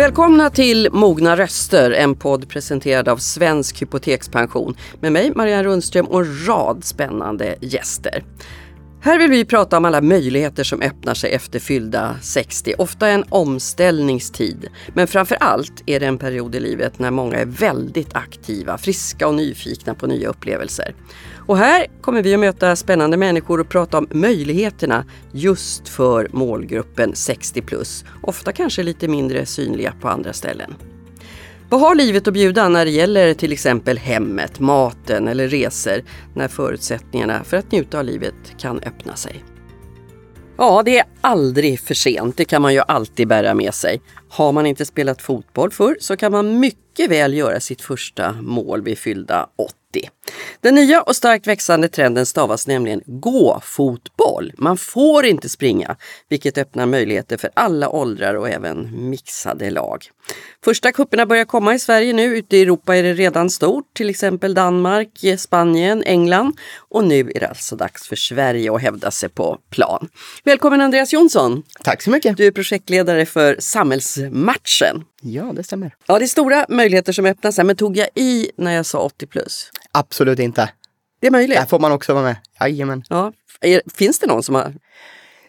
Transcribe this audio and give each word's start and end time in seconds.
Välkomna 0.00 0.50
till 0.50 0.88
Mogna 0.92 1.36
röster, 1.36 1.90
en 1.90 2.14
podd 2.14 2.48
presenterad 2.48 3.08
av 3.08 3.16
Svensk 3.16 3.82
Hypotekspension 3.82 4.76
med 5.00 5.12
mig 5.12 5.32
Marianne 5.34 5.64
Rundström 5.64 6.06
och 6.06 6.20
en 6.20 6.46
rad 6.46 6.84
spännande 6.84 7.56
gäster. 7.60 8.24
Här 9.02 9.18
vill 9.18 9.30
vi 9.30 9.44
prata 9.44 9.76
om 9.76 9.84
alla 9.84 10.00
möjligheter 10.00 10.64
som 10.64 10.82
öppnar 10.82 11.14
sig 11.14 11.32
efter 11.32 11.58
fyllda 11.58 12.16
60. 12.22 12.74
Ofta 12.78 13.08
en 13.08 13.24
omställningstid, 13.28 14.68
men 14.94 15.06
framför 15.06 15.36
allt 15.40 15.82
är 15.86 16.00
det 16.00 16.06
en 16.06 16.18
period 16.18 16.54
i 16.54 16.60
livet 16.60 16.98
när 16.98 17.10
många 17.10 17.36
är 17.36 17.46
väldigt 17.46 18.14
aktiva, 18.14 18.78
friska 18.78 19.28
och 19.28 19.34
nyfikna 19.34 19.94
på 19.94 20.06
nya 20.06 20.28
upplevelser. 20.28 20.94
Och 21.50 21.58
här 21.58 21.86
kommer 22.00 22.22
vi 22.22 22.34
att 22.34 22.40
möta 22.40 22.76
spännande 22.76 23.16
människor 23.16 23.60
och 23.60 23.68
prata 23.68 23.98
om 23.98 24.08
möjligheterna 24.10 25.04
just 25.32 25.88
för 25.88 26.28
målgruppen 26.32 27.14
60 27.14 27.62
plus. 27.62 28.04
Ofta 28.22 28.52
kanske 28.52 28.82
lite 28.82 29.08
mindre 29.08 29.46
synliga 29.46 29.94
på 30.00 30.08
andra 30.08 30.32
ställen. 30.32 30.74
Vad 31.70 31.80
har 31.80 31.94
livet 31.94 32.28
att 32.28 32.34
bjuda 32.34 32.68
när 32.68 32.84
det 32.84 32.90
gäller 32.90 33.34
till 33.34 33.52
exempel 33.52 33.98
hemmet, 33.98 34.60
maten 34.60 35.28
eller 35.28 35.48
resor 35.48 36.02
när 36.34 36.48
förutsättningarna 36.48 37.44
för 37.44 37.56
att 37.56 37.72
njuta 37.72 37.98
av 37.98 38.04
livet 38.04 38.34
kan 38.58 38.80
öppna 38.80 39.16
sig? 39.16 39.44
Ja, 40.56 40.82
det 40.84 40.98
är 40.98 41.04
aldrig 41.20 41.80
för 41.80 41.94
sent. 41.94 42.36
Det 42.36 42.44
kan 42.44 42.62
man 42.62 42.74
ju 42.74 42.80
alltid 42.88 43.28
bära 43.28 43.54
med 43.54 43.74
sig. 43.74 44.00
Har 44.28 44.52
man 44.52 44.66
inte 44.66 44.84
spelat 44.84 45.22
fotboll 45.22 45.70
förr 45.70 45.96
så 46.00 46.16
kan 46.16 46.32
man 46.32 46.60
mycket 46.60 47.10
väl 47.10 47.34
göra 47.34 47.60
sitt 47.60 47.82
första 47.82 48.32
mål 48.32 48.82
vid 48.82 48.98
fyllda 48.98 49.46
80. 49.56 49.79
Den 50.60 50.74
nya 50.74 51.02
och 51.02 51.16
starkt 51.16 51.46
växande 51.46 51.88
trenden 51.88 52.26
stavas 52.26 52.66
nämligen 52.66 53.02
gå-fotboll. 53.06 54.52
Man 54.58 54.76
får 54.76 55.26
inte 55.26 55.48
springa, 55.48 55.96
vilket 56.28 56.58
öppnar 56.58 56.86
möjligheter 56.86 57.36
för 57.36 57.50
alla 57.54 57.88
åldrar 57.88 58.34
och 58.34 58.48
även 58.48 59.10
mixade 59.10 59.70
lag. 59.70 60.10
Första 60.64 60.92
kupperna 60.92 61.26
börjar 61.26 61.44
komma 61.44 61.74
i 61.74 61.78
Sverige 61.78 62.12
nu. 62.12 62.36
Ute 62.36 62.56
i 62.56 62.62
Europa 62.62 62.96
är 62.96 63.02
det 63.02 63.14
redan 63.14 63.50
stort, 63.50 63.94
till 63.94 64.10
exempel 64.10 64.54
Danmark, 64.54 65.24
Spanien, 65.38 66.02
England. 66.02 66.56
Och 66.76 67.04
nu 67.04 67.30
är 67.34 67.40
det 67.40 67.48
alltså 67.48 67.76
dags 67.76 68.08
för 68.08 68.16
Sverige 68.16 68.74
att 68.74 68.82
hävda 68.82 69.10
sig 69.10 69.28
på 69.28 69.58
plan. 69.70 70.08
Välkommen 70.44 70.80
Andreas 70.80 71.12
Jonsson! 71.12 71.62
Tack 71.82 72.02
så 72.02 72.10
mycket! 72.10 72.36
Du 72.36 72.46
är 72.46 72.50
projektledare 72.50 73.26
för 73.26 73.56
Samhällsmatchen. 73.58 75.04
Ja, 75.22 75.52
det 75.56 75.64
stämmer. 75.64 75.94
Ja, 76.06 76.18
det 76.18 76.24
är 76.24 76.26
stora 76.26 76.66
möjligheter 76.68 77.12
som 77.12 77.26
öppnas 77.26 77.56
här, 77.56 77.64
men 77.64 77.76
tog 77.76 77.96
jag 77.96 78.08
i 78.14 78.50
när 78.56 78.72
jag 78.72 78.86
sa 78.86 78.98
80 78.98 79.26
plus? 79.26 79.70
Absolut 79.92 80.38
inte. 80.38 80.70
Det 81.20 81.26
är 81.26 81.30
möjligt? 81.30 81.58
Där 81.58 81.66
får 81.66 81.78
man 81.78 81.92
också 81.92 82.14
vara 82.14 82.24
med. 82.24 82.36
Jajamän. 82.60 83.04
Ja. 83.08 83.32
Finns 83.94 84.18
det 84.18 84.26
någon 84.26 84.42
som 84.42 84.54
har? 84.54 84.74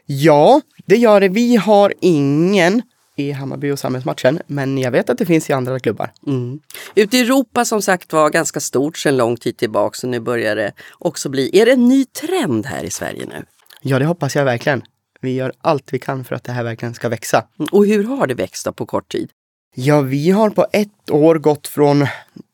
Ja, 0.06 0.62
det 0.86 0.98
gör 0.98 1.22
det. 1.22 1.30
Vi 1.30 1.56
har 1.56 1.94
ingen 2.02 2.82
i 3.16 3.32
Hammarby 3.32 3.72
och 3.72 3.80
samhällsmatchen, 3.80 4.40
men 4.48 4.78
jag 4.78 4.92
vet 4.92 5.10
att 5.10 5.18
det 5.18 5.26
finns 5.26 5.50
i 5.50 5.54
andra 5.54 5.80
klubbar. 5.80 6.12
Mm. 6.28 6.60
Ute 6.96 7.18
i 7.18 7.22
Europa 7.22 7.66
som 7.66 7.82
sagt 7.82 8.14
var 8.14 8.30
ganska 8.30 8.60
stort 8.60 8.98
sedan 8.98 9.18
lång 9.18 9.38
tid 9.38 9.58
tillbaka, 9.58 9.98
så 9.98 10.08
nu 10.08 10.20
börjar 10.20 10.56
det 10.56 10.72
också 11.00 11.30
bli. 11.30 11.60
Är 11.60 11.66
det 11.66 11.72
en 11.72 11.88
ny 11.88 12.06
trend 12.06 12.66
här 12.66 12.84
i 12.84 12.90
Sverige 12.90 13.26
nu? 13.26 13.46
Ja, 13.82 14.00
det 14.00 14.06
hoppas 14.06 14.36
jag 14.36 14.46
verkligen. 14.46 14.82
Vi 15.22 15.34
gör 15.34 15.54
allt 15.62 15.94
vi 15.94 16.00
kan 16.00 16.24
för 16.24 16.36
att 16.36 16.44
det 16.44 16.52
här 16.52 16.64
verkligen 16.64 16.94
ska 16.94 17.10
växa. 17.10 17.48
Mm. 17.60 17.70
Och 17.72 17.86
hur 17.86 18.04
har 18.04 18.28
det 18.28 18.34
växt 18.34 18.76
på 18.76 18.86
kort 18.86 19.12
tid? 19.12 19.30
Ja, 19.76 20.02
vi 20.02 20.32
har 20.32 20.50
på 20.50 20.66
ett 20.72 21.10
år 21.12 21.36
gått 21.36 21.68
från 21.68 22.08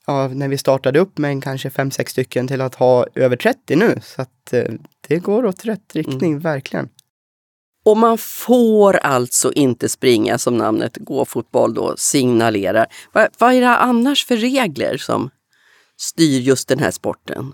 ja, 0.07 0.27
när 0.27 0.47
vi 0.47 0.57
startade 0.57 0.99
upp 0.99 1.17
med 1.17 1.43
kanske 1.43 1.69
fem 1.69 1.91
sex 1.91 2.11
stycken 2.11 2.47
till 2.47 2.61
att 2.61 2.75
ha 2.75 3.05
över 3.15 3.35
30 3.35 3.75
nu. 3.75 3.99
Så 4.03 4.21
att 4.21 4.53
eh, 4.53 4.73
det 5.07 5.19
går 5.19 5.45
åt 5.45 5.65
rätt 5.65 5.95
riktning, 5.95 6.31
mm. 6.31 6.39
verkligen. 6.39 6.89
Och 7.85 7.97
man 7.97 8.17
får 8.17 8.95
alltså 8.95 9.53
inte 9.53 9.89
springa 9.89 10.37
som 10.37 10.57
namnet 10.57 10.97
gåfotboll 10.97 11.73
då 11.73 11.95
signalerar. 11.97 12.87
Vad, 13.11 13.27
vad 13.37 13.53
är 13.53 13.61
det 13.61 13.77
annars 13.77 14.25
för 14.25 14.37
regler 14.37 14.97
som 14.97 15.29
styr 15.97 16.39
just 16.39 16.67
den 16.67 16.79
här 16.79 16.91
sporten? 16.91 17.53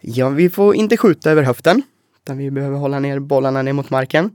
Ja, 0.00 0.28
vi 0.28 0.50
får 0.50 0.76
inte 0.76 0.96
skjuta 0.96 1.30
över 1.30 1.42
höften, 1.42 1.82
utan 2.22 2.38
vi 2.38 2.50
behöver 2.50 2.76
hålla 2.76 2.98
ner 2.98 3.18
bollarna 3.18 3.62
ner 3.62 3.72
mot 3.72 3.90
marken. 3.90 4.30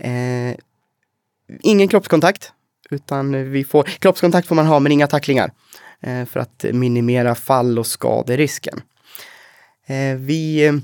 Eh, 0.00 0.56
ingen 1.60 1.88
kroppskontakt, 1.88 2.52
utan 2.90 3.50
vi 3.50 3.64
får, 3.64 3.82
kroppskontakt 3.82 4.48
får 4.48 4.54
man 4.54 4.66
ha 4.66 4.80
men 4.80 4.92
inga 4.92 5.06
tacklingar. 5.06 5.52
Eh, 6.02 6.24
för 6.24 6.40
att 6.40 6.64
minimera 6.72 7.34
fall 7.34 7.78
och 7.78 7.86
skaderisken. 7.86 8.82
Eh, 9.86 10.16
vi 10.16 10.64
eh, 10.64 10.76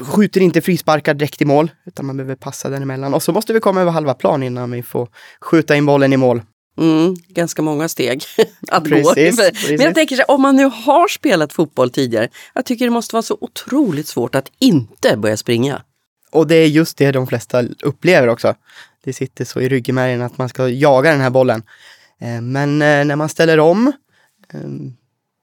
skjuter 0.00 0.40
inte 0.40 0.60
frisparkar 0.60 1.14
direkt 1.14 1.42
i 1.42 1.44
mål, 1.44 1.70
utan 1.84 2.06
man 2.06 2.16
behöver 2.16 2.34
passa 2.34 2.68
den 2.68 2.82
emellan. 2.82 3.14
Och 3.14 3.22
så 3.22 3.32
måste 3.32 3.52
vi 3.52 3.60
komma 3.60 3.80
över 3.80 3.92
halva 3.92 4.14
plan 4.14 4.42
innan 4.42 4.70
vi 4.70 4.82
får 4.82 5.08
skjuta 5.40 5.76
in 5.76 5.86
bollen 5.86 6.12
i 6.12 6.16
mål. 6.16 6.42
Mm, 6.78 7.16
ganska 7.28 7.62
många 7.62 7.88
steg 7.88 8.24
att 8.68 8.84
precis, 8.84 9.36
gå. 9.36 9.42
Men 9.68 9.80
jag 9.80 9.94
tänker 9.94 10.16
så 10.16 10.22
om 10.22 10.42
man 10.42 10.56
nu 10.56 10.64
har 10.64 11.08
spelat 11.08 11.52
fotboll 11.52 11.90
tidigare, 11.90 12.28
jag 12.54 12.64
tycker 12.64 12.84
det 12.84 12.90
måste 12.90 13.14
vara 13.14 13.22
så 13.22 13.38
otroligt 13.40 14.06
svårt 14.06 14.34
att 14.34 14.52
inte 14.58 15.16
börja 15.16 15.36
springa. 15.36 15.82
Och 16.30 16.46
det 16.46 16.54
är 16.54 16.66
just 16.66 16.96
det 16.96 17.12
de 17.12 17.26
flesta 17.26 17.64
upplever 17.82 18.28
också. 18.28 18.54
Det 19.04 19.12
sitter 19.12 19.44
så 19.44 19.60
i 19.60 19.68
ryggmärgen 19.68 20.22
att 20.22 20.38
man 20.38 20.48
ska 20.48 20.68
jaga 20.68 21.10
den 21.10 21.20
här 21.20 21.30
bollen. 21.30 21.62
Eh, 22.20 22.40
men 22.40 22.82
eh, 22.82 23.04
när 23.04 23.16
man 23.16 23.28
ställer 23.28 23.60
om, 23.60 23.92
eh, 24.52 24.60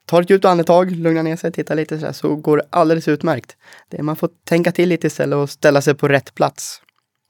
tar 0.06 0.22
ett 0.22 0.29
djupt 0.29 0.45
andetag, 0.45 0.91
lugnar 0.91 1.23
ner 1.23 1.35
sig, 1.35 1.51
tittar 1.51 1.75
lite 1.75 2.00
så, 2.00 2.06
här, 2.06 2.13
så 2.13 2.35
går 2.35 2.57
det 2.57 2.63
alldeles 2.69 3.07
utmärkt. 3.07 3.57
Det, 3.89 4.03
man 4.03 4.16
får 4.16 4.29
tänka 4.44 4.72
till 4.72 4.89
lite 4.89 5.07
istället 5.07 5.38
och 5.38 5.50
ställa 5.50 5.81
sig 5.81 5.95
på 5.95 6.07
rätt 6.07 6.35
plats 6.35 6.81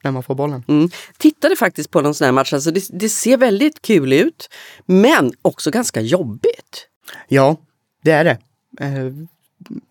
när 0.03 0.11
man 0.11 0.23
får 0.23 0.35
bollen. 0.35 0.63
Mm. 0.67 0.89
Tittade 1.17 1.55
faktiskt 1.55 1.91
på 1.91 2.01
någon 2.01 2.13
sån 2.13 2.25
här 2.25 2.31
match, 2.31 2.53
alltså 2.53 2.71
det, 2.71 2.83
det, 2.89 3.09
ser 3.09 3.37
väldigt 3.37 3.81
kul 3.81 4.13
ut, 4.13 4.49
men 4.85 5.33
också 5.41 5.71
ganska 5.71 6.01
jobbigt. 6.01 6.87
Ja, 7.27 7.57
det 8.03 8.11
är 8.11 8.23
det 8.23 8.37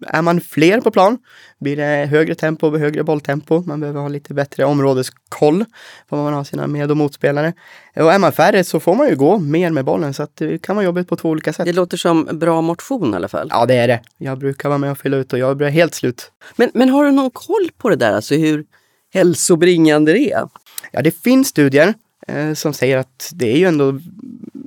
är 0.06 0.22
man 0.22 0.40
fler 0.40 0.80
på 0.80 0.90
plan 0.90 1.18
blir 1.60 1.76
det 1.76 2.06
högre 2.06 2.34
tempo 2.34 2.66
och 2.66 2.78
högre 2.78 3.04
bolltempo. 3.04 3.62
Man 3.66 3.80
behöver 3.80 4.00
ha 4.00 4.08
lite 4.08 4.34
bättre 4.34 4.64
områdeskoll 4.64 5.64
på 6.08 6.16
vad 6.16 6.24
man 6.24 6.34
har 6.34 6.44
sina 6.44 6.66
med 6.66 6.90
och 6.90 6.96
motspelare. 6.96 7.52
Och 7.96 8.12
är 8.12 8.18
man 8.18 8.32
färre 8.32 8.64
så 8.64 8.80
får 8.80 8.94
man 8.94 9.08
ju 9.08 9.16
gå 9.16 9.38
mer 9.38 9.70
med 9.70 9.84
bollen 9.84 10.14
så 10.14 10.22
att 10.22 10.36
det 10.36 10.62
kan 10.62 10.76
vara 10.76 10.84
jobbigt 10.84 11.08
på 11.08 11.16
två 11.16 11.28
olika 11.28 11.52
sätt. 11.52 11.66
Det 11.66 11.72
låter 11.72 11.96
som 11.96 12.28
bra 12.32 12.60
motion 12.60 13.12
i 13.12 13.16
alla 13.16 13.28
fall. 13.28 13.48
Ja, 13.50 13.66
det 13.66 13.74
är 13.74 13.88
det. 13.88 14.00
Jag 14.18 14.38
brukar 14.38 14.68
vara 14.68 14.78
med 14.78 14.90
och 14.90 14.98
fylla 14.98 15.16
ut 15.16 15.32
och 15.32 15.38
jag 15.38 15.56
blir 15.56 15.68
helt 15.68 15.94
slut. 15.94 16.32
Men, 16.56 16.70
men 16.74 16.88
har 16.88 17.04
du 17.04 17.10
någon 17.10 17.30
koll 17.30 17.70
på 17.78 17.88
det 17.88 17.96
där, 17.96 18.12
alltså 18.12 18.34
hur 18.34 18.64
hälsobringande 19.14 20.12
det 20.12 20.32
är? 20.32 20.48
Ja, 20.90 21.02
det 21.02 21.22
finns 21.22 21.48
studier 21.48 21.94
eh, 22.28 22.54
som 22.54 22.72
säger 22.72 22.96
att 22.96 23.30
det 23.34 23.52
är 23.52 23.56
ju 23.56 23.64
ändå 23.64 24.00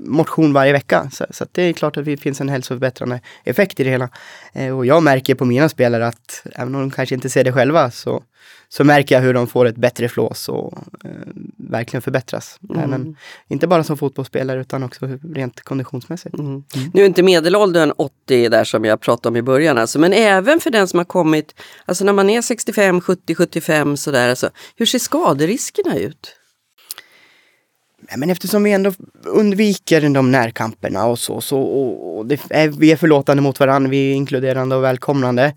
motion 0.07 0.53
varje 0.53 0.71
vecka. 0.71 1.09
Så, 1.11 1.25
så 1.29 1.45
det 1.51 1.61
är 1.61 1.73
klart 1.73 1.97
att 1.97 2.05
det 2.05 2.17
finns 2.17 2.41
en 2.41 2.49
hälsoförbättrande 2.49 3.19
effekt 3.43 3.79
i 3.79 3.83
det 3.83 3.89
hela. 3.89 4.09
Eh, 4.53 4.77
och 4.77 4.85
jag 4.85 5.03
märker 5.03 5.35
på 5.35 5.45
mina 5.45 5.69
spelare 5.69 6.07
att 6.07 6.43
även 6.55 6.75
om 6.75 6.81
de 6.81 6.91
kanske 6.91 7.15
inte 7.15 7.29
ser 7.29 7.43
det 7.43 7.53
själva 7.53 7.91
så, 7.91 8.23
så 8.69 8.83
märker 8.83 9.15
jag 9.15 9.21
hur 9.21 9.33
de 9.33 9.47
får 9.47 9.65
ett 9.65 9.75
bättre 9.75 10.09
flås 10.09 10.49
och 10.49 10.77
eh, 11.03 11.11
verkligen 11.57 12.01
förbättras. 12.01 12.59
Mm. 12.69 12.83
Även, 12.83 13.17
inte 13.47 13.67
bara 13.67 13.83
som 13.83 13.97
fotbollsspelare 13.97 14.61
utan 14.61 14.83
också 14.83 15.19
rent 15.35 15.61
konditionsmässigt. 15.61 16.39
Mm. 16.39 16.51
Mm. 16.51 16.63
Nu 16.93 17.01
är 17.01 17.05
inte 17.05 17.23
medelåldern 17.23 17.91
80 17.97 18.49
där 18.49 18.63
som 18.63 18.85
jag 18.85 19.01
pratade 19.01 19.29
om 19.29 19.37
i 19.37 19.41
början, 19.41 19.77
alltså, 19.77 19.99
men 19.99 20.13
även 20.13 20.59
för 20.59 20.69
den 20.69 20.87
som 20.87 20.99
har 20.99 21.05
kommit, 21.05 21.55
alltså 21.85 22.05
när 22.05 22.13
man 22.13 22.29
är 22.29 22.41
65, 22.41 23.01
70, 23.01 23.35
75 23.35 23.97
sådär, 23.97 24.29
alltså, 24.29 24.49
hur 24.75 24.85
ser 24.85 24.99
skaderiskerna 24.99 25.97
ut? 25.97 26.35
Men 28.17 28.29
eftersom 28.29 28.63
vi 28.63 28.71
ändå 28.71 28.93
undviker 29.25 30.09
de 30.09 30.31
närkamperna 30.31 31.05
och 31.05 31.19
så, 31.19 31.41
så 31.41 31.61
och, 31.61 32.17
och 32.17 32.31
är, 32.31 32.67
vi 32.67 32.91
är 32.91 32.95
förlåtande 32.95 33.43
mot 33.43 33.59
varandra, 33.59 33.89
vi 33.89 34.11
är 34.11 34.15
inkluderande 34.15 34.75
och 34.75 34.83
välkomnande, 34.83 35.55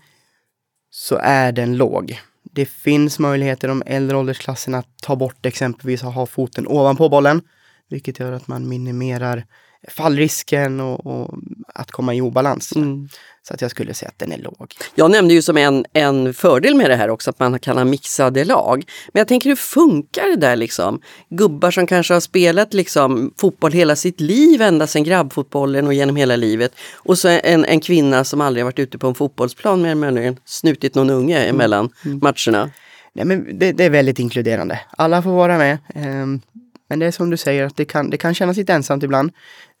så 0.91 1.19
är 1.21 1.51
den 1.51 1.77
låg. 1.77 2.19
Det 2.43 2.65
finns 2.65 3.19
möjligheter 3.19 3.67
i 3.67 3.69
de 3.69 3.83
äldre 3.85 4.17
åldersklasserna 4.17 4.77
att 4.77 4.97
ta 5.03 5.15
bort 5.15 5.45
exempelvis 5.45 6.03
att 6.03 6.15
ha 6.15 6.25
foten 6.25 6.67
ovanpå 6.67 7.09
bollen, 7.09 7.41
vilket 7.89 8.19
gör 8.19 8.31
att 8.31 8.47
man 8.47 8.69
minimerar 8.69 9.45
fallrisken 9.87 10.79
och, 10.79 11.05
och 11.05 11.39
att 11.73 11.91
komma 11.91 12.15
i 12.15 12.21
obalans. 12.21 12.75
Mm. 12.75 13.07
Så 13.47 13.53
att 13.53 13.61
jag 13.61 13.71
skulle 13.71 13.93
säga 13.93 14.09
att 14.09 14.19
den 14.19 14.31
är 14.31 14.37
låg. 14.37 14.73
Jag 14.95 15.11
nämnde 15.11 15.33
ju 15.33 15.41
som 15.41 15.57
en, 15.57 15.85
en 15.93 16.33
fördel 16.33 16.75
med 16.75 16.89
det 16.89 16.95
här 16.95 17.09
också 17.09 17.29
att 17.29 17.39
man 17.39 17.59
kan 17.59 17.77
ha 17.77 17.85
mixade 17.85 18.43
lag. 18.43 18.83
Men 19.13 19.19
jag 19.19 19.27
tänker 19.27 19.49
hur 19.49 19.55
funkar 19.55 20.29
det 20.29 20.35
där 20.35 20.55
liksom? 20.55 21.01
Gubbar 21.29 21.71
som 21.71 21.87
kanske 21.87 22.13
har 22.13 22.21
spelat 22.21 22.73
liksom 22.73 23.33
fotboll 23.37 23.71
hela 23.71 23.95
sitt 23.95 24.19
liv, 24.19 24.61
ända 24.61 24.87
sedan 24.87 25.03
grabbfotbollen 25.03 25.87
och 25.87 25.93
genom 25.93 26.15
hela 26.15 26.35
livet. 26.35 26.71
Och 26.93 27.17
så 27.17 27.27
en, 27.27 27.65
en 27.65 27.79
kvinna 27.79 28.23
som 28.23 28.41
aldrig 28.41 28.65
varit 28.65 28.79
ute 28.79 28.97
på 28.97 29.07
en 29.07 29.15
fotbollsplan 29.15 29.81
mer 29.81 29.95
möjligen 29.95 30.37
snutit 30.45 30.95
någon 30.95 31.09
unge 31.09 31.37
mm. 31.37 31.55
emellan 31.55 31.89
mm. 32.05 32.19
matcherna. 32.19 32.71
Nej, 33.13 33.25
men 33.25 33.59
det, 33.59 33.71
det, 33.71 33.83
är 33.83 33.89
väldigt 33.89 34.19
inkluderande. 34.19 34.79
Alla 34.91 35.21
får 35.21 35.31
vara 35.31 35.57
med. 35.57 35.77
Men 36.89 36.99
det 36.99 37.05
är 37.05 37.11
som 37.11 37.29
du 37.29 37.37
säger, 37.37 37.65
att 37.65 37.77
det 37.77 37.85
kan, 37.85 38.09
det 38.09 38.17
kan 38.17 38.35
kännas 38.35 38.57
lite 38.57 38.73
ensamt 38.73 39.03
ibland. 39.03 39.31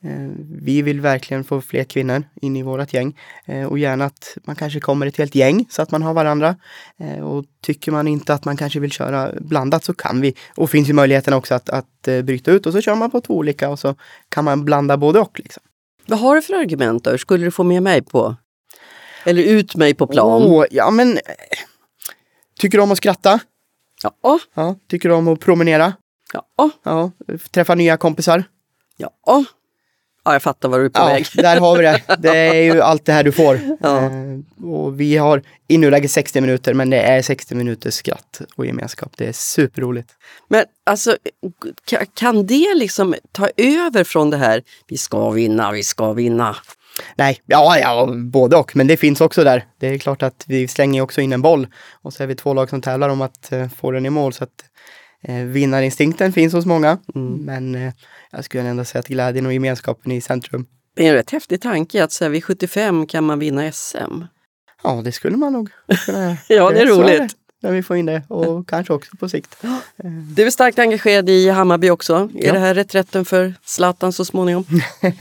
Eh, 0.03 0.29
vi 0.61 0.81
vill 0.81 1.01
verkligen 1.01 1.43
få 1.43 1.61
fler 1.61 1.83
kvinnor 1.83 2.23
in 2.41 2.55
i 2.55 2.63
vårt 2.63 2.93
gäng 2.93 3.19
eh, 3.45 3.65
och 3.65 3.79
gärna 3.79 4.05
att 4.05 4.37
man 4.43 4.55
kanske 4.55 4.79
kommer 4.79 5.07
ett 5.07 5.17
helt 5.17 5.35
gäng 5.35 5.65
så 5.69 5.81
att 5.81 5.91
man 5.91 6.01
har 6.01 6.13
varandra. 6.13 6.55
Eh, 6.99 7.19
och 7.19 7.45
tycker 7.61 7.91
man 7.91 8.07
inte 8.07 8.33
att 8.33 8.45
man 8.45 8.57
kanske 8.57 8.79
vill 8.79 8.91
köra 8.91 9.31
blandat 9.41 9.83
så 9.83 9.93
kan 9.93 10.21
vi. 10.21 10.35
Och 10.55 10.69
finns 10.69 10.89
ju 10.89 10.93
möjligheten 10.93 11.33
också 11.33 11.55
att, 11.55 11.69
att 11.69 12.01
bryta 12.01 12.51
ut 12.51 12.65
och 12.65 12.73
så 12.73 12.81
kör 12.81 12.95
man 12.95 13.11
på 13.11 13.21
två 13.21 13.37
olika 13.37 13.69
och 13.69 13.79
så 13.79 13.95
kan 14.29 14.45
man 14.45 14.65
blanda 14.65 14.97
både 14.97 15.19
och. 15.19 15.39
Liksom. 15.39 15.63
Vad 16.05 16.19
har 16.19 16.35
du 16.35 16.41
för 16.41 16.53
argument 16.53 17.03
då? 17.03 17.11
Hur 17.11 17.17
skulle 17.17 17.45
du 17.45 17.51
få 17.51 17.63
med 17.63 17.83
mig 17.83 18.01
på? 18.01 18.35
Eller 19.25 19.43
ut 19.43 19.75
mig 19.75 19.93
på 19.93 20.07
plan? 20.07 20.43
Åh, 20.43 20.65
ja 20.71 20.91
men 20.91 21.19
Tycker 22.59 22.77
du 22.77 22.83
om 22.83 22.91
att 22.91 22.97
skratta? 22.97 23.39
Ja. 24.03 24.39
Ja. 24.53 24.75
Tycker 24.87 25.09
du 25.09 25.15
om 25.15 25.27
att 25.27 25.39
promenera? 25.39 25.93
Ja. 26.33 26.69
Ja. 26.83 27.11
Träffa 27.51 27.75
nya 27.75 27.97
kompisar? 27.97 28.43
Ja. 28.97 29.09
Ja, 29.25 30.33
jag 30.33 30.43
fattar 30.43 30.69
var 30.69 30.79
du 30.79 30.85
är 30.85 30.89
på 30.89 30.99
Ja, 30.99 31.05
väg. 31.07 31.25
där 31.33 31.59
har 31.59 31.77
vi 31.77 31.83
det. 31.83 32.01
Det 32.19 32.37
är 32.37 32.61
ju 32.73 32.81
allt 32.81 33.05
det 33.05 33.13
här 33.13 33.23
du 33.23 33.31
får. 33.31 33.59
Ja. 33.81 33.97
Eh, 34.05 34.65
och 34.65 34.99
vi 34.99 35.17
har 35.17 35.41
i 35.67 35.77
nuläget 35.77 36.11
60 36.11 36.41
minuter, 36.41 36.73
men 36.73 36.89
det 36.89 37.01
är 37.01 37.21
60 37.21 37.55
minuters 37.55 37.93
skratt 37.93 38.41
och 38.55 38.65
gemenskap. 38.65 39.13
Det 39.17 39.27
är 39.27 39.31
superroligt. 39.33 40.09
Men 40.47 40.65
alltså, 40.85 41.17
ka- 41.89 42.05
kan 42.13 42.47
det 42.47 42.73
liksom 42.75 43.15
ta 43.31 43.49
över 43.57 44.03
från 44.03 44.29
det 44.29 44.37
här, 44.37 44.63
vi 44.87 44.97
ska 44.97 45.29
vinna, 45.29 45.71
vi 45.71 45.83
ska 45.83 46.13
vinna? 46.13 46.55
Nej, 47.15 47.41
ja, 47.45 47.79
ja, 47.79 48.05
både 48.15 48.55
och. 48.57 48.75
Men 48.75 48.87
det 48.87 48.97
finns 48.97 49.21
också 49.21 49.43
där. 49.43 49.65
Det 49.79 49.87
är 49.87 49.97
klart 49.97 50.23
att 50.23 50.43
vi 50.47 50.67
slänger 50.67 51.01
också 51.01 51.21
in 51.21 51.33
en 51.33 51.41
boll 51.41 51.67
och 52.01 52.13
så 52.13 52.23
är 52.23 52.27
vi 52.27 52.35
två 52.35 52.53
lag 52.53 52.69
som 52.69 52.81
tävlar 52.81 53.09
om 53.09 53.21
att 53.21 53.51
eh, 53.51 53.67
få 53.69 53.91
den 53.91 54.05
i 54.05 54.09
mål. 54.09 54.33
Så 54.33 54.43
att 54.43 54.65
eh, 55.23 55.35
vinnarinstinkten 55.35 56.33
finns 56.33 56.53
hos 56.53 56.65
många. 56.65 56.97
Men 57.39 57.75
eh, 57.75 57.93
jag 58.31 58.45
skulle 58.45 58.63
ändå 58.63 58.85
säga 58.85 58.99
att 58.99 59.07
glädjen 59.07 59.45
och 59.45 59.53
gemenskapen 59.53 60.11
är 60.11 60.15
i 60.15 60.21
centrum. 60.21 60.65
Det 60.95 61.05
är 61.05 61.09
en 61.09 61.15
rätt 61.15 61.29
häftig 61.31 61.61
tanke 61.61 62.03
att 62.03 62.11
så 62.11 62.23
här, 62.23 62.29
vid 62.29 62.43
75 62.43 63.07
kan 63.07 63.23
man 63.23 63.39
vinna 63.39 63.71
SM. 63.71 64.21
Ja, 64.83 65.01
det 65.03 65.11
skulle 65.11 65.37
man 65.37 65.53
nog 65.53 65.69
kunna. 66.05 66.37
Ja, 66.47 66.69
det 66.71 66.79
är 66.81 66.85
roligt. 66.85 67.35
När 67.61 67.71
vi 67.71 67.83
får 67.83 67.97
in 67.97 68.05
det 68.05 68.23
och 68.27 68.67
kanske 68.69 68.93
också 68.93 69.17
på 69.17 69.29
sikt. 69.29 69.63
Du 70.35 70.45
är 70.45 70.49
starkt 70.49 70.79
engagerad 70.79 71.29
i 71.29 71.49
Hammarby 71.49 71.89
också. 71.89 72.15
Är 72.35 72.45
Ja. 72.47 72.53
det 72.53 72.59
här 72.59 72.73
reträtten 72.73 73.25
för 73.25 73.53
Zlatan 73.63 74.13
så 74.13 74.25
småningom? 74.25 74.65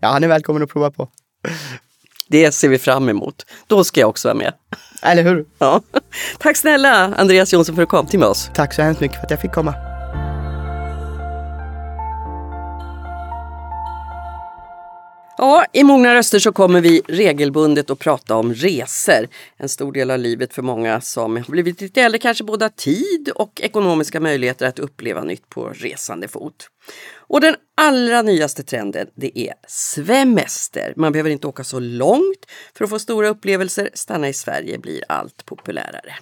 Ja, 0.00 0.08
han 0.08 0.24
är 0.24 0.28
välkommen 0.28 0.62
att 0.62 0.70
prova 0.70 0.90
på. 0.90 1.08
Det 2.28 2.52
ser 2.52 2.68
vi 2.68 2.78
fram 2.78 3.08
emot. 3.08 3.46
Då 3.66 3.84
ska 3.84 4.00
jag 4.00 4.08
också 4.08 4.28
vara 4.28 4.38
med. 4.38 4.52
Eller 5.02 5.22
hur? 5.22 5.44
Ja. 5.58 5.80
Tack 6.38 6.56
snälla 6.56 7.14
Andreas 7.16 7.52
Jonsson 7.52 7.74
för 7.74 7.82
att 7.82 7.88
du 7.88 7.90
kom 7.90 8.06
till 8.06 8.24
oss. 8.24 8.50
Tack 8.54 8.74
så 8.74 8.82
hemskt 8.82 9.00
mycket 9.00 9.16
för 9.16 9.24
att 9.24 9.30
jag 9.30 9.40
fick 9.40 9.52
komma. 9.52 9.74
Ja, 15.38 15.66
i 15.72 15.84
Mogna 15.84 16.14
röster 16.14 16.38
så 16.38 16.52
kommer 16.52 16.80
vi 16.80 17.02
regelbundet 17.08 17.90
att 17.90 17.98
prata 17.98 18.36
om 18.36 18.54
resor. 18.54 19.28
En 19.56 19.68
stor 19.68 19.92
del 19.92 20.10
av 20.10 20.18
livet 20.18 20.54
för 20.54 20.62
många 20.62 21.00
som 21.00 21.36
har 21.36 21.50
blivit 21.50 21.80
lite 21.80 22.02
äldre 22.02 22.18
kanske 22.18 22.44
både 22.44 22.64
har 22.64 22.70
tid 22.70 23.28
och 23.34 23.60
ekonomiska 23.60 24.20
möjligheter 24.20 24.66
att 24.66 24.78
uppleva 24.78 25.24
nytt 25.24 25.48
på 25.48 25.68
resande 25.74 26.28
fot. 26.28 26.68
Och 27.16 27.40
den 27.40 27.54
allra 27.74 28.22
nyaste 28.22 28.62
trenden 28.62 29.06
det 29.14 29.38
är 29.38 29.54
svemester. 29.68 30.92
Man 30.96 31.12
behöver 31.12 31.30
inte 31.30 31.46
åka 31.46 31.64
så 31.64 31.80
långt 31.80 32.46
för 32.74 32.84
att 32.84 32.90
få 32.90 32.98
stora 32.98 33.28
upplevelser. 33.28 33.90
Stanna 33.94 34.28
i 34.28 34.32
Sverige 34.32 34.78
blir 34.78 35.02
allt 35.08 35.46
populärare. 35.46 36.14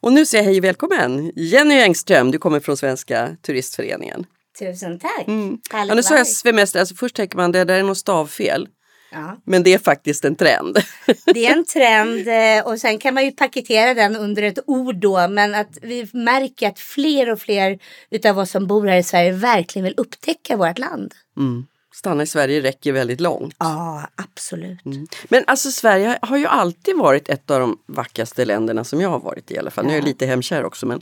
Och 0.00 0.12
nu 0.12 0.26
säger 0.26 0.44
jag 0.44 0.50
hej 0.50 0.58
och 0.58 0.64
välkommen 0.64 1.32
Jenny 1.36 1.74
Engström, 1.74 2.30
du 2.30 2.38
kommer 2.38 2.60
från 2.60 2.76
Svenska 2.76 3.36
Turistföreningen. 3.42 4.26
Tusen 4.58 4.98
tack. 4.98 5.28
Mm. 5.28 5.58
Ja, 5.72 5.94
nu 5.94 6.02
sa 6.02 6.16
jag 6.16 6.26
svemester, 6.26 6.80
alltså 6.80 6.94
först 6.94 7.16
tänker 7.16 7.36
man 7.36 7.52
det 7.52 7.64
där 7.64 7.78
är 7.78 7.82
något 7.82 7.98
stavfel. 7.98 8.68
ja. 9.12 9.40
Men 9.44 9.62
det 9.62 9.74
är 9.74 9.78
faktiskt 9.78 10.24
en 10.24 10.36
trend. 10.36 10.78
Det 11.34 11.46
är 11.46 11.52
en 11.52 11.64
trend 11.64 12.28
eh, 12.58 12.72
och 12.72 12.80
sen 12.80 12.98
kan 12.98 13.14
man 13.14 13.24
ju 13.24 13.30
paketera 13.32 13.94
den 13.94 14.16
under 14.16 14.42
ett 14.42 14.58
ord 14.66 14.96
då. 14.96 15.28
Men 15.28 15.54
att 15.54 15.78
vi 15.82 16.10
märker 16.12 16.68
att 16.68 16.78
fler 16.78 17.30
och 17.30 17.40
fler 17.40 17.78
utav 18.10 18.38
oss 18.38 18.50
som 18.50 18.66
bor 18.66 18.86
här 18.86 18.96
i 18.96 19.02
Sverige 19.02 19.32
verkligen 19.32 19.84
vill 19.84 19.94
upptäcka 19.96 20.56
vårt 20.56 20.78
land. 20.78 21.14
Mm. 21.36 21.66
Stanna 21.96 22.22
i 22.22 22.26
Sverige 22.26 22.62
räcker 22.62 22.92
väldigt 22.92 23.20
långt. 23.20 23.54
Ja, 23.58 24.08
absolut. 24.16 24.80
Men 25.28 25.44
alltså 25.46 25.70
Sverige 25.70 26.18
har 26.22 26.36
ju 26.36 26.46
alltid 26.46 26.96
varit 26.96 27.28
ett 27.28 27.50
av 27.50 27.60
de 27.60 27.78
vackraste 27.86 28.44
länderna 28.44 28.84
som 28.84 29.00
jag 29.00 29.08
har 29.08 29.18
varit 29.18 29.50
i 29.50 29.54
i 29.54 29.58
alla 29.58 29.70
fall. 29.70 29.84
Nu 29.84 29.90
är 29.90 29.94
jag 29.96 30.02
Ja. 30.02 30.06
lite 30.06 30.26
hemkär 30.26 30.64
också. 30.64 30.86
Men, 30.86 31.00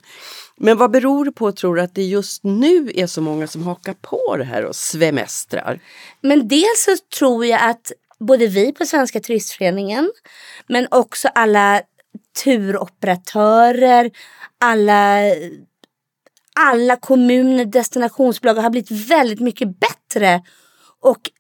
men 0.57 0.77
vad 0.79 0.91
beror 0.91 1.25
det 1.25 1.33
på 1.33 1.53
tror 1.53 1.77
du 1.77 1.83
att 1.83 1.95
det 1.95 2.03
just 2.03 2.45
nu 2.45 2.93
är 2.95 3.07
så 3.07 3.21
många 3.21 3.47
som 3.47 3.63
hakar 3.63 3.95
på 4.01 4.37
det 4.37 4.45
här 4.45 4.65
och 4.65 4.77
svemestrar? 4.77 5.81
Men 6.21 6.49
dels 6.49 6.85
så 6.85 6.97
tror 7.19 7.47
jag 7.47 7.71
att 7.71 7.93
både 8.19 8.47
vi 8.47 8.73
på 8.73 8.87
Svenska 8.87 9.21
Turistföreningen 9.21 10.13
men 10.67 10.87
också 10.91 11.29
alla 11.35 11.83
turoperatörer, 12.45 14.11
alla, 14.61 15.21
alla 16.55 16.97
kommuner, 16.97 17.65
destinationsbolag 17.65 18.55
har 18.55 18.71
blivit 18.71 18.91
väldigt 18.91 19.41
mycket 19.41 19.69
bättre 19.81 20.43
och 21.05 21.31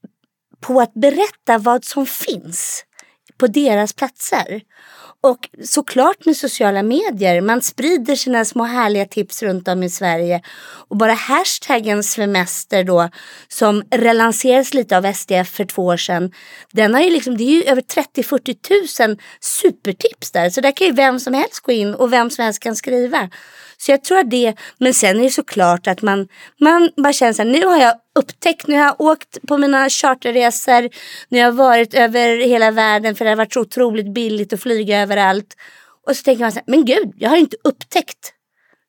på 0.60 0.80
att 0.80 0.94
berätta 0.94 1.58
vad 1.58 1.84
som 1.84 2.06
finns 2.06 2.84
på 3.38 3.46
deras 3.46 3.92
platser. 3.92 4.60
Och 5.20 5.48
såklart 5.64 6.26
med 6.26 6.36
sociala 6.36 6.82
medier, 6.82 7.40
man 7.40 7.62
sprider 7.62 8.16
sina 8.16 8.44
små 8.44 8.64
härliga 8.64 9.06
tips 9.06 9.42
runt 9.42 9.68
om 9.68 9.82
i 9.82 9.90
Sverige. 9.90 10.42
Och 10.88 10.96
bara 10.96 11.12
hashtaggen 11.12 12.02
svemester 12.02 12.84
då, 12.84 13.08
som 13.48 13.82
relanserades 13.90 14.74
lite 14.74 14.96
av 14.96 15.12
SDF 15.12 15.48
för 15.48 15.64
två 15.64 15.84
år 15.84 15.96
sedan. 15.96 16.32
Den 16.72 16.94
har 16.94 17.00
ju 17.00 17.10
liksom, 17.10 17.36
det 17.36 17.44
är 17.44 17.50
ju 17.50 17.62
över 17.62 17.82
30-40 17.82 19.08
000 19.08 19.18
supertips 19.40 20.30
där. 20.30 20.50
Så 20.50 20.60
där 20.60 20.76
kan 20.76 20.86
ju 20.86 20.92
vem 20.92 21.20
som 21.20 21.34
helst 21.34 21.60
gå 21.60 21.72
in 21.72 21.94
och 21.94 22.12
vem 22.12 22.30
som 22.30 22.44
helst 22.44 22.60
kan 22.60 22.76
skriva. 22.76 23.30
Så 23.86 23.90
jag 23.90 24.04
tror 24.04 24.18
att 24.18 24.30
det, 24.30 24.54
men 24.78 24.94
sen 24.94 25.18
är 25.18 25.22
det 25.22 25.30
såklart 25.30 25.86
att 25.86 26.02
man, 26.02 26.28
man 26.60 26.90
bara 26.96 27.12
känner 27.12 27.32
så 27.32 27.42
här, 27.42 27.50
nu 27.50 27.66
har 27.66 27.78
jag 27.78 27.94
upptäckt, 28.18 28.66
nu 28.66 28.74
har 28.74 28.84
jag 28.84 29.00
åkt 29.00 29.38
på 29.48 29.58
mina 29.58 29.90
charterresor, 29.90 30.88
nu 31.28 31.38
har 31.38 31.44
jag 31.44 31.52
varit 31.52 31.94
över 31.94 32.36
hela 32.36 32.70
världen 32.70 33.14
för 33.14 33.24
det 33.24 33.30
har 33.30 33.36
varit 33.36 33.52
så 33.52 33.60
otroligt 33.60 34.14
billigt 34.14 34.52
att 34.52 34.62
flyga 34.62 35.02
överallt. 35.02 35.56
Och 36.06 36.16
så 36.16 36.22
tänker 36.22 36.44
man 36.44 36.52
så 36.52 36.58
här, 36.58 36.64
men 36.66 36.84
gud, 36.84 37.12
jag 37.16 37.30
har 37.30 37.36
inte 37.36 37.56
upptäckt 37.64 38.33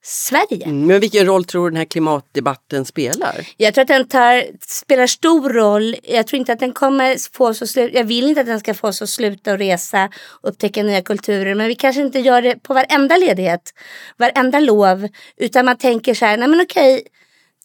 Sverige. 0.07 0.66
Mm, 0.66 0.88
Men 0.88 1.00
vilken 1.00 1.25
roll 1.25 1.46
tror 1.46 1.66
du 1.66 1.69
den 1.69 1.78
här 1.78 1.86
klimatdebatten 1.86 2.86
spelar? 2.86 3.48
Jag 3.57 3.74
tror 3.74 3.81
att 3.81 3.88
den 3.88 4.07
tar, 4.07 4.44
spelar 4.68 5.07
stor 5.07 5.50
roll. 5.50 5.96
Jag 6.04 6.28
tror 6.28 6.40
inte 6.40 6.54
att 6.54 6.60
den 6.60 6.74
kommer 6.74 7.34
få 7.34 7.48
oss 7.48 7.62
att 7.62 7.69
sluta. 7.69 7.98
Jag 7.98 8.04
vill 8.04 8.28
inte 8.28 8.42
att 8.42 8.48
den 8.48 8.60
ska 8.60 8.74
få 8.74 8.88
oss 8.88 9.02
att 9.02 9.10
sluta 9.10 9.52
och 9.52 9.57
resa 9.57 10.10
och 10.25 10.50
upptäcka 10.50 10.84
nya 10.84 11.02
kulturer. 11.02 11.56
Men 11.56 11.68
vi 11.68 11.75
kanske 11.75 12.02
inte 12.02 12.19
gör 12.19 12.42
det 12.42 12.63
på 12.63 12.74
varenda 12.74 13.18
ledighet, 13.18 13.74
varenda 14.18 14.60
lov. 14.60 15.07
Utan 15.38 15.66
man 15.66 15.78
tänker 15.78 16.13
så 16.13 16.25
här, 16.25 16.38
nej 16.38 16.48
men 16.48 16.62
okej, 16.62 17.07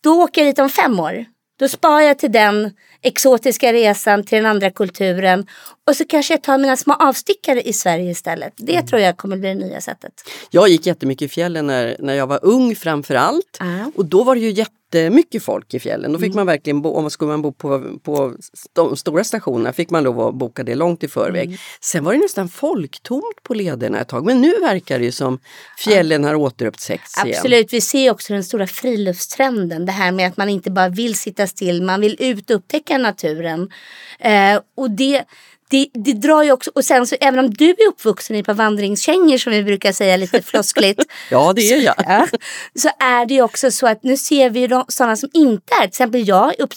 då 0.03 0.23
åker 0.23 0.41
jag 0.41 0.51
dit 0.51 0.59
om 0.59 0.71
fem 0.71 1.01
år. 1.01 1.25
Då 1.59 1.69
sparar 1.69 2.01
jag 2.01 2.19
till 2.19 2.33
den 2.33 2.71
exotiska 3.03 3.73
resan 3.73 4.25
till 4.25 4.37
den 4.37 4.47
andra 4.47 4.71
kulturen. 4.71 5.47
Och 5.87 5.97
så 5.97 6.05
kanske 6.05 6.35
jag 6.35 6.43
tar 6.43 6.59
mina 6.59 6.77
små 6.77 6.95
avstickare 6.95 7.63
i 7.63 7.73
Sverige 7.73 8.11
istället. 8.11 8.53
Det 8.57 8.83
tror 8.83 9.01
jag 9.01 9.17
kommer 9.17 9.37
bli 9.37 9.49
det 9.49 9.55
nya 9.55 9.81
sättet. 9.81 10.13
Jag 10.51 10.69
gick 10.69 10.87
jättemycket 10.87 11.23
i 11.23 11.29
fjällen 11.29 11.67
när, 11.67 11.97
när 11.99 12.15
jag 12.15 12.27
var 12.27 12.41
ung 12.43 12.77
framför 12.77 13.15
allt. 13.15 13.57
Ja. 13.61 13.93
Och 13.95 14.05
då 14.05 14.25
var 14.25 14.35
det 14.35 14.41
ju 14.41 14.51
jättemycket 14.51 15.43
folk 15.43 15.75
i 15.75 15.81
fjällen. 15.81 16.13
Då 16.13 16.19
fick 16.19 16.35
man 16.35 16.47
verkligen, 16.47 16.83
bo, 16.83 16.91
om 16.91 17.03
man 17.03 17.11
skulle 17.11 17.29
man 17.29 17.43
bo 17.43 17.53
på, 17.53 17.99
på 18.03 18.35
de 18.73 18.97
stora 18.97 19.25
stationerna 19.25 19.73
fick 19.73 19.91
man 19.91 20.05
lov 20.05 20.21
att 20.21 20.35
boka 20.35 20.63
det 20.63 20.75
långt 20.75 21.05
i 21.05 21.09
förväg. 21.09 21.59
Sen 21.81 22.05
var 22.05 22.13
det 22.13 22.19
nästan 22.19 22.49
folktomt 22.49 23.43
på 23.43 23.55
lederna 23.55 24.01
ett 24.01 24.09
tag. 24.09 24.27
Men 24.27 24.41
nu 24.41 24.55
verkar 24.61 24.99
det 24.99 25.05
ju 25.05 25.13
som 25.13 25.39
fjällen 25.79 26.25
har 26.25 26.35
återupptäckts 26.35 27.25
igen. 27.25 27.37
Absolut, 27.37 27.73
vi 27.73 27.81
ser 27.81 28.11
också 28.11 28.33
den 28.33 28.45
stora 28.45 28.67
friluftstrenden. 28.67 29.87
Det 29.87 29.93
här 29.93 30.13
med 30.13 30.27
att 30.27 30.37
man 30.37 30.49
inte 30.49 30.71
bara 30.71 30.89
vill 30.89 31.15
sitta 31.15 31.47
still, 31.47 31.83
man 31.83 32.01
vill 32.01 32.17
ut 32.19 32.51
och 32.51 32.57
upptäcka 32.57 32.90
naturen. 32.99 33.71
Eh, 34.19 34.61
och 34.77 34.91
det, 34.91 35.25
det, 35.71 35.89
det 35.95 36.13
drar 36.13 36.43
ju 36.43 36.53
också, 36.53 36.71
och 36.75 36.85
sen 36.85 37.07
så 37.07 37.17
även 37.21 37.39
om 37.39 37.51
du 37.51 37.71
är 37.71 37.89
uppvuxen 37.89 38.37
i 38.37 38.39
ett 38.39 38.47
par 38.47 38.55
vandringskängor 38.55 39.39
som 39.39 39.53
vi 39.53 39.63
brukar 39.63 39.93
säga 39.93 40.17
lite 40.17 40.43
floskligt. 40.51 41.05
Ja, 41.31 41.53
det 41.53 41.73
är 41.73 41.81
jag. 41.81 41.95
ja, 41.99 42.27
så 42.75 42.89
är 42.99 43.27
det 43.27 43.35
ju 43.35 43.43
också 43.43 43.71
så 43.71 43.87
att 43.87 44.03
nu 44.03 44.17
ser 44.17 44.51
vi 44.51 44.61
ju 44.61 44.69
sådana 44.89 45.17
som 45.17 45.29
inte 45.33 45.75
är, 45.75 45.81
till 45.81 45.89
exempel 45.89 46.29
jag 46.29 46.49
är 46.49 46.63
upp, 46.63 46.75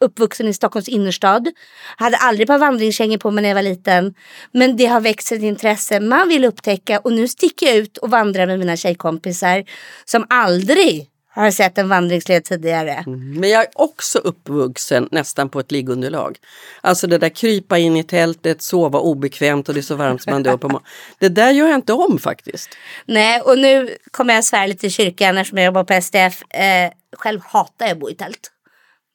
uppvuxen 0.00 0.48
i 0.48 0.54
Stockholms 0.54 0.88
innerstad. 0.88 1.48
Hade 1.96 2.16
aldrig 2.16 2.44
ett 2.44 2.48
par 2.48 2.58
vandringskängor 2.58 3.18
på 3.18 3.30
mig 3.30 3.42
när 3.42 3.48
jag 3.48 3.54
var 3.54 3.62
liten. 3.62 4.14
Men 4.52 4.76
det 4.76 4.86
har 4.86 5.00
växt 5.00 5.32
ett 5.32 5.42
intresse. 5.42 6.00
Man 6.00 6.28
vill 6.28 6.44
upptäcka 6.44 6.98
och 6.98 7.12
nu 7.12 7.28
sticker 7.28 7.66
jag 7.66 7.76
ut 7.76 7.96
och 7.96 8.10
vandrar 8.10 8.46
med 8.46 8.58
mina 8.58 8.76
tjejkompisar 8.76 9.64
som 10.04 10.26
aldrig 10.28 11.10
har 11.42 11.50
sett 11.50 11.78
en 11.78 11.88
vandringsled 11.88 12.44
tidigare. 12.44 13.04
Men 13.06 13.50
jag 13.50 13.62
är 13.62 13.68
också 13.74 14.18
uppvuxen 14.18 15.08
nästan 15.10 15.48
på 15.48 15.60
ett 15.60 15.72
liggunderlag. 15.72 16.38
Alltså 16.80 17.06
det 17.06 17.18
där 17.18 17.28
krypa 17.28 17.78
in 17.78 17.96
i 17.96 18.04
tältet, 18.04 18.62
sova 18.62 18.98
obekvämt 18.98 19.68
och 19.68 19.74
det 19.74 19.80
är 19.80 19.82
så 19.82 19.96
varmt 19.96 20.22
som 20.22 20.32
man 20.32 20.42
dör 20.42 20.56
på 20.56 20.68
morgonen. 20.68 20.88
Det 21.18 21.28
där 21.28 21.50
gör 21.50 21.66
jag 21.66 21.74
inte 21.74 21.92
om 21.92 22.18
faktiskt. 22.18 22.68
Nej, 23.06 23.40
och 23.40 23.58
nu 23.58 23.96
kommer 24.10 24.34
jag 24.34 24.44
svära 24.44 24.66
lite 24.66 24.86
i 24.86 24.90
kyrkan 24.90 25.38
eftersom 25.38 25.58
jag 25.58 25.66
jobbar 25.66 25.84
på 25.84 26.00
SDF. 26.02 26.42
Eh, 26.50 26.90
själv 27.16 27.40
hatar 27.44 27.86
jag 27.86 27.92
att 27.92 27.98
bo 27.98 28.10
i 28.10 28.14
tält. 28.14 28.50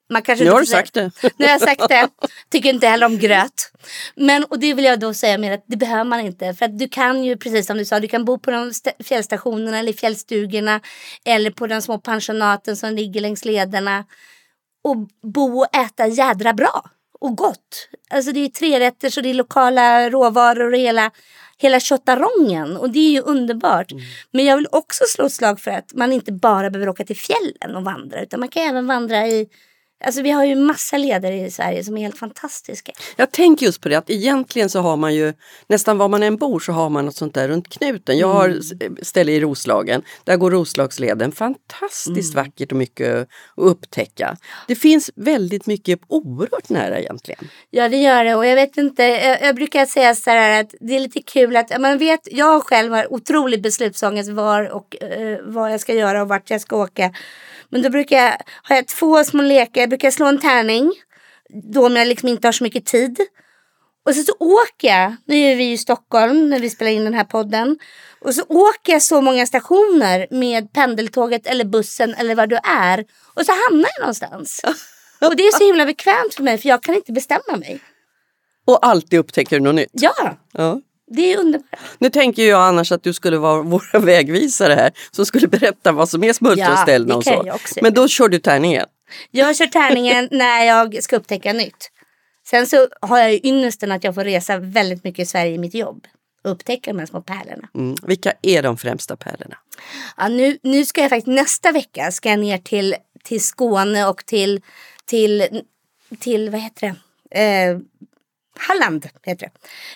Man 0.10 0.22
kanske 0.22 0.46
nu 0.46 0.52
har 0.52 0.60
du 0.60 0.66
sagt 0.66 0.94
det. 0.94 1.12
Nu 1.38 1.46
har 1.46 1.52
jag 1.52 1.62
sagt 1.62 1.90
det. 1.90 2.10
Tycker 2.50 2.70
inte 2.70 2.88
heller 2.88 3.06
om 3.06 3.18
gröt. 3.18 3.72
Men 4.16 4.44
och 4.44 4.60
det 4.60 4.74
vill 4.74 4.86
jag 4.86 5.00
då 5.00 5.14
säga 5.14 5.38
med 5.38 5.54
att 5.54 5.64
det 5.68 5.78
behöver 5.78 6.04
man 6.04 6.20
inte. 6.20 6.54
För 6.54 6.66
att 6.66 6.80
du 6.80 6.88
kan 6.88 7.24
ju 7.24 7.38
precis 7.38 7.68
som 7.68 7.78
du 7.78 7.86
sa, 7.86 8.00
du 8.00 8.08
kan 8.08 8.26
bo 8.26 8.40
på 8.40 8.52
de 8.52 8.74
fjällstationerna 9.04 9.80
eller 9.80 9.94
fjällstugorna. 9.94 10.82
Eller 11.26 11.52
på 11.52 11.68
de 11.68 11.82
små 11.82 11.98
pensionaten 11.98 12.78
som 12.78 12.94
ligger 12.94 13.22
längs 13.22 13.46
lederna. 13.46 14.06
Och 14.84 14.98
bo 15.34 15.60
och 15.60 15.76
äta 15.76 16.08
jädra 16.08 16.54
bra 16.54 16.90
och 17.22 17.38
gott. 17.38 17.90
Alltså 18.10 18.32
det 18.32 18.40
är 18.40 18.50
tre 18.50 18.80
rätter 18.80 19.10
så 19.10 19.22
det 19.22 19.30
är 19.30 19.34
lokala 19.34 20.10
råvaror 20.10 20.74
och 20.74 20.80
hela, 20.80 21.12
hela 21.58 21.80
köttarongen. 21.80 22.78
Och 22.78 22.90
det 22.90 23.00
är 23.00 23.12
ju 23.12 23.22
underbart. 23.22 23.92
Mm. 23.92 24.04
Men 24.32 24.46
jag 24.46 24.56
vill 24.56 24.68
också 24.72 25.04
slå 25.08 25.26
ett 25.26 25.34
slag 25.34 25.60
för 25.60 25.72
att 25.72 25.94
man 25.94 26.14
inte 26.14 26.32
bara 26.32 26.70
behöver 26.70 26.90
åka 26.90 27.06
till 27.06 27.18
fjällen 27.18 27.76
och 27.76 27.84
vandra. 27.84 28.22
Utan 28.22 28.40
man 28.40 28.50
kan 28.50 28.64
även 28.64 28.88
vandra 28.88 29.28
i 29.28 29.48
Alltså 30.06 30.22
vi 30.22 30.32
har 30.32 30.46
ju 30.46 30.56
massa 30.56 30.98
ledare 30.98 31.36
i 31.36 31.52
Sverige 31.52 31.84
som 31.84 31.98
är 31.98 32.02
helt 32.02 32.18
fantastiska. 32.18 32.92
Jag 33.16 33.32
tänker 33.32 33.66
just 33.66 33.82
på 33.82 33.90
det 33.90 33.96
att 33.96 34.10
egentligen 34.10 34.70
så 34.70 34.80
har 34.80 34.98
man 34.98 35.16
ju 35.16 35.34
nästan 35.68 35.98
var 35.98 36.08
man 36.08 36.24
än 36.24 36.38
bor 36.38 36.60
så 36.60 36.72
har 36.72 36.90
man 36.90 37.06
något 37.06 37.16
sånt 37.16 37.34
där 37.34 37.48
runt 37.48 37.70
knuten. 37.70 38.18
Jag 38.18 38.28
har 38.28 38.50
mm. 38.50 38.98
ställe 39.02 39.32
i 39.32 39.40
Roslagen, 39.40 40.02
där 40.24 40.38
går 40.38 40.52
Roslagsleden. 40.52 41.32
Fantastiskt 41.32 42.34
mm. 42.34 42.46
vackert 42.46 42.72
och 42.72 42.78
mycket 42.78 43.22
att 43.22 43.28
upptäcka. 43.56 44.38
Det 44.68 44.76
finns 44.76 45.12
väldigt 45.16 45.66
mycket 45.66 46.00
oerhört 46.08 46.70
nära 46.70 47.00
egentligen. 47.00 47.50
Ja 47.70 47.90
det 47.90 47.98
gör 47.98 48.24
det 48.24 48.36
och 48.36 48.46
jag 48.46 48.56
vet 48.56 48.78
inte, 48.78 49.04
jag, 49.04 49.42
jag 49.42 49.56
brukar 49.56 49.86
säga 49.86 50.16
så 50.16 50.30
här 50.30 50.62
att 50.62 50.76
det 50.80 50.96
är 50.96 51.00
lite 51.00 51.22
kul 51.22 51.56
att 51.56 51.82
man 51.82 51.98
vet, 51.98 52.28
jag 52.32 52.64
själv 52.64 52.94
har 52.94 53.14
otrolig 53.14 53.62
beslutsångest 53.62 54.30
var 54.30 54.70
och 54.70 54.96
uh, 55.04 55.38
vad 55.44 55.74
jag 55.74 55.80
ska 55.80 55.94
göra 55.94 56.22
och 56.22 56.28
vart 56.28 56.50
jag 56.50 56.62
ska 56.62 56.78
åka. 56.78 57.14
Men 57.72 57.82
då 57.82 57.90
brukar 57.90 58.18
jag, 58.18 58.38
har 58.64 58.76
jag 58.76 58.88
två 58.88 59.24
små 59.24 59.42
lekar, 59.42 59.82
jag 59.82 59.90
brukar 59.90 60.12
slå 60.12 60.26
en 60.26 60.40
tärning. 60.40 60.94
Då 61.74 61.86
om 61.86 61.96
jag 61.96 62.08
liksom 62.08 62.30
inte 62.30 62.48
har 62.48 62.52
så 62.52 62.64
mycket 62.64 62.86
tid. 62.86 63.20
Och 64.06 64.16
så, 64.16 64.24
så 64.24 64.34
åker 64.40 64.88
jag, 64.88 65.16
nu 65.26 65.36
är 65.36 65.56
vi 65.56 65.72
i 65.72 65.78
Stockholm 65.78 66.50
när 66.50 66.60
vi 66.60 66.70
spelar 66.70 66.92
in 66.92 67.04
den 67.04 67.14
här 67.14 67.24
podden. 67.24 67.78
Och 68.22 68.36
så 68.36 68.44
åker 68.44 68.94
jag 68.94 69.02
så 69.02 69.22
många 69.22 69.46
stationer 69.46 70.28
med 70.32 70.74
pendeltåget 70.74 71.48
eller 71.48 71.66
bussen 71.66 72.14
eller 72.14 72.36
vad 72.36 72.50
du 72.50 72.60
är. 72.64 73.06
Och 73.34 73.46
så 73.46 73.52
hamnar 73.52 73.90
jag 73.96 74.02
någonstans. 74.02 74.62
Och 75.22 75.36
det 75.36 75.44
är 75.44 75.58
så 75.58 75.66
himla 75.66 75.86
bekvämt 75.86 76.34
för 76.36 76.44
mig 76.44 76.58
för 76.58 76.70
jag 76.70 76.84
kan 76.84 76.96
inte 76.96 77.12
bestämma 77.12 77.58
mig. 77.58 77.80
Och 78.66 78.86
alltid 78.86 79.20
upptäcker 79.20 79.60
du 79.60 79.64
något 79.64 79.76
nytt. 79.76 79.90
Ja. 79.92 80.38
ja. 80.54 80.82
Det 81.10 81.34
är 81.34 81.38
underbart. 81.38 81.80
Nu 81.98 82.10
tänker 82.10 82.44
jag 82.44 82.62
annars 82.62 82.92
att 82.92 83.04
du 83.04 83.14
skulle 83.14 83.38
vara 83.38 83.62
våra 83.62 84.00
vägvisare 84.00 84.74
här 84.74 84.92
som 85.12 85.26
skulle 85.26 85.48
berätta 85.48 85.92
vad 85.92 86.10
som 86.10 86.24
är 86.24 86.34
smultronställen 86.34 87.10
ja, 87.10 87.16
och 87.54 87.62
så. 87.68 87.80
Men 87.82 87.94
då 87.94 88.08
kör 88.08 88.30
du 88.30 88.40
tärningen? 88.40 88.86
Jag 89.32 89.56
kör 89.56 89.66
tärningen 89.66 90.28
när 90.32 90.64
jag 90.64 91.04
ska 91.04 91.16
upptäcka 91.16 91.54
nytt. 91.54 91.92
Sen 92.50 92.68
så 92.68 92.88
har 93.02 93.20
jag 93.20 93.32
ju 93.32 93.40
ynnesten 93.44 93.92
att 93.92 94.04
jag 94.04 94.16
får 94.16 94.24
resa 94.24 94.58
väldigt 94.58 95.04
mycket 95.04 95.24
i 95.24 95.26
Sverige 95.26 95.52
i 95.52 95.58
mitt 95.58 95.74
jobb 95.74 96.08
och 96.44 96.52
upptäcka 96.52 96.94
de 96.94 97.00
här 97.00 97.06
små 97.06 97.22
pärlorna. 97.22 97.70
Mm. 97.76 97.96
Vilka 98.04 98.34
är 98.42 98.64
de 98.64 98.78
främsta 98.78 99.16
pärlorna? 99.16 99.58
Ja, 100.18 100.28
nu, 100.28 100.58
nu 100.64 100.86
ska 100.86 101.02
jag 101.02 101.10
faktiskt 101.10 101.28
nästa 101.28 101.72
vecka 101.72 102.12
ska 102.12 102.30
jag 102.30 102.40
ner 102.40 102.58
till, 102.58 102.96
till 103.24 103.44
Skåne 103.44 104.08
och 104.08 104.26
till, 104.26 104.62
till, 105.06 105.62
till 106.20 106.50
vad 106.50 106.62
heter 106.62 106.96
det? 107.32 107.42
Eh, 107.42 107.78
Halland 108.60 109.08
heter 109.24 109.50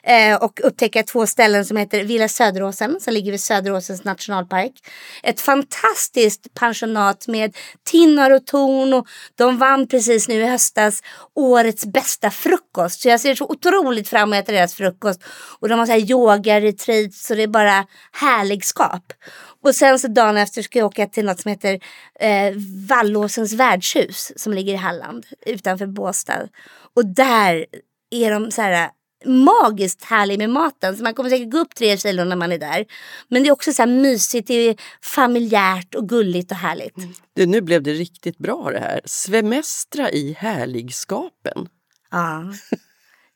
det. 0.03 0.13
Eh, 0.13 0.43
och 0.43 0.60
upptäcka 0.63 1.03
två 1.03 1.27
ställen 1.27 1.65
som 1.65 1.77
heter 1.77 2.03
Villa 2.03 2.27
Söderåsen 2.27 3.00
som 3.00 3.13
ligger 3.13 3.32
vid 3.32 3.41
Söderåsens 3.41 4.03
nationalpark. 4.03 4.72
Ett 5.24 5.41
fantastiskt 5.41 6.53
pensionat 6.53 7.27
med 7.27 7.58
tinnar 7.84 8.32
och 8.32 8.46
torn 8.46 8.93
och 8.93 9.08
de 9.36 9.58
vann 9.58 9.88
precis 9.88 10.27
nu 10.27 10.41
i 10.41 10.46
höstas 10.46 11.01
årets 11.36 11.86
bästa 11.86 12.32
frukost. 12.32 13.01
Så 13.01 13.10
jag 13.10 13.20
ser 13.20 13.36
så 13.36 13.46
otroligt 13.46 14.10
fram 14.10 14.34
emot 14.34 14.46
deras 14.46 14.75
frukost. 14.75 15.24
Och 15.60 15.70
de 15.70 15.79
har 15.79 15.86
så 15.86 15.91
här 15.91 16.12
yoga 16.12 16.62
retreat 16.62 17.13
så 17.13 17.36
det 17.36 17.43
är 17.43 17.48
bara 17.48 17.86
härligskap. 18.12 19.13
Och 19.63 19.75
sen 19.75 20.00
så 20.00 20.08
dagen 20.08 20.38
efter 20.38 20.62
ska 20.62 20.79
jag 20.79 20.86
åka 20.86 21.08
till 21.08 21.25
något 21.25 21.39
som 21.39 21.50
heter 21.50 21.79
eh, 22.20 22.53
Vallåsens 22.89 23.53
värdshus 23.53 24.32
som 24.36 24.53
ligger 24.53 24.74
i 24.74 24.77
Halland 24.77 25.25
utanför 25.46 25.88
Båstad. 25.88 26.48
Och 26.96 27.05
där 27.05 27.65
är 28.13 28.32
de 28.32 28.51
så 28.51 28.62
här 28.62 28.89
magiskt 29.25 30.03
härlig 30.03 30.38
med 30.38 30.50
maten. 30.50 30.98
Så 30.98 31.03
man 31.03 31.13
kommer 31.13 31.29
säkert 31.29 31.51
gå 31.51 31.58
upp 31.58 31.75
tre 31.75 31.98
kilo 31.98 32.24
när 32.24 32.36
man 32.36 32.51
är 32.51 32.58
där. 32.58 32.86
Men 33.27 33.43
det 33.43 33.50
är 33.50 33.51
också 33.51 33.74
så 33.74 33.82
här 33.82 33.89
mysigt, 33.89 34.48
det 34.48 34.53
är 34.53 34.75
familjärt 35.01 35.96
och 35.96 36.10
gulligt 36.10 36.51
och 36.51 36.58
härligt. 36.58 36.98
Mm. 36.98 37.13
Du, 37.34 37.46
nu 37.46 37.62
blev 37.62 37.84
det 37.84 37.93
riktigt 37.93 38.38
bra 38.38 38.72
det 38.72 38.79
här. 38.79 39.01
Svemestra 39.05 40.12
i 40.12 40.36
härligskapen. 40.39 41.67
Ja, 42.12 42.43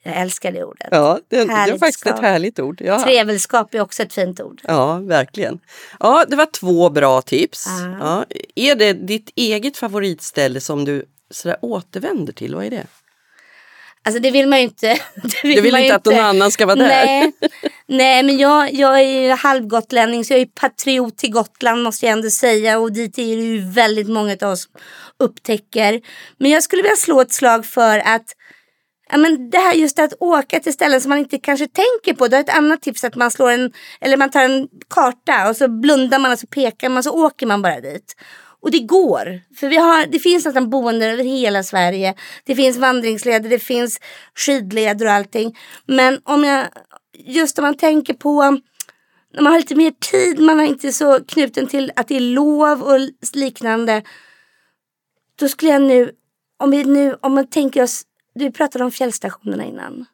jag 0.04 0.16
älskar 0.16 0.52
det 0.52 0.64
ordet. 0.64 0.88
Ja, 0.92 1.20
det, 1.28 1.46
det 1.46 1.52
är 1.54 1.78
faktiskt 1.78 2.06
ett 2.06 2.20
härligt 2.20 2.60
ord. 2.60 2.82
Ja. 2.82 3.04
Trevälskap 3.04 3.74
är 3.74 3.82
också 3.82 4.04
ett 4.04 4.14
fint 4.14 4.42
ord. 4.42 4.62
Ja, 4.64 4.98
verkligen. 4.98 5.60
Ja, 6.00 6.26
det 6.28 6.36
var 6.36 6.46
två 6.46 6.90
bra 6.90 7.22
tips. 7.22 7.66
Ja. 8.00 8.26
Är 8.56 8.76
det 8.76 8.94
ditt 8.94 9.32
eget 9.36 9.78
favoritställe 9.78 10.62
som 10.62 10.86
du 10.86 11.06
sådär 11.32 11.58
återvänder 11.62 12.34
till? 12.34 12.56
Vad 12.56 12.66
är 12.66 12.70
det? 12.70 12.88
Alltså 14.08 14.22
det 14.22 14.32
vill 14.32 14.48
man 14.48 14.60
ju 14.60 14.64
inte. 14.64 14.88
Det 15.16 15.44
vill, 15.44 15.56
du 15.56 15.62
vill 15.62 15.76
inte 15.76 15.96
att 15.96 16.06
någon 16.06 16.20
annan 16.20 16.52
ska 16.52 16.66
vara 16.66 16.76
där? 16.76 17.06
Nej, 17.06 17.34
Nej 17.88 18.24
men 18.24 18.38
jag, 18.38 18.74
jag 18.74 19.00
är 19.00 19.22
ju 19.22 19.32
halvgotlänning 19.32 20.26
så 20.26 20.34
jag 20.34 20.40
är 20.40 20.46
patriot 20.46 21.18
till 21.18 21.32
Gotland 21.32 21.84
måste 21.84 22.06
jag 22.06 22.14
ändå 22.14 22.30
säga. 22.30 22.80
Och 22.80 22.92
dit 22.94 23.18
är 23.18 23.38
det 23.38 23.44
ju 23.44 23.72
väldigt 23.72 24.08
många 24.10 24.38
av 24.42 24.52
oss 24.52 24.68
upptäcker. 25.20 26.02
Men 26.38 26.52
jag 26.52 26.64
skulle 26.64 26.82
vilja 26.82 26.96
slå 26.96 27.22
ett 27.22 27.34
slag 27.34 27.66
för 27.66 28.00
att 28.00 28.34
Ja, 29.10 29.18
men 29.18 29.50
det 29.50 29.58
här 29.58 29.74
just 29.74 30.00
att 30.00 30.14
åka 30.20 30.60
till 30.60 30.74
ställen 30.74 31.02
som 31.02 31.10
man 31.10 31.18
inte 31.18 31.38
kanske 31.38 31.68
tänker 31.68 32.14
på. 32.14 32.28
Det 32.28 32.38
är 32.38 32.42
ett 32.42 32.58
annat 32.58 32.82
tips 32.82 33.04
att 33.04 33.16
man 33.16 33.32
slår 33.32 33.52
en, 33.52 33.72
eller 34.02 34.18
man 34.18 34.32
tar 34.32 34.44
en 34.44 34.68
karta 34.90 35.50
och 35.50 35.56
så 35.56 35.68
blundar 35.68 36.20
man 36.20 36.32
och 36.32 36.40
så 36.40 36.48
pekar 36.48 36.90
man 36.90 37.04
så 37.04 37.26
åker 37.26 37.46
man 37.46 37.62
bara 37.62 37.82
dit. 37.82 38.16
Och 38.62 38.72
det 38.72 38.80
går. 38.80 39.42
För 39.56 39.68
vi 39.70 39.78
har, 39.78 40.06
det 40.06 40.20
finns 40.20 40.46
nästan 40.46 40.70
boenden 40.70 41.10
över 41.10 41.24
hela 41.24 41.64
Sverige. 41.64 42.16
Det 42.44 42.56
finns 42.56 42.78
vandringsleder, 42.78 43.50
det 43.50 43.60
finns 43.60 44.00
skidleder 44.36 45.06
och 45.06 45.12
allting. 45.12 45.58
Men 45.86 46.22
om 46.24 46.44
jag, 46.44 46.68
just 47.14 47.60
om 47.60 47.64
man 47.64 47.78
tänker 47.78 48.14
på 48.14 48.60
när 49.34 49.42
man 49.42 49.52
har 49.52 49.60
lite 49.60 49.76
mer 49.76 49.92
tid, 49.92 50.40
man 50.40 50.60
är 50.60 50.64
inte 50.64 50.94
så 50.94 51.20
knuten 51.28 51.68
till 51.68 51.92
att 51.96 52.08
det 52.08 52.16
är 52.16 52.20
lov 52.20 52.82
och 52.82 53.00
liknande. 53.34 54.04
Då 55.40 55.48
skulle 55.48 55.72
jag 55.72 55.82
nu, 55.82 56.12
om 56.58 56.72
vi 56.72 56.84
nu, 56.84 57.18
om 57.22 57.34
man 57.34 57.50
tänker 57.50 57.84
oss, 57.84 58.04
du 58.36 58.52
pratade 58.52 58.84
om 58.84 58.92
fjällstationerna 58.92 59.66
innan. 59.66 60.06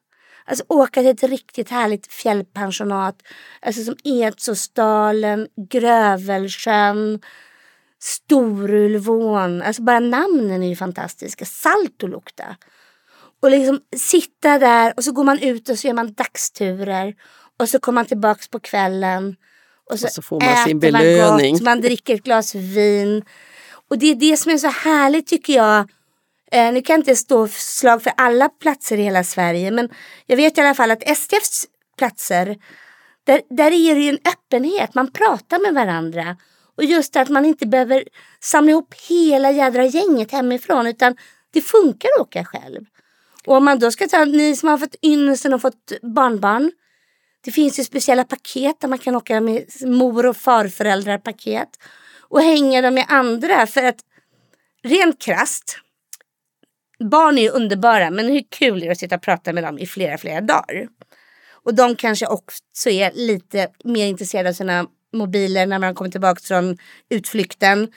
Alltså 0.46 0.64
åka 0.68 1.02
till 1.02 1.10
ett 1.10 1.24
riktigt 1.24 1.70
härligt 1.70 2.14
fjällpensionat. 2.14 3.16
Alltså 3.62 3.84
som 3.84 3.96
Edsåsdalen, 4.04 5.48
Grövelsjön, 5.70 7.20
Storulvån, 8.06 9.62
alltså 9.62 9.82
bara 9.82 10.00
namnen 10.00 10.64
är 10.64 10.68
ju 10.68 10.76
fantastiska. 10.76 11.46
Saltolukta. 11.46 12.56
Och 13.42 13.52
liksom 13.52 13.80
sitta 13.98 14.60
där 14.60 14.94
och 14.98 15.04
så 15.04 15.12
går 15.12 15.24
man 15.24 15.40
ut 15.40 15.70
och 15.70 15.80
så 15.80 15.88
gör 15.88 15.94
man 15.94 16.14
dagsturer. 16.14 17.14
Och 17.60 17.70
så 17.70 17.80
kommer 17.80 17.96
man 17.96 18.06
tillbaks 18.06 18.48
på 18.48 18.60
kvällen. 18.60 19.36
Och 19.92 20.00
så, 20.00 20.06
och 20.06 20.12
så 20.12 20.22
får 20.22 20.40
man 20.40 20.50
äter 20.50 20.64
sin 20.64 20.80
belöning. 20.80 21.52
Man, 21.52 21.52
gott, 21.52 21.62
man 21.62 21.82
dricker 21.82 22.16
ett 22.16 22.24
glas 22.24 22.56
vin. 22.56 23.24
Och 23.90 23.98
det 23.98 24.12
är 24.12 24.16
det 24.16 24.38
som 24.38 24.52
är 24.52 24.58
så 24.58 24.68
härligt 24.68 25.28
tycker 25.28 25.54
jag. 25.54 25.90
Eh, 26.52 26.74
nu 26.74 26.82
kan 26.82 26.94
jag 26.94 27.00
inte 27.00 27.16
stå 27.16 27.48
slag 27.48 28.04
för 28.04 28.14
alla 28.18 28.50
platser 28.50 28.98
i 28.98 29.04
hela 29.04 29.24
Sverige. 29.24 29.72
Men 29.72 29.90
jag 30.26 30.38
vet 30.38 30.58
i 30.58 30.62
alla 30.62 30.74
fall 30.74 30.92
att 30.92 31.04
STFs 31.18 31.66
platser. 31.98 32.58
Där, 33.24 33.42
där 33.50 33.72
är 33.72 33.96
det 33.96 34.02
ju 34.02 34.10
en 34.10 34.20
öppenhet. 34.26 34.96
Man 34.96 35.12
pratar 35.12 35.60
med 35.60 35.74
varandra. 35.74 36.38
Och 36.78 36.84
just 36.84 37.14
det 37.14 37.22
att 37.22 37.30
man 37.30 37.46
inte 37.46 37.68
behöver 37.68 38.04
samla 38.40 38.72
ihop 38.72 38.94
hela 39.10 39.52
jädra 39.52 39.86
gänget 39.86 40.32
hemifrån 40.32 40.88
utan 40.88 41.16
det 41.52 41.62
funkar 41.62 42.10
att 42.16 42.22
åka 42.22 42.46
själv. 42.46 42.86
Och 43.46 43.56
om 43.56 43.66
man 43.66 43.80
då 43.80 43.92
ska 43.92 44.08
ta, 44.08 44.26
ni 44.26 44.56
som 44.56 44.70
har 44.70 44.78
fått 44.78 44.96
ynnesten 45.02 45.54
och 45.54 45.62
fått 45.62 45.92
barnbarn. 46.02 46.72
Det 47.42 47.52
finns 47.52 47.80
ju 47.80 47.84
speciella 47.84 48.24
paket 48.24 48.80
där 48.80 48.88
man 48.88 49.00
kan 49.00 49.16
åka 49.16 49.42
med 49.42 49.66
mor 49.86 50.26
och 50.26 50.38
farföräldrar 50.38 51.18
paket. 51.18 51.70
Och 52.20 52.42
hänga 52.42 52.82
dem 52.82 52.94
med 52.94 53.06
andra 53.08 53.68
för 53.68 53.84
att 53.84 54.00
rent 54.84 55.22
krast. 55.22 55.78
Barn 57.00 57.38
är 57.38 57.42
ju 57.42 57.50
underbara 57.50 58.10
men 58.10 58.28
hur 58.28 58.44
kul 58.50 58.82
är 58.82 58.86
det 58.86 58.92
att 58.92 58.98
sitta 58.98 59.16
och 59.16 59.22
prata 59.22 59.54
med 59.54 59.64
dem 59.64 59.80
i 59.80 59.86
flera 59.86 60.18
flera 60.18 60.42
dagar. 60.42 60.88
Och 61.64 61.76
de 61.76 61.96
kanske 61.96 62.28
också 62.28 62.90
är 62.90 63.12
lite 63.14 63.68
mer 63.84 64.06
intresserade 64.06 64.50
av 64.50 64.54
sina 64.54 64.88
mobiler 65.14 65.66
när 65.66 65.80
man 65.80 65.96
kommer 65.96 66.12
tillbaka 66.12 66.42
från 66.44 66.78
utflykten. 67.10 67.88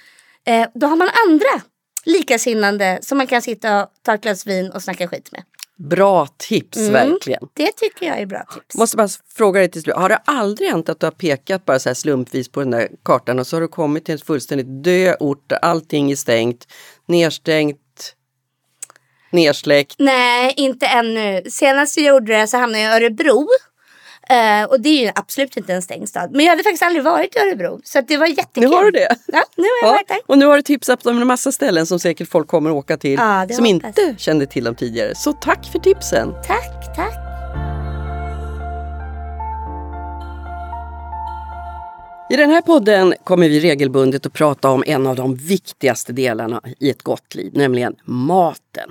Eh, 0.47 0.67
då 0.75 0.87
har 0.87 0.97
man 0.97 1.09
andra 1.29 1.63
likasinnande 2.05 2.99
som 3.03 3.19
man 3.19 3.27
kan 3.27 3.43
sitta 3.43 3.83
och 3.85 3.91
ta 4.03 4.15
ett 4.15 4.21
glas 4.23 4.47
vin 4.47 4.71
och 4.71 4.83
snacka 4.83 5.09
skit 5.09 5.33
med. 5.33 5.43
Bra 5.79 6.27
tips, 6.37 6.77
Mm. 6.79 6.93
verkligen. 6.93 7.49
Det 7.55 7.73
tycker 7.77 8.07
jag 8.07 8.19
är 8.21 8.27
bra 8.27 8.45
tips. 8.55 8.77
Måste 8.77 8.97
bara 8.97 9.09
fråga 9.37 9.61
dig 9.61 9.71
till 9.71 9.83
slut, 9.83 9.97
har 9.97 10.09
det 10.09 10.17
aldrig 10.25 10.71
hänt 10.71 10.89
att 10.89 11.01
du 11.01 11.07
har 11.07 11.11
pekat 11.11 11.65
bara 11.65 11.79
så 11.79 11.95
slumpvis 11.95 12.49
på 12.49 12.61
den 12.61 12.71
där 12.71 12.89
kartan 13.05 13.39
och 13.39 13.47
så 13.47 13.57
har 13.57 13.61
du 13.61 13.69
kommit 13.69 14.05
till 14.05 14.13
en 14.13 14.19
fullständigt 14.19 14.85
död 14.85 15.17
ort 15.21 15.45
där 15.49 15.57
allting 15.57 16.11
är 16.11 16.17
stängt, 16.17 16.67
nerstängt, 17.07 18.15
nersläckt? 19.31 19.95
Nej, 19.99 20.55
inte 20.57 20.87
ännu. 20.87 21.43
Senast 21.51 21.97
jag 21.97 22.07
gjorde 22.07 22.39
det 22.41 22.47
så 22.47 22.57
hamnade 22.57 22.85
jag 22.85 22.93
i 22.93 23.05
Örebro. 23.05 23.49
Eh, 24.31 24.65
och 24.71 24.81
det 24.81 24.89
är 24.89 25.03
ju 25.07 25.11
absolut 25.15 25.57
inte 25.57 25.73
en 25.73 25.83
stängd 25.83 26.09
stad. 26.09 26.31
Men 26.33 26.45
jag 26.45 26.51
hade 26.53 26.63
faktiskt 26.63 26.83
aldrig 26.83 27.05
varit 27.05 27.37
i 27.37 27.39
Örebro. 27.39 27.81
Så 27.85 28.01
det 28.01 28.17
var 28.17 28.27
jättekul. 28.27 28.71
Nu 28.71 28.77
har 28.77 28.85
du 28.85 28.91
det. 28.91 29.17
Ja, 29.27 29.43
nu 29.57 29.63
har 29.63 29.69
jag 29.83 29.89
Ja, 29.89 29.93
varit 29.93 30.09
där. 30.09 30.19
och 30.27 30.39
nu 30.39 30.47
har 30.47 30.57
du 30.57 30.63
tipsat 30.63 31.07
om 31.07 31.21
en 31.21 31.27
massa 31.27 31.53
ställen 31.53 31.87
som 31.87 31.99
säkert 31.99 32.29
folk 32.31 32.49
kommer 32.49 32.71
att 32.71 32.77
åka 32.77 32.97
till 32.97 33.13
Ja, 33.13 33.47
som 33.51 33.65
hoppas 33.65 33.69
inte 33.99 34.15
kände 34.19 34.47
till 34.47 34.65
dem 34.65 34.75
tidigare. 34.75 35.15
Så 35.15 35.33
tack 35.33 35.67
för 35.73 35.79
tipsen! 35.79 36.33
Tack, 36.47 36.97
tack. 36.97 37.26
I 42.31 42.37
den 42.37 42.51
här 42.51 42.63
podden 42.63 43.15
kommer 43.25 43.49
vi 43.49 43.61
regelbundet 43.61 44.27
att 44.27 44.33
prata 44.33 44.71
om 44.71 44.85
en 44.87 45.07
av 45.07 45.17
de 45.17 45.35
viktigaste 45.35 46.13
delarna 46.13 46.63
i 46.79 46.91
ett 46.91 47.03
gott 47.03 47.35
liv, 47.35 47.53
nämligen 47.55 47.97
maten. 48.05 48.91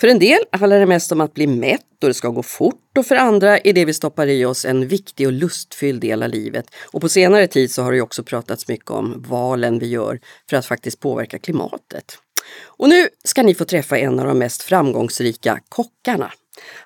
För 0.00 0.08
en 0.08 0.18
del 0.18 0.38
handlar 0.52 0.80
det 0.80 0.86
mest 0.86 1.12
om 1.12 1.20
att 1.20 1.34
bli 1.34 1.46
mätt 1.46 1.82
och 2.02 2.08
det 2.08 2.14
ska 2.14 2.28
gå 2.28 2.42
fort 2.42 2.98
och 2.98 3.06
för 3.06 3.16
andra 3.16 3.58
är 3.58 3.72
det 3.72 3.84
vi 3.84 3.94
stoppar 3.94 4.26
i 4.26 4.44
oss 4.44 4.64
en 4.64 4.88
viktig 4.88 5.26
och 5.26 5.32
lustfylld 5.32 6.00
del 6.00 6.22
av 6.22 6.28
livet. 6.28 6.66
Och 6.92 7.00
på 7.00 7.08
senare 7.08 7.46
tid 7.46 7.70
så 7.70 7.82
har 7.82 7.92
det 7.92 8.00
också 8.00 8.22
pratats 8.22 8.68
mycket 8.68 8.90
om 8.90 9.24
valen 9.28 9.78
vi 9.78 9.86
gör 9.86 10.20
för 10.50 10.56
att 10.56 10.66
faktiskt 10.66 11.00
påverka 11.00 11.38
klimatet. 11.38 12.18
Och 12.64 12.88
nu 12.88 13.08
ska 13.24 13.42
ni 13.42 13.54
få 13.54 13.64
träffa 13.64 13.98
en 13.98 14.20
av 14.20 14.26
de 14.26 14.38
mest 14.38 14.62
framgångsrika 14.62 15.60
kockarna. 15.68 16.32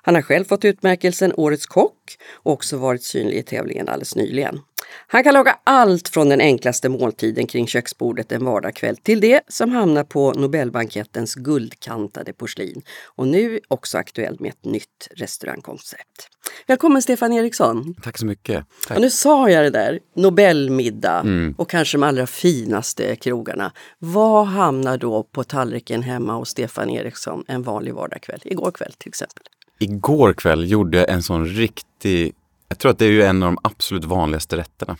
Han 0.01 0.15
har 0.15 0.21
själv 0.21 0.45
fått 0.45 0.65
utmärkelsen 0.65 1.33
Årets 1.37 1.65
kock 1.65 2.17
och 2.33 2.53
också 2.53 2.77
varit 2.77 3.03
synlig 3.03 3.37
i 3.37 3.43
tävlingen 3.43 3.89
alldeles 3.89 4.15
nyligen. 4.15 4.59
Han 5.07 5.23
kan 5.23 5.33
laga 5.33 5.59
allt 5.63 6.09
från 6.09 6.29
den 6.29 6.41
enklaste 6.41 6.89
måltiden 6.89 7.47
kring 7.47 7.67
köksbordet 7.67 8.31
en 8.31 8.45
vardagskväll 8.45 8.97
till 8.97 9.21
det 9.21 9.41
som 9.47 9.71
hamnar 9.71 10.03
på 10.03 10.31
Nobelbankettens 10.31 11.35
guldkantade 11.35 12.33
porslin. 12.33 12.81
Och 13.15 13.27
nu 13.27 13.59
också 13.67 13.97
aktuell 13.97 14.37
med 14.39 14.49
ett 14.49 14.65
nytt 14.65 15.07
restaurangkoncept. 15.15 16.27
Välkommen 16.67 17.01
Stefan 17.01 17.33
Eriksson! 17.33 17.95
Tack 18.03 18.17
så 18.17 18.25
mycket. 18.25 18.65
Tack. 18.87 18.97
Och 18.97 19.01
nu 19.01 19.09
sa 19.09 19.49
jag 19.49 19.63
det 19.63 19.69
där, 19.69 19.99
Nobelmiddag 20.15 21.25
och 21.57 21.69
kanske 21.69 21.97
de 21.97 22.03
allra 22.03 22.27
finaste 22.27 23.15
krogarna. 23.15 23.71
Vad 23.99 24.47
hamnar 24.47 24.97
då 24.97 25.23
på 25.23 25.43
tallriken 25.43 26.03
hemma 26.03 26.33
hos 26.33 26.49
Stefan 26.49 26.89
Eriksson 26.89 27.43
en 27.47 27.63
vanlig 27.63 27.93
vardagskväll? 27.93 28.39
Igår 28.43 28.71
kväll 28.71 28.93
till 28.97 29.09
exempel. 29.09 29.43
Igår 29.79 30.33
kväll 30.33 30.71
gjorde 30.71 30.97
jag 30.97 31.09
en 31.09 31.23
sån 31.23 31.45
riktig, 31.45 32.33
jag 32.71 32.79
tror 32.79 32.91
att 32.91 32.99
det 32.99 33.05
är 33.05 33.11
ju 33.11 33.23
en 33.23 33.43
av 33.43 33.51
de 33.53 33.57
absolut 33.63 34.05
vanligaste 34.05 34.57
rätterna. 34.57 34.97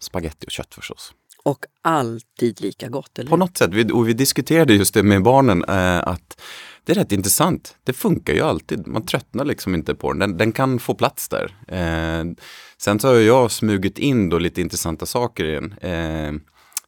Spaghetti 0.00 0.46
och 0.46 0.50
köttfärssås. 0.50 1.12
Och 1.42 1.64
alltid 1.82 2.60
lika 2.60 2.88
gott, 2.88 3.18
eller 3.18 3.30
På 3.30 3.36
något 3.36 3.56
sätt, 3.56 3.70
vi, 3.72 3.92
och 3.92 4.08
vi 4.08 4.12
diskuterade 4.12 4.74
just 4.74 4.94
det 4.94 5.02
med 5.02 5.22
barnen, 5.22 5.64
eh, 5.64 6.08
att 6.08 6.40
det 6.84 6.92
är 6.92 6.96
rätt 6.96 7.12
intressant. 7.12 7.76
Det 7.84 7.92
funkar 7.92 8.34
ju 8.34 8.40
alltid, 8.40 8.86
man 8.86 9.06
tröttnar 9.06 9.44
liksom 9.44 9.74
inte 9.74 9.94
på 9.94 10.12
den. 10.12 10.18
Den, 10.18 10.36
den 10.36 10.52
kan 10.52 10.78
få 10.78 10.94
plats 10.94 11.28
där. 11.28 11.56
Eh, 11.68 12.24
sen 12.78 13.00
så 13.00 13.08
har 13.08 13.14
jag 13.14 13.50
smugit 13.50 13.98
in 13.98 14.28
då 14.28 14.38
lite 14.38 14.60
intressanta 14.60 15.06
saker 15.06 15.44
i 15.44 15.54
den. 15.54 15.72
Eh, 15.72 16.32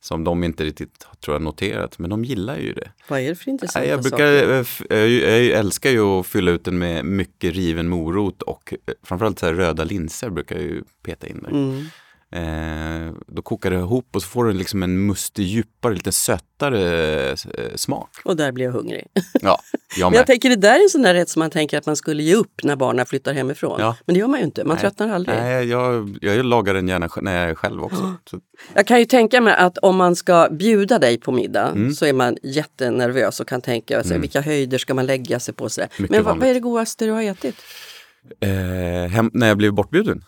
som 0.07 0.25
de 0.25 0.45
inte 0.45 0.65
riktigt 0.65 1.07
tror 1.21 1.35
jag 1.35 1.43
noterat, 1.43 1.99
men 1.99 2.11
de 2.11 2.25
gillar 2.25 2.59
ju 2.59 2.73
det. 2.73 2.91
Vad 3.09 3.21
är 3.21 3.29
det 3.29 3.35
för 3.35 3.51
intressanta 3.51 3.89
jag, 3.89 4.03
brukar, 4.03 4.65
saker? 4.65 4.97
eh, 4.97 4.99
jag, 4.99 5.43
jag 5.45 5.59
älskar 5.59 5.91
ju 5.91 6.01
att 6.01 6.27
fylla 6.27 6.51
ut 6.51 6.65
den 6.65 6.79
med 6.79 7.05
mycket 7.05 7.55
riven 7.55 7.89
morot 7.89 8.43
och 8.43 8.75
eh, 8.87 8.95
framförallt 9.03 9.39
så 9.39 9.53
röda 9.53 9.85
linser 9.85 10.31
brukar 10.31 10.57
jag 10.57 10.65
ju 10.65 10.83
peta 11.03 11.27
in 11.27 11.41
där. 11.43 11.51
Mm. 11.51 11.85
Eh, 12.33 13.13
då 13.27 13.43
kokar 13.43 13.71
det 13.71 13.77
ihop 13.77 14.09
och 14.17 14.23
så 14.23 14.29
får 14.29 14.45
du 14.45 14.53
liksom 14.53 14.83
en 14.83 15.07
mustig, 15.07 15.43
djupare, 15.47 15.95
lite 15.95 16.13
sötare 16.13 17.31
eh, 17.31 17.37
smak. 17.75 18.09
Och 18.25 18.37
där 18.37 18.53
blir 18.53 18.65
jag 18.65 18.73
hungrig. 18.73 19.07
Ja, 19.43 19.61
jag 19.99 20.11
Men 20.11 20.17
jag 20.17 20.27
tänker 20.27 20.49
det 20.49 20.57
där 20.57 20.79
är 20.79 20.83
en 20.83 20.89
sån 20.89 21.03
där 21.03 21.15
rätt 21.15 21.29
som 21.29 21.41
man 21.41 21.51
tänker 21.51 21.79
att 21.79 21.87
man 21.87 21.97
skulle 21.97 22.23
ge 22.23 22.35
upp 22.35 22.61
när 22.63 22.77
barnen 22.77 23.07
flyttar 23.07 23.33
hemifrån. 23.35 23.81
Ja. 23.81 23.97
Men 24.07 24.15
det 24.15 24.21
gör 24.21 24.27
man 24.29 24.39
ju 24.41 24.45
inte, 24.47 24.65
man 24.65 24.75
Nej. 24.75 24.81
tröttnar 24.81 25.09
aldrig. 25.09 25.37
Nej, 25.37 25.67
jag, 25.67 26.19
jag 26.21 26.45
lagar 26.45 26.75
den 26.75 26.89
gärna 26.89 27.09
när 27.21 27.41
jag 27.41 27.51
är 27.51 27.55
själv 27.55 27.83
också. 27.83 28.15
Så, 28.31 28.41
Jag 28.75 28.87
kan 28.87 28.99
ju 28.99 29.05
tänka 29.05 29.41
mig 29.41 29.55
att 29.55 29.79
om 29.79 29.97
man 29.97 30.17
ska 30.17 30.49
bjuda 30.51 30.99
dig 30.99 31.19
på 31.21 31.33
middag 31.33 31.69
Mm. 31.69 31.93
så 31.93 32.07
är 32.07 32.13
man 32.13 32.37
jättenervös 32.43 33.41
och 33.41 33.49
kan 33.49 33.61
tänka 33.61 34.05
sig, 34.05 34.19
vilka 34.19 34.41
höjder 34.41 34.79
ska 34.79 34.95
man 34.95 35.07
lägga 35.07 35.41
sig 35.41 35.55
på. 35.55 35.69
Sådär. 35.69 35.89
Men 36.09 36.25
vad, 36.25 36.39
vad 36.39 36.49
är 36.49 36.55
det 36.55 36.61
godaste 36.61 37.05
du 37.05 37.11
har 37.11 37.23
ätit? 37.23 37.57
eh, 38.41 39.11
hem, 39.11 39.31
när 39.33 39.49
jag 39.49 39.57
blev 39.57 39.73
bortbjuden. 39.73 40.25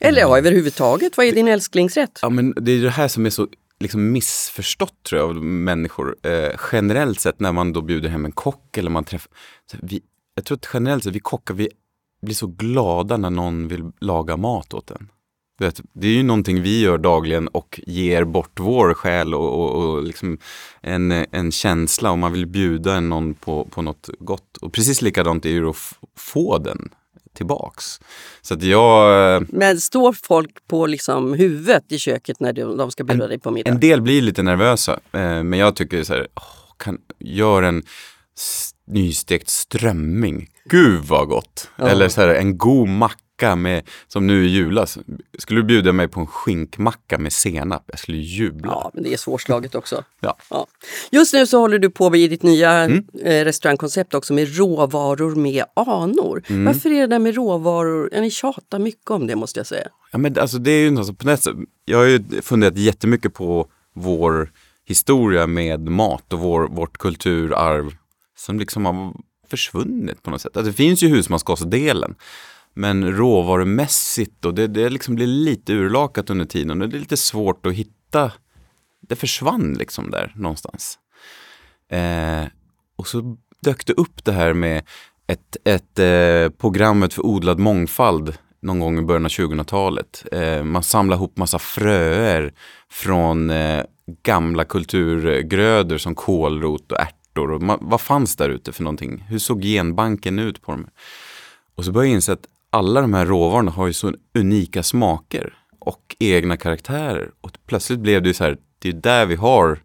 Eller 0.00 0.20
ja, 0.20 0.38
överhuvudtaget, 0.38 1.16
vad 1.16 1.26
är 1.26 1.32
din 1.32 1.48
älsklingsrätt? 1.48 2.18
Ja, 2.22 2.28
men 2.28 2.54
det 2.56 2.72
är 2.72 2.82
det 2.82 2.90
här 2.90 3.08
som 3.08 3.26
är 3.26 3.30
så 3.30 3.48
liksom 3.80 4.12
missförstått 4.12 5.02
tror 5.02 5.20
jag 5.20 5.30
av 5.30 5.44
människor. 5.44 6.16
Eh, 6.22 6.52
generellt 6.72 7.20
sett 7.20 7.40
när 7.40 7.52
man 7.52 7.72
då 7.72 7.82
bjuder 7.82 8.08
hem 8.08 8.24
en 8.24 8.32
kock 8.32 8.76
eller 8.78 8.90
man 8.90 9.04
träffar. 9.04 9.32
Så 9.70 9.76
vi, 9.82 10.00
jag 10.34 10.44
tror 10.44 10.56
att 10.56 10.68
generellt 10.74 11.04
sett 11.04 11.14
vi 11.14 11.20
kockar, 11.20 11.54
vi 11.54 11.68
blir 12.22 12.34
så 12.34 12.46
glada 12.46 13.16
när 13.16 13.30
någon 13.30 13.68
vill 13.68 13.90
laga 14.00 14.36
mat 14.36 14.74
åt 14.74 14.90
en. 14.90 15.08
Vet, 15.58 15.80
det 15.92 16.06
är 16.08 16.12
ju 16.12 16.22
någonting 16.22 16.62
vi 16.62 16.80
gör 16.80 16.98
dagligen 16.98 17.48
och 17.48 17.80
ger 17.86 18.24
bort 18.24 18.60
vår 18.60 18.94
själ 18.94 19.34
och, 19.34 19.60
och, 19.60 19.94
och 19.94 20.02
liksom 20.02 20.38
en, 20.80 21.12
en 21.12 21.52
känsla 21.52 22.10
om 22.10 22.20
man 22.20 22.32
vill 22.32 22.46
bjuda 22.46 23.00
någon 23.00 23.34
på, 23.34 23.64
på 23.64 23.82
något 23.82 24.10
gott. 24.18 24.56
Och 24.56 24.72
precis 24.72 25.02
likadant 25.02 25.46
är 25.46 25.60
det 25.60 25.68
att 25.68 25.76
få 26.16 26.58
den 26.58 26.88
tillbaks. 27.36 28.00
Så 28.42 28.54
att 28.54 28.62
jag, 28.62 29.34
eh, 29.36 29.42
Men 29.48 29.80
står 29.80 30.12
folk 30.12 30.50
på 30.68 30.86
liksom 30.86 31.34
huvudet 31.34 31.84
i 31.88 31.98
köket 31.98 32.40
när 32.40 32.52
de, 32.52 32.90
ska 32.90 33.04
bjuda 33.04 33.24
En- 33.24 33.28
dig 33.30 33.38
på 33.38 33.50
middag? 33.50 33.70
En 33.70 33.80
del 33.80 34.02
blir 34.02 34.22
lite 34.22 34.42
nervösa, 34.42 34.92
eh, 35.12 35.42
men 35.42 35.52
jag 35.58 35.76
tycker 35.76 36.02
så 36.02 36.14
här, 36.14 36.26
kan, 36.78 36.98
gör 37.18 37.62
en 37.62 37.82
nystekt 38.86 39.48
strömming. 39.48 40.48
Gud 40.64 41.02
vad 41.04 41.28
gott! 41.28 41.70
Ja. 41.76 41.88
Eller 41.88 42.08
så 42.08 42.20
här, 42.20 42.28
en 42.28 42.58
god 42.58 42.88
macka 43.36 43.56
med, 43.56 43.82
som 44.08 44.26
nu 44.26 44.44
i 44.46 44.48
julas. 44.48 44.98
Skulle 45.38 45.60
du 45.60 45.64
bjuda 45.64 45.92
mig 45.92 46.08
på 46.08 46.20
en 46.20 46.26
skinkmacka 46.26 47.18
med 47.18 47.32
senap? 47.32 47.84
Jag 47.86 47.98
skulle 47.98 48.18
jubla. 48.18 48.68
Ja, 48.72 48.90
men 48.94 49.02
det 49.02 49.12
är 49.12 49.16
svårslaget 49.16 49.74
också. 49.74 50.04
Ja. 50.20 50.36
Ja. 50.50 50.66
Just 51.10 51.34
nu 51.34 51.46
så 51.46 51.58
håller 51.60 51.78
du 51.78 51.90
på 51.90 52.10
med 52.10 52.30
ditt 52.30 52.42
nya 52.42 52.72
Mm. 52.76 53.04
eh, 53.24 53.44
restaurangkoncept 53.44 54.14
också 54.14 54.34
med 54.34 54.56
råvaror 54.56 55.34
med 55.34 55.64
anor. 55.76 56.42
Mm. 56.48 56.64
Varför 56.64 56.90
är 56.90 57.00
det 57.00 57.06
där 57.06 57.18
med 57.18 57.34
råvaror, 57.34 58.10
ja, 58.12 58.20
ni 58.20 58.30
tjatar 58.30 58.78
mycket 58.78 59.10
om 59.10 59.26
det 59.26 59.36
måste 59.36 59.60
jag 59.60 59.66
säga. 59.66 59.88
Ja, 60.12 60.18
men 60.18 60.38
alltså 60.38 60.58
det 60.58 60.70
är 60.70 60.80
ju 60.82 60.90
något, 60.90 61.18
på 61.18 61.36
jag 61.84 61.98
har 61.98 62.04
ju 62.04 62.42
funderat 62.42 62.76
jättemycket 62.76 63.34
på 63.34 63.66
vår 63.94 64.50
historia 64.84 65.46
med 65.46 65.80
mat 65.80 66.32
och 66.32 66.38
vår, 66.38 66.68
vårt 66.68 66.98
kulturarv 66.98 67.94
som 68.36 68.58
liksom 68.58 68.86
har 68.86 69.12
försvunnit 69.50 70.22
på 70.22 70.30
något 70.30 70.40
sätt. 70.40 70.56
Alltså, 70.56 70.70
det 70.70 70.76
finns 70.76 71.02
ju 71.02 71.08
husmanskostdelen. 71.08 72.14
Men 72.78 73.12
råvarumässigt 73.12 74.34
då, 74.40 74.50
det, 74.50 74.66
det 74.66 74.88
liksom 74.88 75.14
blir 75.14 75.26
lite 75.26 75.72
urlakat 75.72 76.30
under 76.30 76.44
tiden 76.44 76.82
och 76.82 76.88
det 76.88 76.96
är 76.96 77.00
lite 77.00 77.16
svårt 77.16 77.66
att 77.66 77.72
hitta. 77.72 78.32
Det 79.08 79.16
försvann 79.16 79.74
liksom 79.74 80.10
där 80.10 80.32
någonstans. 80.36 80.98
Eh, 81.90 82.44
och 82.96 83.08
så 83.08 83.36
dök 83.60 83.86
det 83.86 83.92
upp 83.92 84.24
det 84.24 84.32
här 84.32 84.52
med 84.52 84.82
ett, 85.26 85.56
ett 85.64 85.98
eh, 85.98 86.58
programmet 86.58 87.14
för 87.14 87.26
odlad 87.26 87.58
mångfald 87.58 88.38
någon 88.62 88.80
gång 88.80 88.98
i 88.98 89.02
början 89.02 89.24
av 89.24 89.30
2000-talet. 89.30 90.24
Eh, 90.32 90.62
man 90.62 90.82
samlade 90.82 91.18
ihop 91.18 91.36
massa 91.36 91.58
fröer 91.58 92.54
från 92.90 93.50
eh, 93.50 93.84
gamla 94.22 94.64
kulturgrödor 94.64 95.98
som 95.98 96.14
kålrot 96.14 96.92
och 96.92 97.00
ärtor. 97.00 97.50
Och 97.50 97.62
man, 97.62 97.78
vad 97.80 98.00
fanns 98.00 98.36
där 98.36 98.48
ute 98.48 98.72
för 98.72 98.82
någonting? 98.82 99.24
Hur 99.28 99.38
såg 99.38 99.62
genbanken 99.62 100.38
ut 100.38 100.62
på 100.62 100.72
dem? 100.72 100.86
Och 101.74 101.84
så 101.84 101.92
började 101.92 102.08
jag 102.08 102.14
inse 102.14 102.32
att 102.32 102.46
alla 102.70 103.00
de 103.00 103.14
här 103.14 103.26
råvarorna 103.26 103.70
har 103.70 103.86
ju 103.86 103.92
så 103.92 104.14
unika 104.34 104.82
smaker 104.82 105.54
och 105.78 106.16
egna 106.18 106.56
karaktärer. 106.56 107.30
Och 107.40 107.50
plötsligt 107.66 107.98
blev 107.98 108.22
det 108.22 108.28
ju 108.28 108.34
så 108.34 108.44
här, 108.44 108.58
det 108.78 108.88
är 108.88 108.92
där 108.92 109.26
vi 109.26 109.34
har 109.34 109.82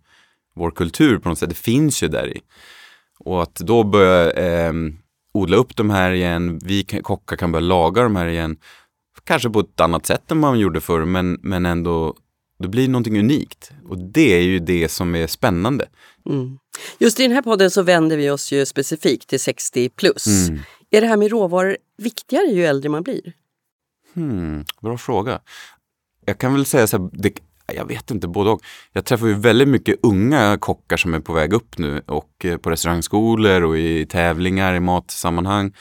vår 0.55 0.71
kultur 0.71 1.17
på 1.17 1.29
något 1.29 1.39
sätt. 1.39 1.49
Det 1.49 1.55
finns 1.55 2.03
ju 2.03 2.07
där 2.07 2.37
i. 2.37 2.41
Och 3.19 3.43
att 3.43 3.55
då 3.55 3.83
börja 3.83 4.31
eh, 4.31 4.73
odla 5.33 5.57
upp 5.57 5.75
de 5.75 5.89
här 5.89 6.11
igen, 6.11 6.59
vi 6.63 6.83
kockar 6.83 7.35
kan 7.35 7.51
börja 7.51 7.65
laga 7.65 8.03
de 8.03 8.15
här 8.15 8.27
igen. 8.27 8.57
Kanske 9.23 9.49
på 9.49 9.59
ett 9.59 9.79
annat 9.79 10.05
sätt 10.05 10.31
än 10.31 10.37
man 10.37 10.59
gjorde 10.59 10.81
förr, 10.81 11.05
men, 11.05 11.39
men 11.41 11.65
ändå, 11.65 12.15
det 12.59 12.67
blir 12.67 12.87
någonting 12.87 13.19
unikt. 13.19 13.71
Och 13.89 13.97
det 13.97 14.33
är 14.33 14.41
ju 14.41 14.59
det 14.59 14.89
som 14.89 15.15
är 15.15 15.27
spännande. 15.27 15.87
Mm. 16.29 16.57
Just 16.99 17.19
i 17.19 17.23
den 17.23 17.31
här 17.31 17.41
podden 17.41 17.71
så 17.71 17.81
vänder 17.81 18.17
vi 18.17 18.29
oss 18.29 18.51
ju 18.51 18.65
specifikt 18.65 19.29
till 19.29 19.39
60 19.39 19.89
plus. 19.89 20.27
Mm. 20.49 20.59
Är 20.91 21.01
det 21.01 21.07
här 21.07 21.17
med 21.17 21.31
råvaror 21.31 21.77
viktigare 21.97 22.47
ju 22.47 22.65
äldre 22.65 22.89
man 22.89 23.03
blir? 23.03 23.33
Hmm, 24.13 24.65
bra 24.81 24.97
fråga. 24.97 25.39
Jag 26.25 26.37
kan 26.37 26.53
väl 26.53 26.65
säga 26.65 26.87
så 26.87 26.97
här, 26.97 27.09
det, 27.13 27.33
jag 27.73 27.85
vet 27.85 28.11
inte, 28.11 28.27
både 28.27 28.49
och. 28.49 28.61
Jag 28.93 29.05
träffar 29.05 29.27
ju 29.27 29.33
väldigt 29.33 29.67
mycket 29.67 29.95
unga 30.03 30.57
kockar 30.57 30.97
som 30.97 31.13
är 31.13 31.19
på 31.19 31.33
väg 31.33 31.53
upp 31.53 31.77
nu 31.77 32.01
och 32.05 32.45
eh, 32.45 32.57
på 32.57 32.69
restaurangskolor 32.69 33.61
och 33.61 33.77
i 33.77 34.05
tävlingar 34.05 34.73
i 34.73 34.79
matsammanhang. 34.79 35.73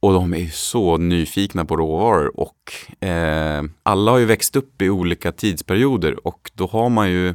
Och 0.00 0.12
de 0.12 0.34
är 0.34 0.46
så 0.46 0.96
nyfikna 0.96 1.64
på 1.64 1.76
råvaror 1.76 2.40
och 2.40 3.04
eh, 3.06 3.62
alla 3.82 4.10
har 4.10 4.18
ju 4.18 4.24
växt 4.24 4.56
upp 4.56 4.82
i 4.82 4.90
olika 4.90 5.32
tidsperioder 5.32 6.26
och 6.26 6.50
då 6.54 6.66
har 6.66 6.88
man 6.88 7.10
ju 7.10 7.28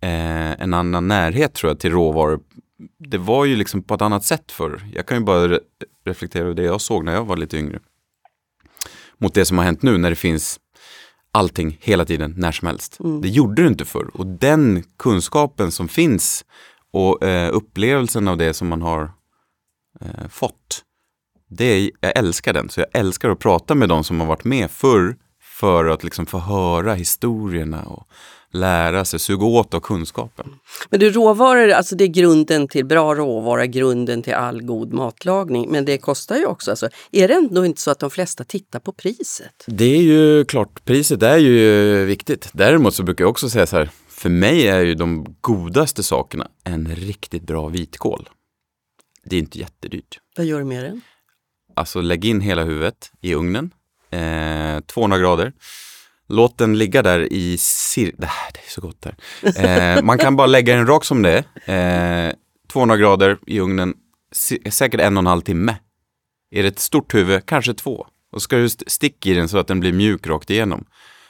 eh, 0.00 0.62
en 0.62 0.74
annan 0.74 1.08
närhet 1.08 1.54
tror 1.54 1.70
jag 1.70 1.80
till 1.80 1.92
råvaror. 1.92 2.40
Det 2.98 3.18
var 3.18 3.44
ju 3.44 3.56
liksom 3.56 3.82
på 3.82 3.94
ett 3.94 4.02
annat 4.02 4.24
sätt 4.24 4.52
förr. 4.52 4.82
Jag 4.94 5.06
kan 5.06 5.18
ju 5.18 5.24
bara 5.24 5.48
re 5.48 5.58
reflektera 6.04 6.44
över 6.44 6.54
det 6.54 6.62
jag 6.62 6.80
såg 6.80 7.04
när 7.04 7.12
jag 7.12 7.24
var 7.24 7.36
lite 7.36 7.56
yngre. 7.56 7.80
Mot 9.18 9.34
det 9.34 9.44
som 9.44 9.58
har 9.58 9.64
hänt 9.64 9.82
nu 9.82 9.98
när 9.98 10.10
det 10.10 10.16
finns 10.16 10.60
allting 11.32 11.78
hela 11.80 12.04
tiden, 12.04 12.34
när 12.36 12.52
som 12.52 12.66
helst. 12.66 13.00
Mm. 13.00 13.20
Det 13.20 13.28
gjorde 13.28 13.62
det 13.62 13.68
inte 13.68 13.84
förr. 13.84 14.10
Och 14.14 14.26
den 14.26 14.82
kunskapen 14.98 15.72
som 15.72 15.88
finns 15.88 16.44
och 16.92 17.24
eh, 17.24 17.54
upplevelsen 17.54 18.28
av 18.28 18.36
det 18.36 18.54
som 18.54 18.68
man 18.68 18.82
har 18.82 19.12
eh, 20.00 20.28
fått, 20.28 20.84
det 21.48 21.64
är, 21.64 21.90
jag 22.00 22.18
älskar 22.18 22.52
den. 22.52 22.68
Så 22.68 22.80
jag 22.80 22.88
älskar 22.92 23.30
att 23.30 23.38
prata 23.38 23.74
med 23.74 23.88
de 23.88 24.04
som 24.04 24.20
har 24.20 24.26
varit 24.26 24.44
med 24.44 24.70
förr 24.70 25.16
för 25.42 25.86
att 25.86 26.04
liksom 26.04 26.26
få 26.26 26.38
höra 26.38 26.94
historierna 26.94 27.82
och 27.82 28.08
lära 28.52 29.04
sig, 29.04 29.18
suga 29.18 29.46
åt 29.46 29.74
av 29.74 29.80
kunskapen. 29.80 30.46
Men 30.90 31.00
du, 31.00 31.10
råvaror, 31.10 31.70
alltså 31.70 31.96
det 31.96 32.04
är 32.04 32.08
grunden 32.08 32.68
till 32.68 32.86
bra 32.86 33.14
råvara, 33.14 33.66
grunden 33.66 34.22
till 34.22 34.34
all 34.34 34.62
god 34.62 34.92
matlagning. 34.92 35.70
Men 35.70 35.84
det 35.84 35.98
kostar 35.98 36.36
ju 36.36 36.46
också. 36.46 36.70
Alltså, 36.70 36.88
är 37.12 37.28
det 37.28 37.34
ändå 37.34 37.66
inte 37.66 37.80
så 37.80 37.90
att 37.90 37.98
de 37.98 38.10
flesta 38.10 38.44
tittar 38.44 38.80
på 38.80 38.92
priset? 38.92 39.64
Det 39.66 39.96
är 39.96 40.02
ju 40.02 40.44
klart, 40.44 40.84
priset 40.84 41.22
är 41.22 41.38
ju 41.38 42.04
viktigt. 42.04 42.48
Däremot 42.52 42.94
så 42.94 43.02
brukar 43.02 43.24
jag 43.24 43.30
också 43.30 43.50
säga 43.50 43.66
så 43.66 43.76
här, 43.76 43.90
för 44.08 44.30
mig 44.30 44.68
är 44.68 44.80
ju 44.80 44.94
de 44.94 45.36
godaste 45.40 46.02
sakerna 46.02 46.48
en 46.64 46.88
riktigt 46.88 47.42
bra 47.42 47.68
vitkål. 47.68 48.28
Det 49.24 49.36
är 49.36 49.40
inte 49.40 49.58
jättedyrt. 49.58 50.18
Vad 50.36 50.46
gör 50.46 50.58
du 50.58 50.64
med 50.64 50.84
den? 50.84 51.00
Alltså 51.76 52.00
lägg 52.00 52.24
in 52.24 52.40
hela 52.40 52.64
huvudet 52.64 53.12
i 53.20 53.34
ugnen, 53.34 53.70
eh, 54.10 54.80
200 54.80 55.18
grader. 55.18 55.52
Låt 56.30 56.58
den 56.58 56.78
ligga 56.78 57.02
där 57.02 57.32
i 57.32 57.56
cir... 57.58 58.12
Det 58.18 58.26
här 58.26 58.50
det 58.52 58.58
är 58.66 58.70
så 58.70 58.80
gott 58.80 59.02
där. 59.02 59.96
Eh, 59.96 60.02
man 60.02 60.18
kan 60.18 60.36
bara 60.36 60.46
lägga 60.46 60.76
den 60.76 60.86
rak 60.86 61.04
som 61.04 61.22
det 61.22 61.44
är. 61.64 62.26
Eh, 62.28 62.32
200 62.72 62.96
grader 62.96 63.38
i 63.46 63.60
ugnen, 63.60 63.94
säkert 64.70 65.00
en 65.00 65.16
och 65.16 65.20
en 65.22 65.26
halv 65.26 65.40
timme. 65.40 65.76
Är 66.50 66.62
det 66.62 66.68
ett 66.68 66.78
stort 66.78 67.14
huvud, 67.14 67.46
kanske 67.46 67.74
två. 67.74 68.06
Och 68.32 68.42
ska 68.42 68.56
du 68.56 68.64
st- 68.64 68.84
sticka 68.90 69.30
i 69.30 69.34
den 69.34 69.48
så 69.48 69.58
att 69.58 69.66
den 69.66 69.80
blir 69.80 69.92
mjuk 69.92 70.26
rakt 70.26 70.50
igenom. 70.50 70.84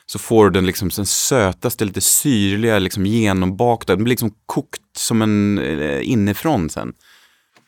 Så 0.07 0.19
får 0.19 0.45
du 0.45 0.51
den 0.51 0.67
liksom 0.67 0.89
den 0.97 1.07
sötaste, 1.07 1.85
lite 1.85 2.01
syrliga, 2.01 2.79
liksom 2.79 3.07
genombakta. 3.07 3.95
Den 3.97 4.05
blir 4.05 4.11
liksom 4.13 4.35
kokt 4.47 4.81
som 4.97 5.23
en 5.23 5.59
eh, 5.59 6.11
inifrån 6.11 6.71
sen. 6.71 6.93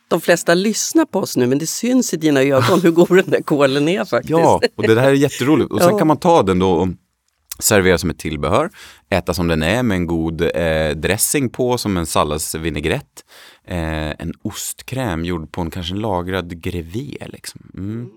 De 0.09 0.21
flesta 0.21 0.55
lyssnar 0.55 1.05
på 1.05 1.19
oss 1.21 1.37
nu 1.37 1.47
men 1.47 1.59
det 1.59 1.67
syns 1.67 2.15
i 2.15 2.17
dina 2.17 2.41
ögon 2.43 2.81
hur 2.81 2.91
god 2.91 3.09
den 3.17 3.31
där 3.31 3.43
kålen 3.43 3.89
är 3.89 4.05
faktiskt. 4.05 4.31
Ja, 4.31 4.61
och 4.77 4.83
det 4.83 5.01
här 5.01 5.09
är 5.09 5.13
jätteroligt. 5.15 5.71
Och 5.71 5.81
sen 5.81 5.91
Ja. 5.91 5.99
kan 5.99 6.07
man 6.07 6.17
ta 6.17 6.43
den 6.43 6.59
då 6.59 6.71
och 6.73 6.89
servera 7.59 7.99
som 7.99 8.11
ett 8.11 8.19
tillbehör, 8.19 8.71
äta 9.09 9.35
som 9.35 9.49
den 9.49 9.63
är 9.63 9.83
med 9.83 9.97
en 9.97 10.07
god 10.07 10.43
eh, 10.43 10.91
dressing 10.91 11.51
på 11.51 11.79
som 11.79 11.97
en 11.97 12.07
salladsvinägrett. 12.07 13.25
Eh, 13.65 14.11
en 14.11 14.33
ostkräm 14.43 15.25
gjord 15.25 15.53
på 15.53 15.61
en 15.61 15.71
kanske 15.71 15.95
lagrad 15.95 16.63
grevé. 16.63 17.17
Liksom. 17.27 17.61
Mm. 17.75 18.11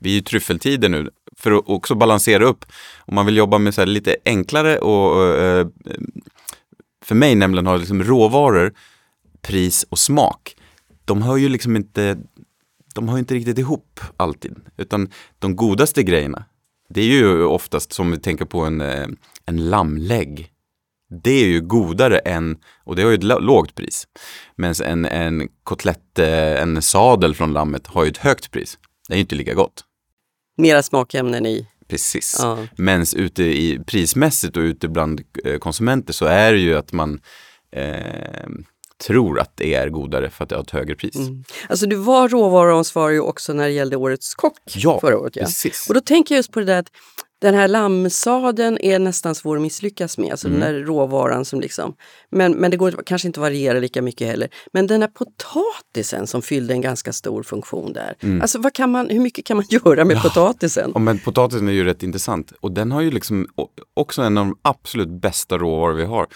Vi 0.00 0.14
är 0.16 0.20
i 0.20 0.22
tryffeltider 0.22 0.88
nu 0.88 1.10
för 1.36 1.52
att 1.52 1.68
också 1.68 1.94
balansera 1.94 2.44
upp. 2.44 2.64
Om 2.98 3.14
man 3.14 3.26
vill 3.26 3.36
jobba 3.36 3.58
med 3.58 3.74
så 3.74 3.80
här 3.80 3.86
lite 3.86 4.16
enklare 4.24 4.78
och 4.78 5.38
eh, 5.38 5.66
för 7.04 7.14
mig 7.14 7.34
nämligen 7.34 7.66
har 7.66 7.78
liksom 7.78 8.02
råvaror, 8.02 8.74
pris 9.42 9.86
och 9.88 9.98
smak. 9.98 10.56
De 11.04 11.22
hör 11.22 11.36
ju 11.36 11.48
liksom 11.48 11.76
inte 11.76 12.18
de 12.94 13.08
hör 13.08 13.18
inte 13.18 13.34
riktigt 13.34 13.58
ihop 13.58 14.00
alltid. 14.16 14.56
Utan 14.76 15.08
de 15.38 15.56
godaste 15.56 16.02
grejerna, 16.02 16.44
det 16.90 17.00
är 17.00 17.06
ju 17.06 17.44
oftast 17.44 17.92
som 17.92 18.10
vi 18.10 18.18
tänker 18.18 18.44
på 18.44 18.60
en, 18.60 18.80
eh, 18.80 19.06
en 19.46 19.70
lammlägg. 19.70 20.52
Det 21.22 21.30
är 21.30 21.46
ju 21.46 21.60
godare 21.60 22.18
än, 22.18 22.58
och 22.84 22.96
det 22.96 23.02
har 23.02 23.10
ju 23.10 23.14
ett 23.14 23.42
lågt 23.42 23.74
pris. 23.74 24.06
Men 24.56 24.74
en, 24.84 25.04
en 25.04 25.48
kotlett, 25.64 26.18
eh, 26.18 26.62
en 26.62 26.82
sadel 26.82 27.34
från 27.34 27.52
lammet 27.52 27.86
har 27.86 28.04
ju 28.04 28.10
ett 28.10 28.18
högt 28.18 28.50
pris. 28.50 28.78
Det 29.08 29.14
är 29.14 29.16
ju 29.16 29.20
inte 29.20 29.34
lika 29.34 29.54
gott. 29.54 29.84
Mera 30.56 30.82
smakämnen 30.82 31.46
i. 31.46 31.66
Precis. 31.88 32.36
Ja. 32.42 32.58
Men 32.76 33.04
ute 33.16 33.42
i 33.42 33.80
prismässigt 33.86 34.56
och 34.56 34.60
ute 34.60 34.88
bland 34.88 35.20
eh, 35.44 35.58
konsumenter 35.58 36.12
så 36.12 36.24
är 36.24 36.52
det 36.52 36.58
ju 36.58 36.76
att 36.76 36.92
man 36.92 37.20
eh, 37.72 38.48
tror 39.06 39.40
att 39.40 39.52
det 39.56 39.74
är 39.74 39.88
godare 39.88 40.30
för 40.30 40.44
att 40.44 40.48
det 40.48 40.56
har 40.56 40.62
ett 40.62 40.70
högre 40.70 40.94
pris. 40.94 41.16
Mm. 41.16 41.44
Alltså 41.68 41.86
du 41.86 41.96
var 41.96 42.28
råvaruansvarig 42.28 43.22
också 43.22 43.52
när 43.52 43.64
det 43.64 43.72
gällde 43.72 43.96
Årets 43.96 44.34
kock 44.34 44.58
Ja, 44.74 45.00
förra 45.00 45.18
året. 45.18 45.36
Ja. 45.36 45.44
precis. 45.44 45.86
Och 45.88 45.94
då 45.94 46.00
tänker 46.00 46.34
jag 46.34 46.38
just 46.38 46.52
på 46.52 46.60
det 46.60 46.66
där 46.66 46.78
att 46.78 46.88
den 47.40 47.54
här 47.54 47.68
lammsaden 47.68 48.78
är 48.80 48.98
nästan 48.98 49.34
svår 49.34 49.56
att 49.56 49.62
misslyckas 49.62 50.18
med, 50.18 50.30
alltså 50.30 50.48
Mm. 50.48 50.60
den 50.60 50.72
där 50.74 50.80
råvaran 50.80 51.44
som 51.44 51.60
liksom, 51.60 51.94
men, 52.30 52.52
men 52.52 52.70
det 52.70 52.76
går 52.76 53.02
kanske 53.06 53.28
inte 53.28 53.40
att 53.40 53.42
variera 53.42 53.78
lika 53.78 54.02
mycket 54.02 54.26
heller. 54.28 54.48
Men 54.72 54.86
den 54.86 55.00
här 55.02 55.08
potatisen 55.08 56.26
som 56.26 56.42
fyllde 56.42 56.74
en 56.74 56.80
ganska 56.80 57.12
stor 57.12 57.42
funktion 57.42 57.92
där, 57.92 58.40
alltså 58.42 58.58
vad 58.58 58.72
kan 58.74 58.90
man, 58.90 59.08
hur 59.08 59.20
mycket 59.20 59.44
kan 59.44 59.56
man 59.56 59.66
göra 59.70 60.04
med 60.04 60.22
potatisen? 60.22 60.90
Ja, 60.94 61.00
men 61.00 61.18
potatisen 61.18 61.68
är 61.68 61.72
ju 61.72 61.84
rätt 61.84 62.02
intressant 62.02 62.52
och 62.60 62.72
den 62.72 62.92
har 62.92 63.00
ju 63.00 63.10
liksom 63.10 63.46
också 63.94 64.22
en 64.22 64.38
av 64.38 64.44
de 64.46 64.58
absolut 64.62 65.08
bästa 65.08 65.58
råvaror 65.58 65.94
vi 65.94 66.04
har. 66.04 66.26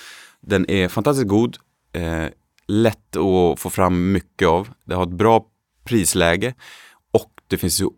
Den 0.40 0.70
är 0.70 0.88
fantastiskt 0.88 1.28
god, 1.28 1.56
eh, 1.92 2.24
lätt 2.66 3.16
att 3.16 3.60
få 3.60 3.70
fram 3.70 4.12
mycket 4.12 4.48
av. 4.48 4.68
Det 4.84 4.94
har 4.94 5.02
ett 5.02 5.08
bra 5.08 5.46
prisläge 5.84 6.54
och 7.12 7.30
det 7.48 7.56
finns 7.56 7.80
ju 7.80 7.88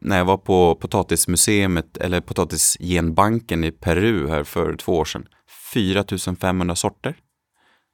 när 0.00 0.18
jag 0.18 0.24
var 0.24 0.36
på 0.36 0.74
potatismuseet 0.74 1.96
eller 1.96 2.20
potatisgenbanken 2.20 3.64
i 3.64 3.70
Peru 3.72 4.28
här 4.28 4.44
för 4.44 4.76
två 4.76 4.96
år 4.96 5.04
sedan. 5.04 5.28
4500 5.72 6.76
sorter. 6.76 7.14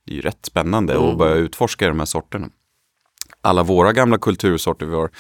Det 0.07 0.13
är 0.13 0.17
ju 0.17 0.21
rätt 0.23 0.47
spännande 0.47 0.95
Mm. 0.95 1.09
att 1.09 1.19
börja 1.19 1.35
utforska 1.35 1.89
de 1.89 1.99
här 1.99 2.07
sorterna. 2.07 2.49
Alla 3.41 3.63
våra 3.63 3.93
gamla 3.93 4.19
kultursorter 4.19 4.87
vi 4.87 4.95
har 4.95 5.11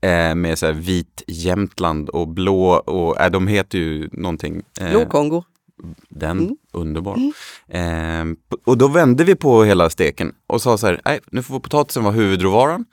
eh, 0.00 0.34
med 0.34 0.58
så 0.58 0.72
vit 0.72 1.22
Jämtland 1.26 2.08
och 2.08 2.28
blå 2.28 2.70
och 2.70 3.20
äh, 3.20 3.30
de 3.30 3.46
heter 3.46 3.78
ju 3.78 4.08
någonting. 4.12 4.62
eh, 4.80 4.90
Blå 4.90 5.06
Kongo. 5.06 5.44
Den, 6.08 6.38
Mm. 6.38 6.56
underbar. 6.72 7.18
Ehm, 7.68 8.36
och 8.66 8.78
då 8.78 8.88
vände 8.88 9.24
vi 9.24 9.34
på 9.34 9.64
hela 9.64 9.90
steken 9.90 10.32
och 10.46 10.62
sa 10.62 10.78
så 10.78 10.86
här, 10.86 11.00
nej, 11.04 11.20
nu 11.32 11.42
får 11.42 11.60
potatisen 11.60 12.04
vara 12.04 12.14
huvudråvaran 12.14 12.84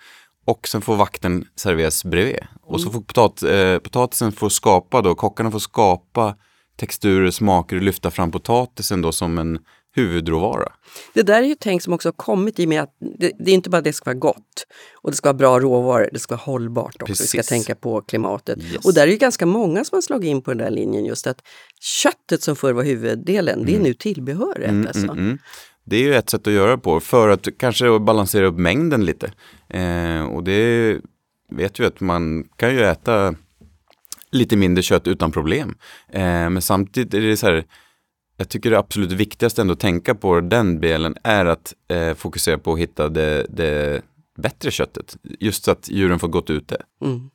och 0.45 0.67
sen 0.67 0.81
får 0.81 0.95
vakten 0.95 1.45
serveras 1.55 2.05
bredvid. 2.05 2.37
Och 2.61 2.81
så 2.81 2.89
får 2.91 3.01
potat, 3.01 3.43
eh, 3.43 3.77
potatisen 3.77 4.31
få 4.31 4.49
skapa 4.49 5.01
då, 5.01 5.15
kockarna 5.15 5.51
får 5.51 5.59
skapa 5.59 6.35
texturer, 6.77 7.31
smaker 7.31 7.75
och 7.75 7.81
lyfta 7.81 8.11
fram 8.11 8.31
potatisen 8.31 9.01
då 9.01 9.11
som 9.11 9.37
en 9.37 9.59
huvudråvara. 9.95 10.71
Det 11.13 11.21
där 11.21 11.43
är 11.43 11.47
ju 11.47 11.55
tänk 11.59 11.81
som 11.81 11.93
också 11.93 12.07
har 12.07 12.13
kommit 12.13 12.59
i 12.59 12.65
och 12.65 12.69
med 12.69 12.81
att 12.81 12.95
det, 13.19 13.31
det 13.39 13.51
är 13.51 13.55
inte 13.55 13.69
bara 13.69 13.81
det 13.81 13.93
ska 13.93 14.09
vara 14.09 14.19
gott 14.19 14.67
och 14.95 15.11
det 15.11 15.17
ska 15.17 15.29
vara 15.29 15.37
bra 15.37 15.59
råvaror, 15.59 16.09
det 16.13 16.19
ska 16.19 16.35
vara 16.35 16.43
hållbart 16.43 17.01
också. 17.01 17.23
Vi 17.23 17.27
ska 17.27 17.37
Precis. 17.37 17.49
tänka 17.49 17.75
på 17.75 18.01
klimatet. 18.01 18.59
Yes. 18.59 18.85
Och 18.85 18.93
där 18.93 19.07
är 19.07 19.11
ju 19.11 19.17
ganska 19.17 19.45
många 19.45 19.83
som 19.83 19.95
har 19.95 20.01
slagit 20.01 20.27
in 20.27 20.41
på 20.41 20.51
den 20.51 20.57
där 20.57 20.69
linjen 20.69 21.05
just 21.05 21.27
att 21.27 21.41
köttet 21.81 22.41
som 22.41 22.55
förr 22.55 22.73
var 22.73 22.83
huvuddelen, 22.83 23.65
det 23.65 23.75
är 23.75 23.79
nu 23.79 23.93
tillbehöret. 23.93 24.69
Mm, 24.69 24.87
alltså. 24.87 25.03
mm, 25.03 25.17
mm. 25.17 25.37
Det 25.83 25.95
är 25.95 26.01
ju 26.01 26.15
ett 26.15 26.29
sätt 26.29 26.47
att 26.47 26.53
göra 26.53 26.77
på 26.77 26.99
för 26.99 27.29
att 27.29 27.47
kanske 27.57 27.99
balansera 27.99 28.45
upp 28.45 28.57
mängden 28.57 29.05
lite. 29.05 29.31
Eh, 29.69 30.25
och 30.25 30.43
det 30.43 30.97
vet 31.51 31.79
vi 31.79 31.85
att 31.85 31.99
man 31.99 32.43
kan 32.55 32.73
ju 32.73 32.83
äta 32.83 33.35
lite 34.31 34.55
mindre 34.55 34.81
kött 34.81 35.07
utan 35.07 35.31
problem. 35.31 35.75
Eh, 36.09 36.21
men 36.49 36.61
samtidigt 36.61 37.13
är 37.13 37.21
det 37.21 37.37
så 37.37 37.45
här, 37.45 37.65
jag 38.37 38.49
tycker 38.49 38.71
det 38.71 38.77
absolut 38.79 39.11
viktigaste 39.11 39.61
ändå 39.61 39.73
att 39.73 39.79
tänka 39.79 40.15
på 40.15 40.39
den 40.41 40.81
delen 40.81 41.15
är 41.23 41.45
att 41.45 41.73
eh, 41.87 42.13
fokusera 42.13 42.57
på 42.57 42.73
att 42.73 42.79
hitta 42.79 43.09
det, 43.09 43.45
det 43.49 44.01
bättre 44.37 44.71
köttet. 44.71 45.17
Just 45.39 45.63
så 45.63 45.71
att 45.71 45.89
djuren 45.89 46.19
får 46.19 46.27
gått 46.27 46.49
ute. 46.49 46.77
Mm. 47.03 47.29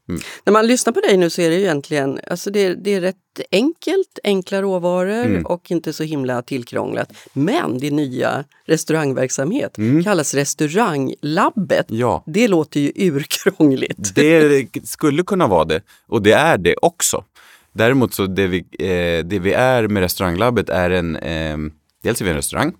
När 0.45 0.53
man 0.53 0.67
lyssnar 0.67 0.93
på 0.93 1.01
dig 1.01 1.17
nu 1.17 1.31
så 1.31 1.43
är 1.43 1.51
det 1.51 1.57
ju 1.57 1.63
egentligen, 1.63 2.21
alltså 2.31 2.51
det, 2.51 2.75
det 2.75 2.95
är 2.95 3.01
rätt 3.01 3.17
enkelt, 3.53 4.19
enkla 4.25 4.63
råvaror 4.63 5.11
Mm. 5.25 5.47
och 5.47 5.71
inte 5.71 5.93
så 5.93 6.03
himla 6.03 6.43
tillkrånglat. 6.43 7.13
Men 7.33 7.79
din 7.79 7.97
nya 7.97 8.45
restaurangverksamhet 8.67 9.79
Mm. 9.79 10.05
kallas 10.05 10.35
Restauranglabbet. 10.35 11.87
Ja, 11.89 12.25
Det 12.27 12.49
låter 12.49 12.81
ju 12.81 12.93
urkrångligt. 12.97 14.15
det 14.15 14.67
skulle 14.89 15.23
kunna 15.23 15.47
vara 15.47 15.65
det 15.65 15.83
och 16.07 16.23
det 16.23 16.33
är 16.33 16.59
det 16.59 16.75
också. 16.83 17.25
Däremot 17.73 18.15
så 18.15 18.27
det 18.27 18.47
vi, 18.47 18.59
eh, 18.59 19.25
det 19.25 19.39
vi 19.39 19.53
är 19.53 19.89
med 19.89 20.01
restauranglabbet 20.01 20.69
är 20.69 20.91
en, 20.91 21.17
eh, 21.17 21.57
dels 22.03 22.21
är 22.21 22.25
vi 22.25 22.31
en 22.31 22.37
restaurang, 22.37 22.73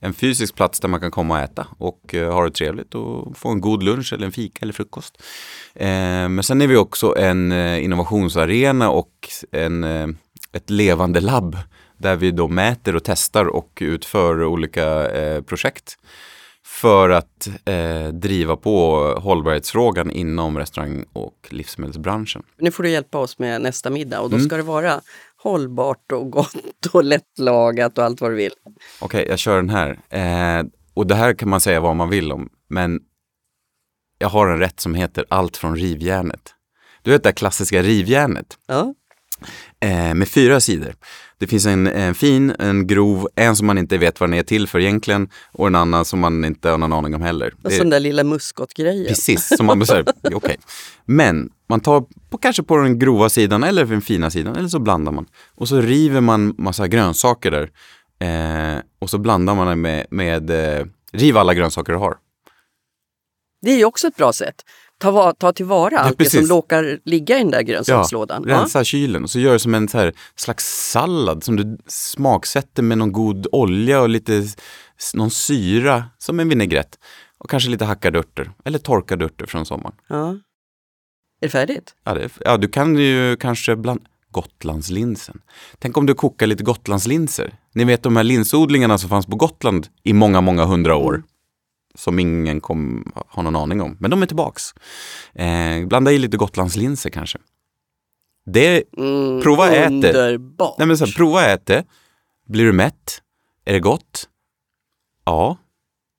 en 0.00 0.14
fysisk 0.14 0.54
plats 0.54 0.80
där 0.80 0.88
man 0.88 1.00
kan 1.00 1.10
komma 1.10 1.34
och 1.34 1.40
äta 1.40 1.66
och 1.78 2.14
eh, 2.14 2.32
ha 2.32 2.44
det 2.44 2.50
trevligt 2.50 2.94
och 2.94 3.36
få 3.36 3.48
en 3.48 3.60
god 3.60 3.82
lunch 3.82 4.12
eller 4.12 4.26
en 4.26 4.32
fika 4.32 4.58
eller 4.62 4.72
frukost. 4.72 5.22
Eh, 5.74 6.28
men 6.28 6.42
sen 6.42 6.62
är 6.62 6.66
vi 6.66 6.76
också 6.76 7.16
en 7.18 7.52
eh, 7.52 7.84
innovationsarena 7.84 8.90
och 8.90 9.28
en, 9.52 9.84
eh, 9.84 10.08
ett 10.52 10.70
levande 10.70 11.20
labb 11.20 11.56
där 11.98 12.16
vi 12.16 12.30
då 12.30 12.48
mäter 12.48 12.96
och 12.96 13.04
testar 13.04 13.44
och 13.44 13.78
utför 13.80 14.44
olika 14.44 15.10
eh, 15.10 15.42
projekt 15.42 15.98
för 16.68 17.10
att 17.10 17.48
eh, 17.64 18.08
driva 18.08 18.56
på 18.56 18.96
hållbarhetsfrågan 19.20 20.10
inom 20.10 20.58
restaurang 20.58 21.04
och 21.12 21.48
livsmedelsbranschen. 21.50 22.42
Nu 22.58 22.70
får 22.70 22.82
du 22.82 22.90
hjälpa 22.90 23.18
oss 23.18 23.38
med 23.38 23.60
nästa 23.62 23.90
middag 23.90 24.20
och 24.20 24.30
då 24.30 24.36
Mm. 24.36 24.48
ska 24.48 24.56
det 24.56 24.62
vara 24.62 25.00
hållbart 25.42 26.12
och 26.12 26.30
gott 26.30 26.86
och 26.92 27.04
lättlagat 27.04 27.98
och 27.98 28.04
allt 28.04 28.20
vad 28.20 28.30
du 28.30 28.34
vill. 28.34 28.52
Okej, 29.00 29.26
jag 29.28 29.38
kör 29.38 29.56
den 29.56 29.70
här. 29.70 29.98
Eh, 30.10 30.66
och 30.94 31.06
det 31.06 31.14
här 31.14 31.34
kan 31.34 31.48
man 31.48 31.60
säga 31.60 31.80
vad 31.80 31.96
man 31.96 32.08
vill 32.10 32.32
om, 32.32 32.48
men 32.68 33.00
jag 34.18 34.28
har 34.28 34.46
en 34.48 34.58
rätt 34.58 34.80
som 34.80 34.94
heter 34.94 35.24
allt 35.28 35.56
från 35.56 35.76
rivjärnet. 35.76 36.54
Du 37.02 37.10
vet 37.10 37.22
det 37.22 37.32
klassiska 37.32 37.82
rivjärnet 37.82 38.58
Ja. 38.66 38.94
eh, 39.80 40.14
med 40.14 40.28
fyra 40.28 40.60
sidor. 40.60 40.94
Det 41.38 41.46
finns 41.46 41.66
en, 41.66 41.86
en 41.86 42.14
fin, 42.14 42.54
en 42.58 42.86
grov, 42.86 43.28
en 43.34 43.56
som 43.56 43.66
man 43.66 43.78
inte 43.78 43.98
vet 43.98 44.20
vad 44.20 44.30
den 44.30 44.38
är 44.38 44.42
till 44.42 44.68
för 44.68 44.80
egentligen 44.80 45.28
och 45.52 45.66
en 45.66 45.74
annan 45.74 46.04
som 46.04 46.20
man 46.20 46.44
inte 46.44 46.70
har 46.70 46.78
någon 46.78 46.92
aning 46.92 47.14
om 47.14 47.22
heller. 47.22 47.54
Och 47.64 47.72
så 47.72 47.78
den 47.78 47.90
där 47.90 48.00
lilla 48.00 48.24
muskotgrejen. 48.24 49.06
Precis, 49.06 49.56
som 49.56 49.66
man 49.66 49.86
säger, 49.86 50.04
okej. 50.34 50.56
Men 51.04 51.50
man 51.68 51.80
tar 51.80 52.04
på, 52.30 52.38
kanske 52.38 52.62
på 52.62 52.76
den 52.76 52.98
grova 52.98 53.28
sidan 53.28 53.64
eller 53.64 53.84
den 53.84 54.00
fina 54.00 54.30
sidan 54.30 54.56
eller 54.56 54.68
så 54.68 54.78
blandar 54.78 55.12
man. 55.12 55.26
Och 55.54 55.68
så 55.68 55.80
river 55.80 56.20
man 56.20 56.54
massa 56.58 56.88
grönsaker 56.88 57.50
där. 57.50 57.70
Eh, 58.20 58.80
och 58.98 59.10
så 59.10 59.18
blandar 59.18 59.54
man 59.54 59.66
det 59.66 59.76
med, 59.76 60.06
med 60.10 60.50
eh, 60.50 60.86
riv 61.12 61.36
alla 61.36 61.54
grönsaker 61.54 61.92
du 61.92 61.98
har. 61.98 62.16
Det 63.62 63.70
är 63.70 63.76
ju 63.76 63.84
också 63.84 64.06
ett 64.06 64.16
bra 64.16 64.32
sätt. 64.32 64.54
Ta, 64.98 65.32
ta 65.32 65.52
tillvara 65.52 65.98
allt 65.98 66.18
det 66.18 66.30
som 66.30 66.46
råkar 66.46 66.98
ligga 67.04 67.36
i 67.36 67.38
den 67.38 67.50
där 67.50 67.62
grönsakslådan. 67.62 68.44
Ja, 68.46 68.54
rensa 68.54 68.84
kylen 68.84 69.24
och 69.24 69.30
så 69.30 69.38
gör 69.38 69.52
det 69.52 69.58
som 69.58 69.74
en 69.74 69.88
här 69.92 70.12
slags 70.36 70.90
sallad 70.90 71.44
som 71.44 71.56
du 71.56 71.78
smaksätter 71.86 72.82
med 72.82 72.98
någon 72.98 73.12
god 73.12 73.46
olja 73.52 74.00
och 74.00 74.08
lite 74.08 74.44
någon 75.14 75.30
syra 75.30 76.04
som 76.18 76.40
en 76.40 76.48
vinägrett. 76.48 76.98
Och 77.38 77.50
kanske 77.50 77.70
lite 77.70 77.84
hackade 77.84 78.18
örter 78.18 78.50
eller 78.64 78.78
torkade 78.78 79.24
örter 79.24 79.46
från 79.46 79.66
sommaren. 79.66 79.96
Ja. 80.08 80.28
Är 81.40 81.46
det 81.46 81.48
färdigt? 81.48 81.94
Ja, 82.04 82.14
det, 82.14 82.30
ja, 82.40 82.56
du 82.56 82.68
kan 82.68 82.96
ju 82.96 83.36
kanske 83.36 83.76
bland 83.76 84.00
Gotlandslinsen. 84.30 85.40
Tänk 85.78 85.96
om 85.96 86.06
du 86.06 86.14
kokar 86.14 86.46
lite 86.46 86.64
Gotlandslinser. 86.64 87.54
Ni 87.74 87.84
vet 87.84 88.02
de 88.02 88.16
här 88.16 88.24
linsodlingarna 88.24 88.98
som 88.98 89.10
fanns 89.10 89.26
på 89.26 89.36
Gotland 89.36 89.86
i 90.02 90.12
många, 90.12 90.40
många 90.40 90.64
hundra 90.64 90.96
år. 90.96 91.22
Som 91.98 92.18
ingen 92.18 92.60
kom 92.60 93.12
ha 93.28 93.42
någon 93.42 93.56
aning 93.56 93.80
om. 93.82 93.96
Men 94.00 94.10
de 94.10 94.22
är 94.22 94.26
tillbaks. 94.26 94.62
Eh, 95.34 95.86
blanda 95.86 96.12
i 96.12 96.18
lite 96.18 96.36
Gotlandslinser 96.36 97.10
kanske. 97.10 97.38
Det, 98.46 98.84
Mm, 98.98 99.42
Prova 99.42 99.70
ät 99.70 100.02
det. 100.02 100.38
Nej 100.78 100.86
men 100.88 100.98
så 100.98 101.04
här, 101.04 101.12
prova 101.12 101.44
ät 101.44 101.66
det. 101.66 101.84
Blir 102.46 102.64
du 102.64 102.72
mätt? 102.72 103.22
Är 103.64 103.72
det 103.72 103.80
gott? 103.80 104.28
Ja, 105.24 105.56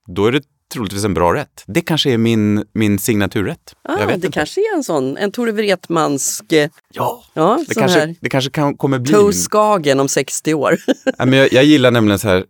då 0.07 0.25
är 0.25 0.31
det 0.31 0.41
troligtvis 0.73 1.05
en 1.05 1.13
bra 1.13 1.33
rätt. 1.33 1.63
Det 1.67 1.81
kanske 1.81 2.11
är 2.11 2.17
min, 2.17 2.65
min 2.73 2.99
signaturrätt. 2.99 3.75
ah, 3.83 3.99
jag 3.99 4.07
vet 4.07 4.07
det 4.21 4.27
inte. 4.27 4.31
kanske 4.39 4.61
är 4.61 4.75
en 4.75 4.83
sån, 4.83 5.17
en 5.17 5.31
Tore 5.31 5.51
Wretmansk, 5.51 6.51
eh, 6.51 6.69
Ja, 6.93 7.23
ja, 7.33 7.63
det 7.67 7.73
kanske, 7.75 7.99
här 7.99 8.15
det 8.21 8.29
kanske 8.29 8.51
kan, 8.51 8.77
kommer 8.77 8.99
bli... 8.99 9.13
Toe 9.13 9.33
Skagen 9.33 9.99
om 9.99 10.07
60 10.07 10.53
år. 10.53 10.77
Ja, 11.17 11.25
men 11.25 11.33
jag, 11.39 11.53
jag 11.53 11.63
gillar 11.63 11.91
nämligen 11.91 12.19
så 12.19 12.27
här, 12.27 12.45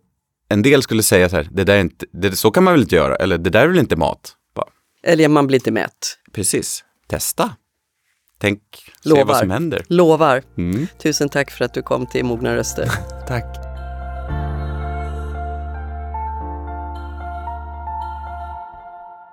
en 0.50 0.62
del 0.62 0.82
skulle 0.82 1.02
säga 1.02 1.28
så 1.28 1.36
här, 1.36 1.48
det 1.52 1.64
där 1.64 1.74
är 1.74 1.80
inte, 1.80 2.06
det, 2.12 2.36
så 2.36 2.50
kan 2.50 2.64
man 2.64 2.74
väl 2.74 2.80
inte 2.82 2.94
göra, 2.94 3.16
eller 3.16 3.38
det 3.38 3.50
där 3.50 3.62
är 3.62 3.68
väl 3.68 3.78
inte 3.78 3.96
mat. 3.96 4.32
Bara, 4.54 4.66
Eller 5.02 5.28
man 5.28 5.46
blir 5.46 5.58
inte 5.58 5.70
mätt. 5.70 6.18
precis, 6.32 6.84
testa. 7.06 7.54
Tänk, 8.38 8.60
se 9.02 9.08
Lovar. 9.08 9.24
vad 9.24 9.36
som 9.36 9.50
händer. 9.50 9.84
Lovar. 9.88 10.42
Mm, 10.58 10.86
Tusen 11.02 11.28
tack 11.28 11.50
för 11.50 11.64
att 11.64 11.74
du 11.74 11.82
kom 11.82 12.06
till 12.06 12.24
Mogna 12.24 12.56
Röster. 12.56 12.90
tack. 13.28 13.69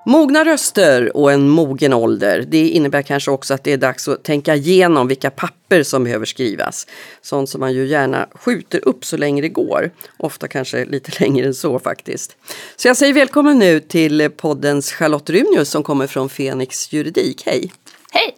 Mogna 0.08 0.46
röster 0.46 1.18
och 1.18 1.32
en 1.32 1.50
mogen 1.50 1.94
ålder. 1.94 2.46
Det 2.48 2.70
innebär 2.70 3.02
kanske 3.02 3.32
också 3.32 3.54
att 3.54 3.64
det 3.64 3.74
är 3.74 3.78
dags 3.78 4.08
att 4.08 4.24
tänka 4.24 4.56
igenom 4.56 5.08
vilka 5.08 5.30
papper 5.30 5.84
som 5.84 6.04
behöver 6.04 6.26
skrivas. 6.26 6.88
Sånt 7.22 7.50
som 7.50 7.60
man 7.60 7.74
ju 7.74 7.88
gärna 7.88 8.28
skjuter 8.34 8.88
upp 8.88 9.06
så 9.06 9.18
länge 9.18 9.42
det 9.42 9.50
går. 9.50 9.92
Ofta 10.18 10.48
kanske 10.48 10.86
lite 10.86 11.12
längre 11.24 11.48
än 11.48 11.54
så 11.54 11.80
faktiskt. 11.80 12.38
Så 12.76 12.88
jag 12.88 12.98
säger 12.98 13.14
välkommen 13.14 13.60
nu 13.60 13.80
till 13.80 14.30
poddens 14.38 14.92
Charlotte 14.92 15.30
Runius 15.30 15.70
som 15.70 15.84
kommer 15.84 16.08
från 16.08 16.30
Fenix 16.30 16.94
Juridik. 16.94 17.44
Hej! 17.46 17.72
Hej! 18.12 18.38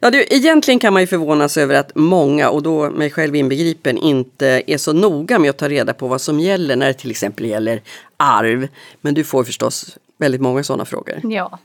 Ja, 0.00 0.10
du, 0.10 0.26
egentligen 0.30 0.80
kan 0.80 0.92
man 0.92 1.02
ju 1.02 1.06
förvånas 1.06 1.56
över 1.56 1.74
att 1.74 1.92
många, 1.94 2.50
och 2.50 2.62
då 2.62 2.90
mig 2.90 3.10
själv 3.10 3.36
inbegripen, 3.36 3.98
inte 3.98 4.62
är 4.66 4.78
så 4.78 4.92
noga 4.92 5.38
med 5.38 5.50
att 5.50 5.58
ta 5.58 5.68
reda 5.68 5.94
på 5.94 6.08
vad 6.08 6.20
som 6.20 6.40
gäller 6.40 6.76
när 6.76 6.86
det 6.86 6.94
till 6.94 7.10
exempel 7.10 7.46
gäller 7.46 7.82
arv. 8.16 8.68
Men 9.00 9.14
du 9.14 9.24
får 9.24 9.44
förstås 9.44 9.98
väldigt 10.18 10.40
många 10.40 10.64
sådana 10.64 10.84
frågor. 10.84 11.20
Ja. 11.24 11.58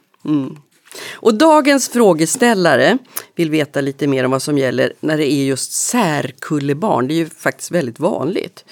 Och 1.13 1.33
dagens 1.33 1.89
frågeställare 1.89 2.97
vill 3.35 3.49
veta 3.49 3.81
lite 3.81 4.07
mer 4.07 4.23
om 4.23 4.31
vad 4.31 4.41
som 4.41 4.57
gäller 4.57 4.93
när 4.99 5.17
det 5.17 5.31
är 5.31 5.43
just 5.43 5.71
särkullebarn. 5.71 7.07
Det 7.07 7.13
är 7.13 7.15
ju 7.15 7.29
faktiskt 7.29 7.71
väldigt 7.71 7.99
vanligt. 7.99 8.65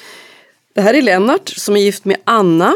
Det 0.74 0.82
här 0.82 0.94
är 0.94 1.02
Lennart 1.02 1.50
som 1.50 1.76
är 1.76 1.82
gift 1.82 2.06
med 2.06 2.18
Anna. 2.24 2.76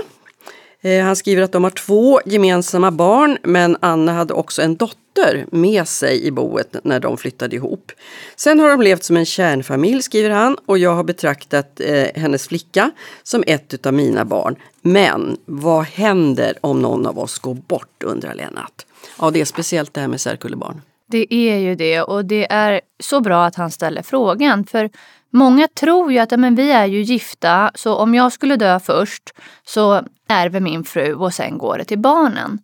Eh, 0.83 1.03
han 1.03 1.15
skriver 1.15 1.41
att 1.41 1.51
de 1.51 1.63
har 1.63 1.71
två 1.71 2.19
gemensamma 2.25 2.91
barn 2.91 3.37
men 3.43 3.77
Anna 3.79 4.13
hade 4.13 4.33
också 4.33 4.61
en 4.61 4.75
dotter 4.75 5.45
med 5.51 5.87
sig 5.87 6.23
i 6.23 6.31
boet 6.31 6.75
när 6.83 6.99
de 6.99 7.17
flyttade 7.17 7.55
ihop. 7.55 7.91
Sen 8.35 8.59
har 8.59 8.69
de 8.69 8.81
levt 8.81 9.03
som 9.03 9.17
en 9.17 9.25
kärnfamilj 9.25 10.01
skriver 10.01 10.29
han 10.29 10.57
och 10.65 10.77
jag 10.77 10.95
har 10.95 11.03
betraktat 11.03 11.79
eh, 11.79 12.07
hennes 12.15 12.47
flicka 12.47 12.91
som 13.23 13.43
ett 13.47 13.85
av 13.85 13.93
mina 13.93 14.25
barn. 14.25 14.55
Men 14.81 15.37
vad 15.45 15.83
händer 15.83 16.53
om 16.61 16.81
någon 16.81 17.05
av 17.05 17.19
oss 17.19 17.39
går 17.39 17.53
bort 17.53 18.03
undrar 18.03 18.33
Lennart. 18.33 18.85
Ja 19.19 19.31
det 19.31 19.41
är 19.41 19.45
speciellt 19.45 19.93
det 19.93 20.01
här 20.01 20.07
med 20.07 20.21
särkullebarn. 20.21 20.81
Det 21.07 21.33
är 21.33 21.57
ju 21.57 21.75
det 21.75 22.01
och 22.01 22.25
det 22.25 22.51
är 22.51 22.81
så 22.99 23.21
bra 23.21 23.45
att 23.45 23.55
han 23.55 23.71
ställer 23.71 24.01
frågan 24.01 24.65
för 24.65 24.89
många 25.33 25.67
tror 25.67 26.11
ju 26.11 26.19
att 26.19 26.39
men 26.39 26.55
vi 26.55 26.71
är 26.71 26.85
ju 26.85 27.01
gifta 27.01 27.71
så 27.75 27.95
om 27.95 28.15
jag 28.15 28.31
skulle 28.31 28.55
dö 28.55 28.79
först 28.79 29.33
så 29.65 30.03
ärver 30.27 30.59
min 30.59 30.83
fru 30.83 31.13
och 31.13 31.33
sen 31.33 31.57
går 31.57 31.77
det 31.77 31.85
till 31.85 31.99
barnen. 31.99 32.59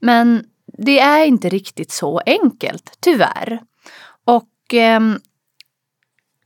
Men 0.00 0.44
det 0.78 0.98
är 1.00 1.24
inte 1.24 1.48
riktigt 1.48 1.90
så 1.90 2.20
enkelt, 2.26 2.96
tyvärr. 3.00 3.60
Och 4.24 4.74
eh, 4.74 5.00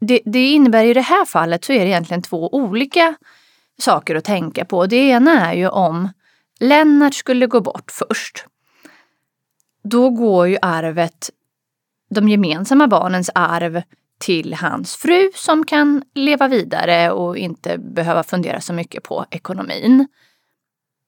det, 0.01 0.21
det 0.25 0.51
innebär 0.51 0.85
i 0.85 0.95
det 0.95 1.01
här 1.01 1.25
fallet 1.25 1.65
så 1.65 1.73
är 1.73 1.79
det 1.79 1.91
egentligen 1.91 2.23
två 2.23 2.55
olika 2.55 3.15
saker 3.79 4.15
att 4.15 4.25
tänka 4.25 4.65
på. 4.65 4.87
Det 4.87 4.97
ena 4.97 5.51
är 5.51 5.55
ju 5.55 5.69
om 5.69 6.09
Lennart 6.61 7.15
skulle 7.15 7.47
gå 7.47 7.61
bort 7.61 7.91
först 7.91 8.47
då 9.83 10.11
går 10.11 10.49
ju 10.49 10.59
arvet, 10.63 11.31
de 12.11 12.29
gemensamma 12.29 12.89
barnens 12.89 13.31
arv 13.35 13.83
till 14.21 14.55
hans 14.55 14.97
fru 14.97 15.31
som 15.35 15.67
kan 15.67 16.03
leva 16.15 16.49
vidare 16.49 17.11
och 17.11 17.37
inte 17.37 17.79
behöva 17.79 18.23
fundera 18.23 18.61
så 18.61 18.73
mycket 18.73 19.03
på 19.03 19.25
ekonomin. 19.31 20.09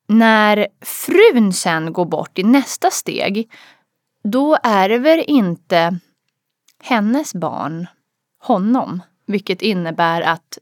När 0.09 0.67
frun 0.81 1.53
sen 1.53 1.93
går 1.93 2.05
bort 2.05 2.39
i 2.39 2.43
nästa 2.43 2.91
steg, 2.91 3.51
då 4.25 4.59
ärver 4.63 5.31
inte 5.31 5.99
hennes 6.83 7.35
barn 7.35 7.87
honom. 8.39 9.03
Vilket 9.27 9.63
innebär 9.63 10.23
att 10.23 10.59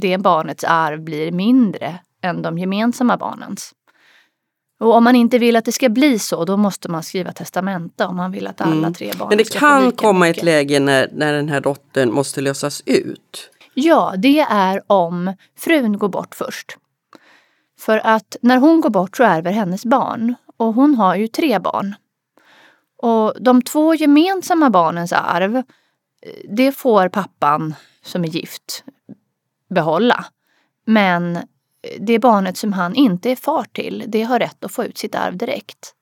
det 0.00 0.18
barnets 0.18 0.64
arv 0.64 1.00
blir 1.00 1.32
mindre 1.32 1.98
än 2.22 2.42
de 2.42 2.58
gemensamma 2.58 3.16
barnens. 3.16 3.74
Och 4.80 4.94
om 4.94 5.04
man 5.04 5.16
inte 5.16 5.38
vill 5.38 5.56
att 5.56 5.64
det 5.64 5.72
ska 5.72 5.88
bli 5.88 6.18
så, 6.18 6.44
då 6.44 6.56
måste 6.56 6.88
man 6.90 7.02
skriva 7.02 7.32
testamente 7.32 8.04
om 8.04 8.16
man 8.16 8.32
vill 8.32 8.46
att 8.46 8.60
alla 8.60 8.72
Mm. 8.72 8.92
tre 8.94 9.12
barn 9.18 9.28
Men 9.28 9.38
det 9.38 9.44
ska 9.44 9.58
kan 9.58 9.92
komma 9.92 10.26
mycket. 10.26 10.38
ett 10.38 10.44
läge 10.44 10.80
när, 10.80 11.08
när 11.12 11.32
den 11.32 11.48
här 11.48 11.60
dottern 11.60 12.12
måste 12.12 12.40
lösas 12.40 12.82
ut. 12.86 13.50
Ja, 13.74 14.14
det 14.18 14.40
är 14.40 14.82
om 14.86 15.34
frun 15.56 15.98
går 15.98 16.08
bort 16.08 16.34
först. 16.34 16.76
För 17.78 17.98
att 18.04 18.36
när 18.42 18.56
hon 18.58 18.80
går 18.80 18.90
bort 18.90 19.16
så 19.16 19.22
ärver 19.24 19.52
hennes 19.52 19.84
barn. 19.84 20.34
Och 20.56 20.74
hon 20.74 20.94
har 20.94 21.14
ju 21.16 21.28
tre 21.28 21.58
barn. 21.58 21.94
Och 23.02 23.34
de 23.40 23.62
två 23.62 23.94
gemensamma 23.94 24.70
barnens 24.70 25.12
arv, 25.12 25.56
eh, 25.56 25.62
det 26.48 26.72
får 26.72 27.08
pappan 27.08 27.74
som 28.04 28.24
är 28.24 28.28
gift 28.28 28.84
behålla. 29.70 30.24
Men 30.86 31.38
det 32.00 32.18
barnet 32.18 32.56
som 32.56 32.72
han 32.72 32.94
inte 32.94 33.30
är 33.30 33.36
far 33.36 33.64
till, 33.72 34.04
det 34.08 34.22
har 34.22 34.38
rätt 34.38 34.64
att 34.64 34.72
få 34.72 34.84
ut 34.84 34.98
sitt 34.98 35.14
arv 35.14 35.36
direkt. 35.36 35.94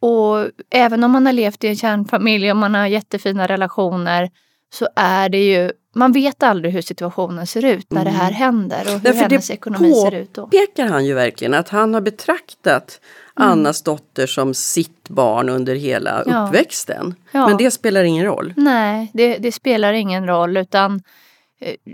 Och 0.00 0.50
även 0.70 1.04
om 1.04 1.10
man 1.10 1.26
har 1.26 1.32
levt 1.32 1.64
i 1.64 1.68
en 1.68 1.76
kärnfamilj 1.76 2.50
och 2.50 2.56
man 2.56 2.74
har 2.74 2.86
jättefina 2.86 3.46
relationer 3.46 4.30
så 4.74 4.88
är 4.96 5.28
det 5.28 5.44
ju, 5.46 5.72
man 5.94 6.12
vet 6.12 6.42
aldrig 6.42 6.74
hur 6.74 6.82
situationen 6.82 7.46
ser 7.46 7.64
ut 7.64 7.92
när 7.92 8.04
det 8.04 8.10
här 8.10 8.30
händer 8.32 8.80
och 8.86 8.92
hur 8.92 8.98
Därför 8.98 9.20
hennes 9.20 9.50
ekonomi 9.50 9.92
ser 9.94 10.14
ut 10.14 10.34
då. 10.34 10.46
pekar 10.46 10.86
han 10.86 11.06
ju 11.06 11.14
verkligen 11.14 11.54
att 11.54 11.68
han 11.68 11.94
har 11.94 12.00
betraktat 12.00 13.00
Annas 13.34 13.82
dotter 13.82 14.26
som 14.26 14.54
sitt 14.54 15.08
barn 15.08 15.48
under 15.48 15.74
hela 15.74 16.22
Ja. 16.26 16.46
uppväxten. 16.48 17.14
Ja. 17.30 17.48
Men 17.48 17.56
det 17.56 17.70
spelar 17.70 18.02
ingen 18.04 18.24
roll. 18.24 18.52
Nej, 18.56 19.10
det, 19.14 19.38
det 19.38 19.52
spelar 19.52 19.92
ingen 19.92 20.26
roll 20.26 20.56
utan 20.56 21.02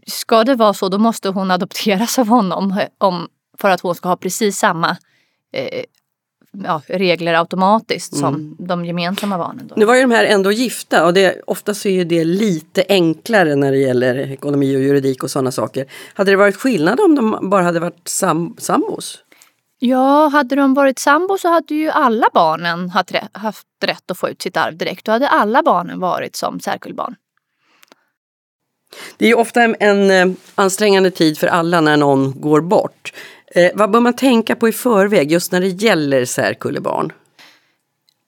ska 0.06 0.44
det 0.44 0.54
vara 0.54 0.74
så 0.74 0.88
då 0.88 0.98
måste 0.98 1.28
hon 1.28 1.50
adopteras 1.50 2.18
av 2.18 2.28
honom 2.28 2.70
eh, 2.80 2.88
om, 2.98 3.28
för 3.58 3.70
att 3.70 3.80
hon 3.80 3.94
ska 3.94 4.08
ha 4.08 4.16
precis 4.16 4.58
samma 4.58 4.96
eh, 5.52 5.84
ja, 6.64 6.82
regler 6.86 7.34
automatiskt 7.34 8.16
som 8.16 8.34
Mm. 8.34 8.56
de 8.58 8.84
gemensamma 8.84 9.38
barnen. 9.38 9.66
Då. 9.66 9.74
Nu 9.78 9.84
var 9.84 9.94
ju 9.94 10.00
de 10.02 10.10
här 10.10 10.24
ändå 10.24 10.52
gifta 10.52 11.06
och 11.06 11.14
det, 11.14 11.42
oftast 11.46 11.86
är 11.86 11.90
ju 11.90 12.04
det 12.04 12.24
lite 12.24 12.84
enklare 12.88 13.56
när 13.56 13.72
det 13.72 13.78
gäller 13.78 14.18
ekonomi 14.18 14.76
och 14.76 14.80
juridik 14.80 15.22
och 15.22 15.30
sådana 15.30 15.52
saker. 15.52 15.86
Hade 16.14 16.30
det 16.30 16.36
varit 16.36 16.56
skillnad 16.56 17.00
om 17.00 17.14
de 17.14 17.50
bara 17.50 17.62
hade 17.62 17.80
varit 17.80 18.08
sam, 18.08 18.54
sambos? 18.58 19.18
Ja, 19.78 20.28
hade 20.28 20.56
de 20.56 20.74
varit 20.74 20.98
sambo 20.98 21.38
så 21.38 21.48
hade 21.48 21.74
ju 21.74 21.90
alla 21.90 22.26
barnen 22.34 22.90
haft 22.90 23.12
rätt, 23.12 23.28
haft 23.32 23.66
rätt 23.84 24.10
att 24.10 24.18
få 24.18 24.28
ut 24.28 24.42
sitt 24.42 24.56
arv 24.56 24.76
direkt. 24.76 25.04
Då 25.06 25.12
hade 25.12 25.28
alla 25.28 25.62
barnen 25.62 26.00
varit 26.00 26.36
som 26.36 26.60
särkullbarn. 26.60 27.14
Det 29.16 29.26
är 29.30 29.38
ofta 29.38 29.62
en, 29.62 29.76
en 29.80 30.10
eh, 30.10 30.36
ansträngande 30.54 31.10
tid 31.10 31.38
för 31.38 31.46
alla 31.46 31.80
när 31.80 31.96
någon 31.96 32.40
går 32.40 32.60
bort. 32.60 33.12
Eh, 33.54 33.70
vad 33.74 33.90
bör 33.90 34.00
man 34.00 34.12
tänka 34.12 34.56
på 34.56 34.68
i 34.68 34.72
förväg 34.72 35.32
just 35.32 35.52
när 35.52 35.60
det 35.60 35.68
gäller 35.68 36.24
särkullebarn? 36.24 37.12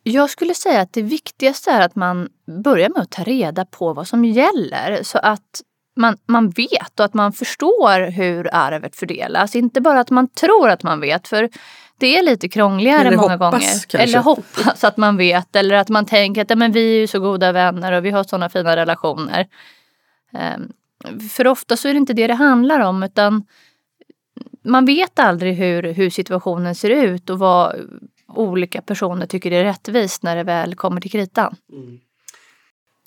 Jag 0.03 0.31
skulle 0.31 0.55
säga 0.55 0.81
att 0.81 0.93
det 0.93 1.03
viktigaste 1.03 1.71
är 1.71 1.81
att 1.81 1.97
man 1.97 2.29
börjar 2.65 2.89
med 2.89 3.03
att 3.03 3.11
ta 3.11 3.23
reda 3.23 3.65
på 3.65 3.93
vad 3.93 4.09
som 4.09 4.25
gäller 4.25 5.03
så 5.03 5.19
att 5.19 5.61
man, 5.97 6.17
man 6.27 6.51
vet 6.51 7.01
och 7.01 7.05
att 7.05 7.15
man 7.15 7.33
förstår 7.33 8.11
hur 8.11 8.55
arvet 8.55 8.97
fördelas. 8.97 9.57
Inte 9.57 9.81
bara 9.81 10.01
att 10.01 10.11
man 10.11 10.29
tror 10.29 10.69
att 10.69 10.83
man 10.83 11.01
vet 11.01 11.29
för 11.29 11.49
det 11.99 12.19
är 12.19 12.23
lite 12.23 12.49
krångligare 12.49 13.09
Eller 13.09 13.17
många 13.17 13.33
hoppas, 13.33 13.51
gånger. 13.51 13.63
kanske. 13.63 13.99
Eller 13.99 14.19
hoppas 14.19 14.85
att 14.85 14.97
man 14.97 15.17
vet 15.17 15.57
eller 15.57 15.75
att 15.75 15.89
man 15.89 16.07
tänker 16.07 16.43
att 16.43 16.51
ja, 16.51 16.57
men 16.57 16.73
vi 16.73 16.95
är 16.97 17.01
ju 17.01 17.07
så 17.07 17.21
goda 17.21 17.53
vänner 17.53 17.93
och 17.93 18.05
vi 18.05 18.11
har 18.11 18.25
sådana 18.25 18.49
fina 18.49 18.77
relationer. 18.77 19.47
Ehm, 20.35 20.73
för 21.31 21.47
ofta 21.47 21.77
så 21.77 21.89
är 21.89 21.93
det 21.93 21.99
inte 21.99 22.13
det 22.13 22.27
det 22.27 22.35
handlar 22.35 22.81
om 22.81 23.03
utan 23.03 23.45
man 24.65 24.85
vet 24.85 25.19
aldrig 25.19 25.55
hur, 25.55 25.83
hur 25.83 26.11
situationen 26.11 26.75
ser 26.75 26.91
ut 26.91 27.31
och 27.31 27.39
vad 27.39 27.77
olika 28.35 28.83
personer 28.83 29.27
tycker 29.27 29.51
är 29.53 29.65
rättvist 29.65 30.23
när 30.23 30.37
det 30.37 30.43
väl 30.43 30.75
kommer 30.75 31.01
till 31.01 31.11
kritan. 31.11 31.57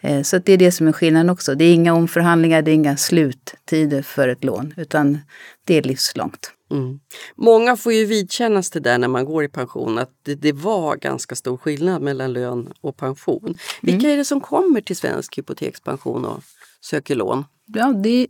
Eh, 0.03 0.23
Så 0.23 0.39
det 0.39 0.53
är 0.53 0.57
det 0.57 0.73
som 0.73 0.89
är 0.89 0.93
skillnaden 0.93 1.31
också. 1.31 1.55
Det 1.55 1.65
är 1.65 1.75
inga 1.75 1.95
omförhandlingar, 1.95 2.63
det 2.63 2.71
är 2.71 2.75
inga 2.75 2.97
sluttider 2.97 4.03
för 4.03 4.29
ett 4.29 4.45
lån, 4.45 4.75
utan 4.77 5.19
det 5.65 5.75
är 5.75 5.83
livslångt. 5.83 6.53
Mm. 6.71 7.01
Många 7.37 7.77
får 7.77 7.93
ju 7.93 8.07
vidkännas 8.07 8.71
det 8.71 8.81
där 8.81 8.99
när 8.99 9.09
man 9.09 9.25
går 9.25 9.45
i 9.45 9.49
pension 9.49 9.99
att 9.99 10.11
det, 10.23 10.35
det 10.35 10.53
var 10.53 10.97
ganska 10.97 11.35
stor 11.35 11.57
skillnad 11.57 12.03
mellan 12.03 12.33
lön 12.33 12.73
och 12.81 12.97
pension. 12.97 13.55
Vilka 13.83 14.11
är 14.11 14.17
det 14.17 14.25
som 14.25 14.41
kommer 14.41 14.81
till 14.81 14.97
Svensk 14.97 15.39
Hypotekspension 15.39 16.25
och 16.25 16.43
söker 16.81 17.15
lån? 17.15 17.45
Ja, 17.67 17.93
det 17.93 18.09
är 18.09 18.27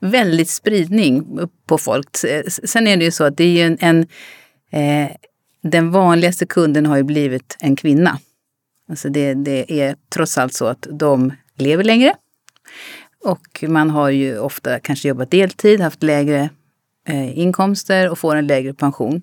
väldigt 0.00 0.50
spridning 0.50 1.38
på 1.66 1.78
folk. 1.78 2.08
Sen 2.48 2.86
är 2.86 2.96
det 2.96 3.04
ju 3.04 3.10
så 3.10 3.24
att 3.24 3.36
det 3.36 3.60
är 3.60 3.66
en, 3.66 3.78
en 3.80 4.06
eh, 4.70 5.16
den 5.62 5.90
vanligaste 5.90 6.46
kunden 6.46 6.86
har 6.86 6.96
ju 6.96 7.02
blivit 7.02 7.56
en 7.60 7.76
kvinna. 7.76 8.18
Alltså 8.88 9.08
det, 9.08 9.34
det 9.34 9.80
är 9.80 9.96
trots 10.14 10.38
allt 10.38 10.54
så 10.54 10.66
att 10.66 10.86
de 10.90 11.32
lever 11.56 11.84
längre. 11.84 12.14
Och 13.24 13.64
man 13.68 13.90
har 13.90 14.10
ju 14.10 14.38
ofta 14.38 14.80
kanske 14.80 15.08
jobbat 15.08 15.30
deltid, 15.30 15.80
haft 15.80 16.02
lägre 16.02 16.50
eh, 17.08 17.38
inkomster 17.38 18.10
och 18.10 18.18
får 18.18 18.36
en 18.36 18.46
lägre 18.46 18.74
pension. 18.74 19.22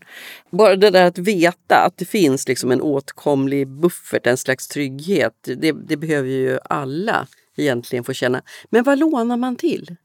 Bara 0.49 0.75
det 0.75 0.89
där 0.89 1.05
att 1.05 1.17
veta 1.17 1.77
att 1.77 1.97
det 1.97 2.05
finns 2.05 2.47
liksom 2.47 2.71
en 2.71 2.81
åtkomlig 2.81 3.67
buffert, 3.67 4.27
en 4.27 4.37
slags 4.37 4.67
trygghet, 4.67 5.33
det, 5.43 5.71
det 5.71 5.97
behöver 5.97 6.29
ju 6.29 6.59
alla 6.69 7.27
egentligen 7.57 8.03
få 8.03 8.13
känna. 8.13 8.41
Men 8.69 8.83
vad 8.83 8.99
lånar 8.99 9.37
man 9.37 9.55
till? 9.55 9.95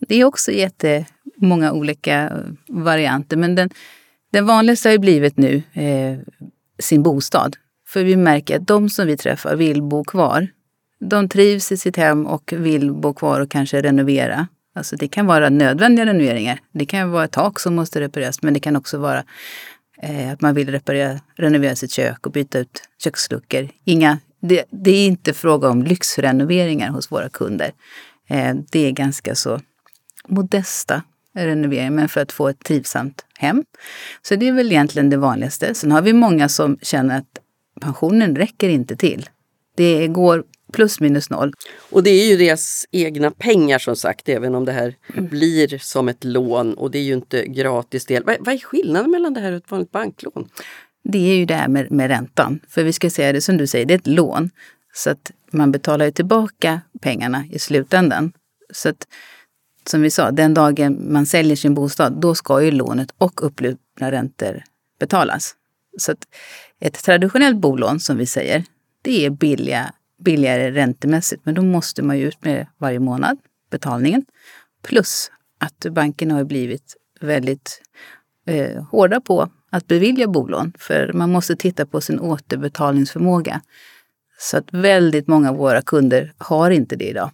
Det 0.00 0.20
är 0.20 0.24
också 0.24 0.52
jättemånga 0.52 1.72
olika 1.72 2.32
varianter. 2.68 3.36
Men 3.36 3.54
den, 3.54 3.70
den 4.32 4.46
vanligaste 4.46 4.88
har 4.88 4.92
ju 4.92 4.98
blivit 4.98 5.36
nu 5.36 5.62
eh, 5.72 6.18
sin 6.78 7.02
bostad. 7.02 7.56
För 7.96 8.04
vi 8.04 8.16
märker 8.16 8.56
att 8.56 8.66
de 8.66 8.88
som 8.88 9.06
vi 9.06 9.16
träffar 9.16 9.56
vill 9.56 9.82
bo 9.82 10.04
kvar. 10.04 10.48
De 11.00 11.28
trivs 11.28 11.72
i 11.72 11.76
sitt 11.76 11.96
hem 11.96 12.26
och 12.26 12.52
vill 12.56 12.92
bo 12.92 13.14
kvar 13.14 13.40
och 13.40 13.50
kanske 13.50 13.82
renovera. 13.82 14.48
Alltså 14.74 14.96
det 14.96 15.08
kan 15.08 15.26
vara 15.26 15.48
nödvändiga 15.48 16.06
renoveringar. 16.06 16.60
Det 16.72 16.86
kan 16.86 17.10
vara 17.10 17.24
ett 17.24 17.32
tak 17.32 17.60
som 17.60 17.74
måste 17.74 18.00
repareras, 18.00 18.42
men 18.42 18.54
det 18.54 18.60
kan 18.60 18.76
också 18.76 18.98
vara 18.98 19.24
eh, 20.02 20.32
att 20.32 20.40
man 20.40 20.54
vill 20.54 20.70
reparera, 20.70 21.20
renovera 21.36 21.76
sitt 21.76 21.90
kök 21.90 22.26
och 22.26 22.32
byta 22.32 22.58
ut 22.58 22.82
köksluckor. 23.02 23.68
Inga, 23.84 24.18
det, 24.40 24.64
det 24.70 24.90
är 24.90 25.06
inte 25.06 25.32
fråga 25.32 25.68
om 25.68 25.82
lyxrenoveringar 25.82 26.90
hos 26.90 27.12
våra 27.12 27.28
kunder. 27.28 27.72
Eh, 28.28 28.54
det 28.70 28.86
är 28.86 28.90
ganska 28.90 29.34
så 29.34 29.60
modesta 30.28 31.02
renoveringar, 31.34 31.90
men 31.90 32.08
för 32.08 32.20
att 32.20 32.32
få 32.32 32.48
ett 32.48 32.64
trivsamt 32.64 33.24
hem. 33.38 33.64
Så 34.22 34.36
det 34.36 34.48
är 34.48 34.52
väl 34.52 34.72
egentligen 34.72 35.10
det 35.10 35.16
vanligaste. 35.16 35.74
Sen 35.74 35.92
har 35.92 36.02
vi 36.02 36.12
många 36.12 36.48
som 36.48 36.78
känner 36.82 37.18
att 37.18 37.42
pensionen 37.80 38.36
räcker 38.36 38.68
inte 38.68 38.96
till. 38.96 39.30
Det 39.76 40.08
går 40.08 40.44
plus 40.72 41.00
minus 41.00 41.30
noll. 41.30 41.52
Och 41.90 42.02
det 42.02 42.10
är 42.10 42.28
ju 42.28 42.36
deras 42.36 42.86
egna 42.90 43.30
pengar 43.30 43.78
som 43.78 43.96
sagt, 43.96 44.28
även 44.28 44.54
om 44.54 44.64
det 44.64 44.72
här 44.72 44.94
blir 45.14 45.78
som 45.78 46.08
ett 46.08 46.24
lån 46.24 46.74
och 46.74 46.90
det 46.90 46.98
är 46.98 47.02
ju 47.02 47.14
inte 47.14 47.46
gratis 47.46 48.06
del. 48.06 48.24
Vad, 48.24 48.36
vad 48.40 48.54
är 48.54 48.58
skillnaden 48.58 49.10
mellan 49.10 49.34
det 49.34 49.40
här 49.40 49.52
och 49.52 49.56
ett 49.56 49.70
vanligt 49.70 49.92
banklån? 49.92 50.48
Det 51.04 51.30
är 51.30 51.36
ju 51.36 51.44
det 51.44 51.54
här 51.54 51.68
med, 51.68 51.90
med 51.90 52.08
räntan. 52.08 52.60
För 52.68 52.84
vi 52.84 52.92
ska 52.92 53.10
säga 53.10 53.32
det 53.32 53.40
som 53.40 53.56
du 53.56 53.66
säger, 53.66 53.86
det 53.86 53.94
är 53.94 53.98
ett 53.98 54.06
lån. 54.06 54.50
Så 54.94 55.10
att 55.10 55.32
man 55.50 55.72
betalar 55.72 56.04
ju 56.04 56.12
tillbaka 56.12 56.80
pengarna 57.00 57.44
i 57.50 57.58
slutändan. 57.58 58.32
Så 58.72 58.88
att, 58.88 59.06
som 59.86 60.02
vi 60.02 60.10
sa, 60.10 60.30
den 60.30 60.54
dagen 60.54 61.12
man 61.12 61.26
säljer 61.26 61.56
sin 61.56 61.74
bostad, 61.74 62.20
då 62.20 62.34
ska 62.34 62.62
ju 62.62 62.70
lånet 62.70 63.14
och 63.18 63.46
upplupna 63.46 64.10
räntor 64.10 64.62
betalas. 64.98 65.54
Så 65.98 66.12
att 66.12 66.26
ett 66.80 67.04
traditionellt 67.04 67.56
bolån, 67.56 68.00
som 68.00 68.16
vi 68.16 68.26
säger, 68.26 68.64
det 69.02 69.26
är 69.26 69.30
billiga, 69.30 69.92
billigare 70.18 70.70
räntemässigt. 70.70 71.42
Men 71.44 71.54
då 71.54 71.62
måste 71.62 72.02
man 72.02 72.18
ju 72.18 72.28
ut 72.28 72.44
med 72.44 72.56
det 72.56 72.68
varje 72.78 73.00
månad, 73.00 73.38
betalningen. 73.70 74.24
Plus 74.82 75.30
att 75.58 75.86
bankerna 75.90 76.34
har 76.34 76.44
blivit 76.44 76.96
väldigt 77.20 77.82
eh, 78.46 78.84
hårda 78.84 79.20
på 79.20 79.50
att 79.70 79.86
bevilja 79.86 80.26
bolån. 80.28 80.72
För 80.78 81.12
man 81.12 81.32
måste 81.32 81.56
titta 81.56 81.86
på 81.86 82.00
sin 82.00 82.20
återbetalningsförmåga. 82.20 83.60
Så 84.38 84.56
att 84.56 84.72
väldigt 84.72 85.26
många 85.26 85.50
av 85.50 85.56
våra 85.56 85.82
kunder 85.82 86.32
har 86.38 86.70
inte 86.70 86.96
det 86.96 87.08
idag. 87.08 87.30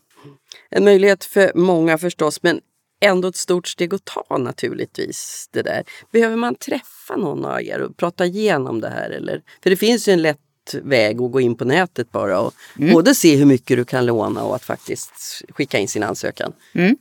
En 0.70 0.84
möjlighet 0.84 1.24
för 1.24 1.52
många 1.54 1.98
förstås, 1.98 2.42
men 2.42 2.60
ändå 3.02 3.28
ett 3.28 3.36
stort 3.36 3.68
steg 3.68 3.94
att 3.94 4.04
ta 4.04 4.38
naturligtvis. 4.38 5.48
det 5.52 5.62
där. 5.62 5.84
Behöver 6.12 6.36
man 6.36 6.54
träffa 6.54 7.16
någon 7.16 7.44
av 7.44 7.62
er 7.62 7.80
och 7.80 7.96
prata 7.96 8.26
igenom 8.26 8.80
det 8.80 8.88
här? 8.88 9.10
Eller? 9.10 9.42
För 9.62 9.70
det 9.70 9.76
finns 9.76 10.08
ju 10.08 10.12
en 10.12 10.22
lätt 10.22 10.38
väg 10.82 11.20
att 11.20 11.32
gå 11.32 11.40
in 11.40 11.54
på 11.54 11.64
nätet 11.64 12.12
bara 12.12 12.40
och 12.40 12.54
mm. 12.78 12.92
både 12.92 13.14
se 13.14 13.36
hur 13.36 13.46
mycket 13.46 13.76
du 13.76 13.84
kan 13.84 14.06
låna 14.06 14.42
och 14.42 14.54
att 14.54 14.64
faktiskt 14.64 15.42
skicka 15.48 15.78
in 15.78 15.88
sin 15.88 16.02
ansökan. 16.02 16.52
Mm. 16.72 16.96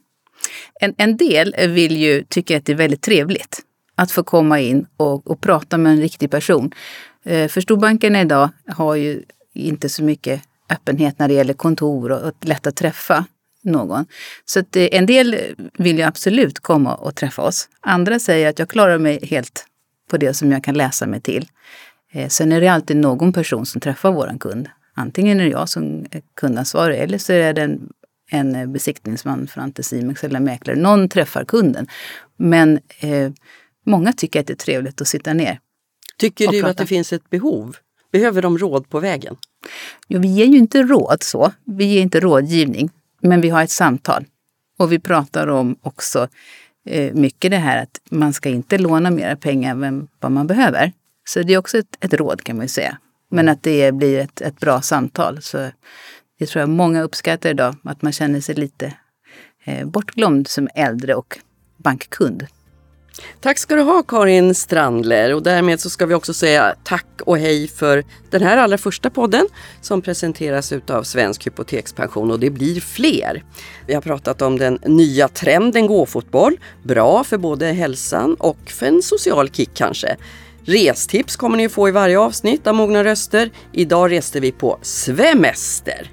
En, 0.79 0.95
en 0.97 1.17
del 1.17 1.55
vill 1.69 1.97
ju 1.97 2.23
tycka 2.23 2.57
att 2.57 2.65
det 2.65 2.71
är 2.71 2.75
väldigt 2.75 3.01
trevligt 3.01 3.61
att 3.95 4.11
få 4.11 4.23
komma 4.23 4.59
in 4.59 4.85
och, 4.97 5.31
och 5.31 5.41
prata 5.41 5.77
med 5.77 5.91
en 5.91 6.01
riktig 6.01 6.31
person. 6.31 6.71
Eh, 7.23 7.47
för 7.47 7.61
storbankerna 7.61 8.21
idag 8.21 8.49
har 8.67 8.95
ju 8.95 9.23
inte 9.53 9.89
så 9.89 10.03
mycket 10.03 10.41
öppenhet 10.69 11.19
när 11.19 11.27
det 11.27 11.33
gäller 11.33 11.53
kontor 11.53 12.11
och, 12.11 12.27
och 12.27 12.33
lätt 12.41 12.67
att 12.67 12.75
träffa 12.75 13.25
någon. 13.63 14.05
Så 14.45 14.59
att, 14.59 14.75
eh, 14.75 14.87
en 14.91 15.05
del 15.05 15.55
vill 15.77 15.97
ju 15.97 16.03
absolut 16.03 16.59
komma 16.59 16.95
och 16.95 17.15
träffa 17.15 17.41
oss. 17.41 17.69
Andra 17.79 18.19
säger 18.19 18.49
att 18.49 18.59
jag 18.59 18.69
klarar 18.69 18.97
mig 18.97 19.25
helt 19.25 19.65
på 20.09 20.17
det 20.17 20.33
som 20.33 20.51
jag 20.51 20.63
kan 20.63 20.75
läsa 20.75 21.07
mig 21.07 21.21
till. 21.21 21.47
Eh, 22.11 22.27
sen 22.27 22.51
är 22.51 22.61
det 22.61 22.67
alltid 22.67 22.97
någon 22.97 23.33
person 23.33 23.65
som 23.65 23.81
träffar 23.81 24.11
våran 24.11 24.39
kund. 24.39 24.69
Antingen 24.93 25.39
är 25.39 25.43
det 25.43 25.49
jag 25.49 25.69
som 25.69 26.05
kundansvarig 26.35 26.99
eller 26.99 27.17
så 27.17 27.33
är 27.33 27.53
det 27.53 27.61
en, 27.61 27.89
en 28.31 28.73
besiktningsman 28.73 29.47
från 29.47 29.63
Anticimex 29.63 30.23
eller 30.23 30.39
mäklare. 30.39 30.77
Någon 30.77 31.09
träffar 31.09 31.45
kunden. 31.45 31.87
Men 32.37 32.79
eh, 32.99 33.31
många 33.85 34.13
tycker 34.13 34.39
att 34.39 34.47
det 34.47 34.53
är 34.53 34.55
trevligt 34.55 35.01
att 35.01 35.07
sitta 35.07 35.33
ner. 35.33 35.59
Tycker 36.17 36.47
du 36.47 36.61
prata. 36.61 36.71
att 36.71 36.77
det 36.77 36.85
finns 36.85 37.13
ett 37.13 37.29
behov? 37.29 37.75
Behöver 38.11 38.41
de 38.41 38.57
råd 38.57 38.89
på 38.89 38.99
vägen? 38.99 39.35
Jo, 40.07 40.19
vi 40.19 40.27
ger 40.27 40.45
ju 40.45 40.57
inte 40.57 40.83
råd 40.83 41.23
så. 41.23 41.51
Vi 41.65 41.85
ger 41.85 42.01
inte 42.01 42.19
rådgivning. 42.19 42.89
Men 43.21 43.41
vi 43.41 43.49
har 43.49 43.63
ett 43.63 43.71
samtal. 43.71 44.25
Och 44.79 44.91
vi 44.91 44.99
pratar 44.99 45.47
om 45.47 45.75
också 45.81 46.27
eh, 46.85 47.13
mycket 47.13 47.51
det 47.51 47.57
här 47.57 47.83
att 47.83 48.01
man 48.09 48.33
ska 48.33 48.49
inte 48.49 48.77
låna 48.77 49.11
mera 49.11 49.35
pengar 49.35 49.83
än 49.83 50.07
vad 50.19 50.31
man 50.31 50.47
behöver. 50.47 50.91
Så 51.29 51.43
det 51.43 51.53
är 51.53 51.57
också 51.57 51.77
ett, 51.77 51.97
ett 51.99 52.13
råd 52.13 52.43
kan 52.43 52.55
man 52.55 52.65
ju 52.65 52.69
säga. 52.69 52.97
Men 53.29 53.49
att 53.49 53.63
det 53.63 53.91
blir 53.91 54.19
ett, 54.19 54.41
ett 54.41 54.59
bra 54.59 54.81
samtal. 54.81 55.41
Så 55.41 55.69
det 56.39 56.45
tror 56.45 56.59
jag 56.59 56.69
många 56.69 57.01
uppskattar 57.01 57.49
idag, 57.49 57.75
att 57.83 58.01
man 58.01 58.11
känner 58.11 58.41
sig 58.41 58.55
lite 58.55 58.93
eh, 59.63 59.87
bortglömd 59.87 60.47
som 60.47 60.69
äldre 60.75 61.15
och 61.15 61.39
bankkund. 61.77 62.47
Tack 63.41 63.57
ska 63.57 63.75
du 63.75 63.81
ha 63.81 64.03
Karin 64.03 64.55
Strandler 64.55 65.33
och 65.33 65.43
därmed 65.43 65.79
så 65.79 65.89
ska 65.89 66.05
vi 66.05 66.13
också 66.13 66.33
säga 66.33 66.75
tack 66.83 67.05
och 67.25 67.37
hej 67.37 67.67
för 67.67 68.03
den 68.29 68.41
här 68.41 68.57
allra 68.57 68.77
första 68.77 69.09
podden 69.09 69.47
som 69.81 70.01
presenteras 70.01 70.71
utav 70.71 71.03
Svensk 71.03 71.47
Hypotekspension 71.47 72.31
och 72.31 72.39
det 72.39 72.49
blir 72.49 72.81
fler. 72.81 73.43
Vi 73.87 73.93
har 73.93 74.01
pratat 74.01 74.41
om 74.41 74.57
den 74.57 74.79
nya 74.85 75.27
trenden 75.27 75.87
gåfotboll, 75.87 76.59
bra 76.83 77.23
för 77.23 77.37
både 77.37 77.65
hälsan 77.65 78.35
och 78.39 78.59
för 78.65 78.85
en 78.85 79.01
social 79.01 79.49
kick 79.49 79.69
kanske. 79.73 80.15
Restips 80.65 81.35
kommer 81.35 81.57
ni 81.57 81.69
få 81.69 81.87
i 81.87 81.91
varje 81.91 82.19
avsnitt 82.19 82.67
av 82.67 82.75
Mogna 82.75 83.03
röster. 83.03 83.49
Idag 83.71 84.11
reste 84.11 84.39
vi 84.39 84.51
på 84.51 84.79
svemester. 84.81 86.11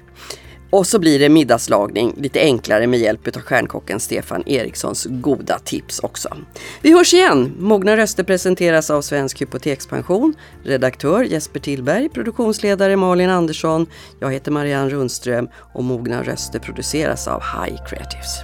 Och 0.69 0.87
så 0.87 0.99
blir 0.99 1.19
det 1.19 1.29
middagslagning 1.29 2.13
lite 2.17 2.39
enklare 2.39 2.87
med 2.87 2.99
hjälp 2.99 3.27
av 3.27 3.41
stjärnkocken 3.41 3.99
Stefan 3.99 4.43
Erikssons 4.45 5.07
goda 5.09 5.59
tips 5.59 5.99
också. 5.99 6.37
Vi 6.81 6.93
hörs 6.93 7.13
igen! 7.13 7.55
Mogna 7.59 7.97
röster 7.97 8.23
presenteras 8.23 8.89
av 8.89 9.01
Svensk 9.01 9.41
Hypotekspension. 9.41 10.33
Redaktör 10.63 11.23
Jesper 11.23 11.59
Tillberg, 11.59 12.09
produktionsledare 12.09 12.95
Malin 12.95 13.29
Andersson. 13.29 13.87
Jag 14.19 14.33
heter 14.33 14.51
Marianne 14.51 14.89
Rundström 14.89 15.47
och 15.73 15.83
Mogna 15.83 16.23
röster 16.23 16.59
produceras 16.59 17.27
av 17.27 17.41
High 17.41 17.85
Creatives. 17.89 18.39